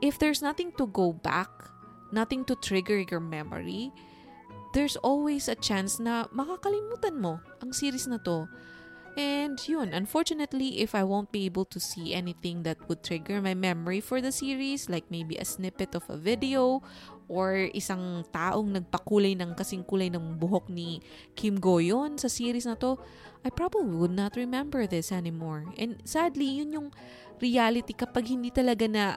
if 0.00 0.18
there's 0.18 0.42
nothing 0.42 0.72
to 0.76 0.88
go 0.88 1.12
back, 1.12 1.48
nothing 2.12 2.44
to 2.46 2.56
trigger 2.56 3.04
your 3.08 3.20
memory, 3.20 3.92
there's 4.74 4.96
always 5.06 5.46
a 5.46 5.54
chance 5.54 6.00
na 6.00 6.26
makakalimutan 6.34 7.22
mo 7.22 7.38
ang 7.62 7.70
series 7.70 8.10
na 8.10 8.18
to. 8.26 8.50
And 9.14 9.54
yun, 9.62 9.94
unfortunately, 9.94 10.82
if 10.82 10.90
I 10.90 11.06
won't 11.06 11.30
be 11.30 11.46
able 11.46 11.64
to 11.70 11.78
see 11.78 12.14
anything 12.14 12.66
that 12.66 12.82
would 12.90 13.06
trigger 13.06 13.38
my 13.38 13.54
memory 13.54 14.02
for 14.02 14.18
the 14.18 14.34
series, 14.34 14.90
like 14.90 15.06
maybe 15.06 15.38
a 15.38 15.46
snippet 15.46 15.94
of 15.94 16.02
a 16.10 16.18
video 16.18 16.82
or 17.30 17.70
isang 17.70 18.26
taong 18.34 18.74
nagpakulay 18.74 19.38
ng 19.38 19.54
kasing 19.54 19.86
kulay 19.86 20.10
ng 20.10 20.34
buhok 20.34 20.66
ni 20.66 20.98
Kim 21.38 21.62
Goyon 21.62 22.18
sa 22.18 22.26
series 22.26 22.66
na 22.66 22.74
to, 22.74 22.98
I 23.46 23.54
probably 23.54 23.94
would 23.94 24.10
not 24.10 24.34
remember 24.34 24.82
this 24.90 25.14
anymore. 25.14 25.70
And 25.78 26.02
sadly, 26.02 26.58
yun 26.58 26.74
yung 26.74 26.88
reality 27.38 27.94
kapag 27.94 28.34
hindi 28.34 28.50
talaga 28.50 28.90
na 28.90 29.14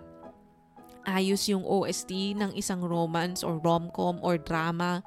ayos 1.10 1.50
yung 1.50 1.66
OST 1.66 2.38
ng 2.38 2.52
isang 2.54 2.86
romance 2.86 3.41
or 3.41 3.58
rom-com 3.58 4.22
or 4.22 4.38
drama. 4.38 5.02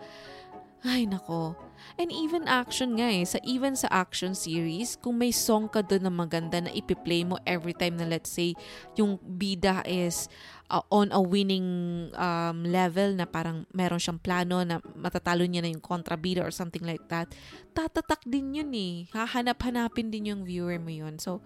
Ay, 0.83 1.07
nako. 1.07 1.70
And 1.99 2.13
even 2.13 2.47
action 2.47 2.99
nga 2.99 3.09
eh. 3.11 3.27
Sa, 3.27 3.39
even 3.43 3.75
sa 3.75 3.89
action 3.91 4.35
series, 4.37 4.95
kung 4.99 5.19
may 5.19 5.35
song 5.35 5.67
ka 5.67 5.83
doon 5.83 6.07
na 6.07 6.13
maganda 6.13 6.63
na 6.63 6.71
ipiplay 6.71 7.27
mo 7.27 7.39
every 7.49 7.75
time 7.75 7.99
na 7.99 8.07
let's 8.07 8.31
say 8.31 8.55
yung 8.95 9.19
bida 9.23 9.83
is 9.89 10.31
uh, 10.71 10.85
on 10.89 11.11
a 11.11 11.21
winning 11.21 12.09
um, 12.15 12.63
level 12.63 13.13
na 13.19 13.27
parang 13.27 13.67
meron 13.75 13.99
siyang 13.99 14.23
plano 14.23 14.63
na 14.63 14.79
matatalo 14.95 15.43
niya 15.45 15.67
na 15.67 15.73
yung 15.75 15.83
kontrabida 15.83 16.47
or 16.47 16.55
something 16.55 16.87
like 16.87 17.03
that, 17.11 17.27
tatatak 17.75 18.23
din 18.25 18.55
yun 18.55 18.71
eh. 18.73 19.11
Hahanap-hanapin 19.11 20.09
din 20.15 20.31
yung 20.31 20.43
viewer 20.47 20.79
mo 20.79 20.95
yun. 20.95 21.19
So, 21.19 21.43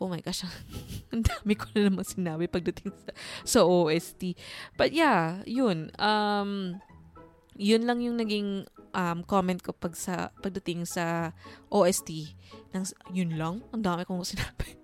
oh 0.00 0.08
my 0.08 0.24
gosh, 0.24 0.44
ang 1.12 1.22
dami 1.24 1.54
ko 1.56 1.68
na 1.76 1.92
naman 1.92 2.04
sinabi 2.04 2.48
pagdating 2.48 2.92
sa, 2.92 3.10
sa 3.44 3.60
OST. 3.68 4.36
But 4.74 4.96
yeah, 4.96 5.44
yun. 5.44 5.92
Um, 6.00 6.80
yun 7.56 7.88
lang 7.88 8.04
yung 8.04 8.20
naging 8.20 8.68
um, 8.96 9.20
comment 9.28 9.60
ko 9.60 9.76
pag 9.76 9.92
sa, 9.92 10.32
pagdating 10.40 10.88
sa 10.88 11.36
OST. 11.68 12.32
Nang, 12.72 12.88
yun 13.12 13.36
lang? 13.36 13.60
Ang 13.76 13.84
dami 13.84 14.08
kong 14.08 14.24
sinabi. 14.24 14.80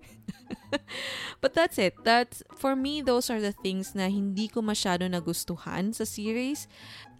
But 1.41 1.57
that's 1.57 1.81
it. 1.81 1.97
That's, 2.05 2.45
for 2.53 2.77
me, 2.77 3.01
those 3.01 3.33
are 3.33 3.41
the 3.41 3.51
things 3.51 3.97
na 3.97 4.07
hindi 4.07 4.45
ko 4.47 4.61
masyado 4.61 5.09
nagustuhan 5.09 5.91
sa 5.97 6.05
series. 6.05 6.69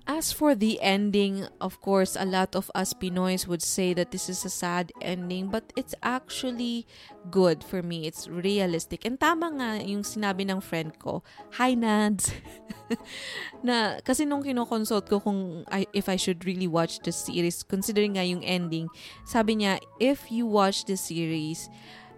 As 0.04 0.36
for 0.36 0.52
the 0.54 0.82
ending, 0.84 1.48
of 1.62 1.80
course, 1.80 2.18
a 2.20 2.28
lot 2.28 2.60
of 2.60 2.70
us 2.76 2.92
Pinoys 2.92 3.48
would 3.48 3.64
say 3.64 3.94
that 3.94 4.12
this 4.12 4.28
is 4.28 4.44
a 4.44 4.52
sad 4.52 4.92
ending, 5.00 5.48
but 5.48 5.72
it's 5.78 5.96
actually 6.04 6.86
good 7.32 7.64
for 7.64 7.82
me. 7.82 8.06
It's 8.06 8.28
realistic. 8.28 9.06
And 9.08 9.16
tama 9.16 9.56
nga 9.56 9.80
yung 9.80 10.04
sinabi 10.04 10.44
ng 10.44 10.60
friend 10.60 10.92
ko, 11.00 11.24
Hi 11.56 11.72
Nads! 11.72 12.36
na, 13.64 14.04
kasi 14.04 14.28
nung 14.28 14.44
kinoconsult 14.44 15.08
ko 15.08 15.24
kung 15.24 15.64
I, 15.72 15.88
if 15.96 16.12
I 16.12 16.20
should 16.20 16.44
really 16.44 16.68
watch 16.68 17.00
the 17.00 17.16
series, 17.16 17.64
considering 17.64 18.20
nga 18.20 18.28
yung 18.28 18.44
ending, 18.44 18.92
sabi 19.24 19.64
niya, 19.64 19.80
if 20.04 20.28
you 20.28 20.44
watch 20.44 20.84
the 20.84 21.00
series, 21.00 21.72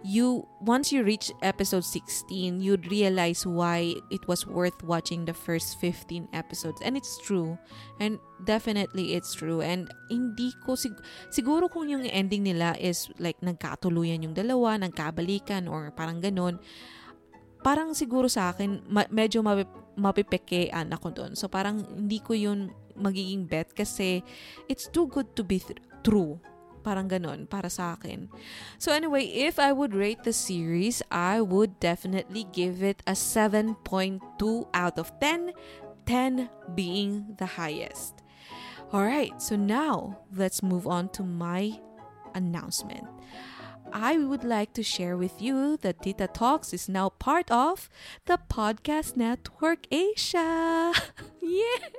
you 0.06 0.46
once 0.62 0.94
you 0.94 1.02
reach 1.02 1.34
episode 1.42 1.82
16 1.82 2.62
you'd 2.62 2.86
realize 2.86 3.42
why 3.42 3.98
it 4.14 4.22
was 4.30 4.46
worth 4.46 4.78
watching 4.86 5.26
the 5.26 5.34
first 5.34 5.82
15 5.82 6.30
episodes. 6.30 6.78
And 6.80 6.94
it's 6.94 7.18
true. 7.18 7.58
And 7.98 8.22
definitely 8.46 9.18
it's 9.18 9.34
true. 9.34 9.66
And 9.66 9.90
hindi 10.06 10.54
ko 10.62 10.78
sig- 10.78 11.02
siguro 11.34 11.66
kung 11.66 11.90
yung 11.90 12.06
ending 12.06 12.46
nila 12.46 12.78
is 12.78 13.10
like 13.18 13.42
nagkatuluyan 13.42 14.22
yung 14.22 14.38
dalawa 14.38 14.78
nagkabalikan 14.78 15.66
or 15.66 15.90
parang 15.90 16.22
ganun 16.22 16.62
parang 17.66 17.98
siguro 17.98 18.30
sa 18.30 18.54
akin 18.54 18.86
ma- 18.86 19.10
medyo 19.10 19.42
mapip- 19.42 19.98
mapipekean 19.98 20.86
ako 20.94 21.10
doon 21.10 21.32
so 21.34 21.50
parang 21.50 21.82
hindi 21.82 22.22
ko 22.22 22.30
yun 22.30 22.70
magiging 22.94 23.42
bet 23.42 23.74
kasi 23.74 24.22
it's 24.70 24.86
too 24.86 25.10
good 25.10 25.26
to 25.34 25.42
be 25.42 25.58
th- 25.58 25.82
true 26.06 26.38
Parang 26.86 27.10
ganon 27.10 27.50
para 27.50 27.66
sa 27.66 27.98
akin. 27.98 28.30
So 28.78 28.94
anyway, 28.94 29.26
if 29.26 29.58
I 29.58 29.74
would 29.74 29.90
rate 29.90 30.22
the 30.22 30.30
series, 30.30 31.02
I 31.10 31.42
would 31.42 31.82
definitely 31.82 32.46
give 32.54 32.78
it 32.78 33.02
a 33.10 33.18
7.2 33.18 33.74
out 34.70 34.94
of 34.94 35.10
10, 35.18 35.50
10 36.06 36.46
being 36.78 37.34
the 37.42 37.58
highest. 37.58 38.22
Alright, 38.94 39.42
so 39.42 39.58
now 39.58 40.22
let's 40.30 40.62
move 40.62 40.86
on 40.86 41.10
to 41.18 41.26
my 41.26 41.74
announcement. 42.38 43.10
I 43.92 44.16
would 44.16 44.44
like 44.44 44.72
to 44.74 44.82
share 44.86 45.16
with 45.16 45.42
you 45.42 45.78
that 45.82 46.02
Tita 46.02 46.30
Talks 46.30 46.72
is 46.72 46.88
now 46.88 47.10
part 47.18 47.50
of 47.50 47.90
the 48.30 48.38
Podcast 48.38 49.16
Network 49.16 49.90
Asia. 49.90 50.94
yeah! 51.42 51.90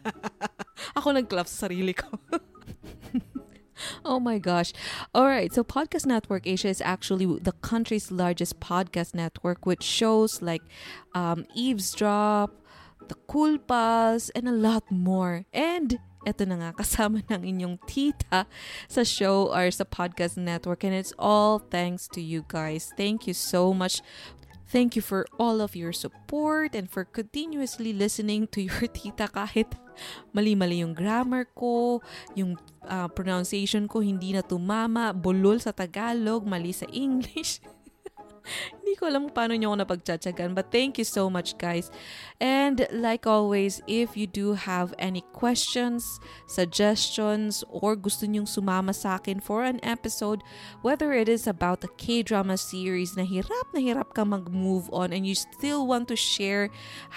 Ako 0.96 1.12
nag-clap 1.12 1.48
sa 1.48 1.68
sarili 1.68 1.92
ko. 1.92 2.08
Oh 4.04 4.20
my 4.20 4.38
gosh. 4.38 4.72
All 5.14 5.26
right. 5.26 5.52
So, 5.52 5.64
Podcast 5.64 6.06
Network 6.06 6.46
Asia 6.46 6.68
is 6.68 6.80
actually 6.80 7.26
the 7.26 7.52
country's 7.62 8.10
largest 8.10 8.60
podcast 8.60 9.14
network 9.14 9.66
with 9.66 9.82
shows 9.82 10.42
like 10.42 10.62
um, 11.14 11.46
Eavesdrop, 11.54 12.50
The 13.08 13.16
Cool 13.26 13.58
Pals, 13.58 14.30
and 14.30 14.48
a 14.48 14.52
lot 14.52 14.84
more. 14.90 15.46
And 15.52 15.98
eto 16.26 16.46
na 16.46 16.56
nga, 16.56 16.70
kasama 16.80 17.26
ng 17.26 17.42
inyong 17.42 17.78
tita 17.86 18.46
sa 18.86 19.02
show 19.02 19.50
or 19.50 19.70
sa 19.70 19.84
podcast 19.84 20.36
network. 20.36 20.84
And 20.84 20.94
it's 20.94 21.14
all 21.18 21.58
thanks 21.58 22.06
to 22.14 22.20
you 22.22 22.44
guys. 22.46 22.92
Thank 22.96 23.26
you 23.26 23.34
so 23.34 23.74
much 23.74 24.00
Thank 24.72 24.96
you 24.96 25.04
for 25.04 25.28
all 25.36 25.60
of 25.60 25.76
your 25.76 25.92
support 25.92 26.72
and 26.72 26.88
for 26.88 27.04
continuously 27.04 27.92
listening 27.92 28.48
to 28.56 28.64
your 28.64 28.88
tita 28.96 29.28
kahit 29.28 29.68
mali-mali 30.32 30.80
yung 30.80 30.96
grammar 30.96 31.44
ko, 31.52 32.00
yung 32.32 32.56
uh, 32.88 33.04
pronunciation 33.12 33.84
ko 33.84 34.00
hindi 34.00 34.32
na 34.32 34.40
tumama, 34.40 35.12
bulol 35.12 35.60
sa 35.60 35.76
Tagalog, 35.76 36.48
mali 36.48 36.72
sa 36.72 36.88
English. 36.88 37.60
Hindi 38.82 38.98
ko 38.98 39.06
alam 39.06 39.30
paano 39.30 39.54
nyo 39.54 39.70
ako 39.70 39.78
napagtsatsagan. 39.86 40.58
But 40.58 40.74
thank 40.74 40.98
you 40.98 41.06
so 41.06 41.30
much, 41.30 41.54
guys. 41.54 41.86
And 42.42 42.82
like 42.90 43.30
always, 43.30 43.78
if 43.86 44.18
you 44.18 44.26
do 44.26 44.58
have 44.58 44.90
any 44.98 45.22
questions, 45.30 46.18
suggestions, 46.50 47.62
or 47.70 47.94
gusto 47.94 48.26
nyong 48.26 48.50
sumama 48.50 48.90
sa 48.90 49.22
akin 49.22 49.38
for 49.38 49.62
an 49.62 49.78
episode, 49.86 50.42
whether 50.82 51.14
it 51.14 51.30
is 51.30 51.46
about 51.46 51.86
a 51.86 51.94
K-drama 51.94 52.58
series 52.58 53.14
na 53.14 53.22
hirap 53.22 53.70
na 53.70 53.78
hirap 53.78 54.18
ka 54.18 54.26
mag-move 54.26 54.90
on 54.90 55.14
and 55.14 55.30
you 55.30 55.38
still 55.38 55.86
want 55.86 56.10
to 56.10 56.18
share 56.18 56.66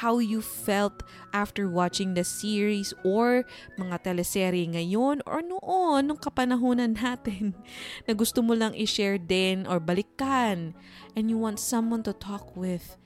how 0.05 0.21
you 0.21 0.45
felt 0.45 1.01
after 1.33 1.65
watching 1.65 2.13
the 2.13 2.21
series 2.21 2.93
or 3.01 3.41
mga 3.81 4.05
teleserye 4.05 4.69
ngayon 4.69 5.25
or 5.25 5.41
noon, 5.41 6.13
nung 6.13 6.21
kapanahonan 6.21 6.93
natin 6.93 7.57
na 8.05 8.13
gusto 8.13 8.45
mo 8.45 8.53
lang 8.53 8.77
i-share 8.77 9.17
din 9.17 9.65
or 9.65 9.81
balikan 9.81 10.77
and 11.15 11.31
you 11.31 11.39
want 11.39 11.54
someone 11.57 12.03
to 12.03 12.13
talk 12.13 12.55
with, 12.55 12.97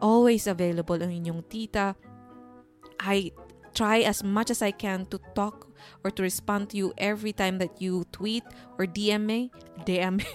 always 0.00 0.46
available 0.46 0.98
ang 1.00 1.10
inyong 1.10 1.46
tita. 1.48 1.94
I 3.00 3.32
try 3.74 4.02
as 4.02 4.22
much 4.22 4.50
as 4.50 4.62
I 4.62 4.70
can 4.70 5.06
to 5.10 5.18
talk 5.34 5.68
or 6.04 6.10
to 6.10 6.22
respond 6.22 6.70
to 6.70 6.76
you 6.76 6.92
every 6.98 7.32
time 7.32 7.58
that 7.58 7.80
you 7.80 8.04
tweet 8.12 8.44
or 8.78 8.86
DM 8.86 9.24
me. 9.26 9.50
DM 9.86 10.18
me. 10.18 10.28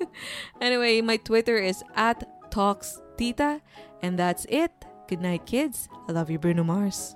anyway, 0.60 1.00
my 1.00 1.16
Twitter 1.16 1.56
is 1.56 1.82
at 1.94 2.24
TalksTita. 2.50 3.60
And 4.02 4.18
that's 4.18 4.46
it. 4.48 4.72
Good 5.08 5.20
night, 5.20 5.46
kids. 5.46 5.88
I 6.08 6.12
love 6.12 6.30
you, 6.30 6.38
Bruno 6.38 6.64
Mars. 6.64 7.15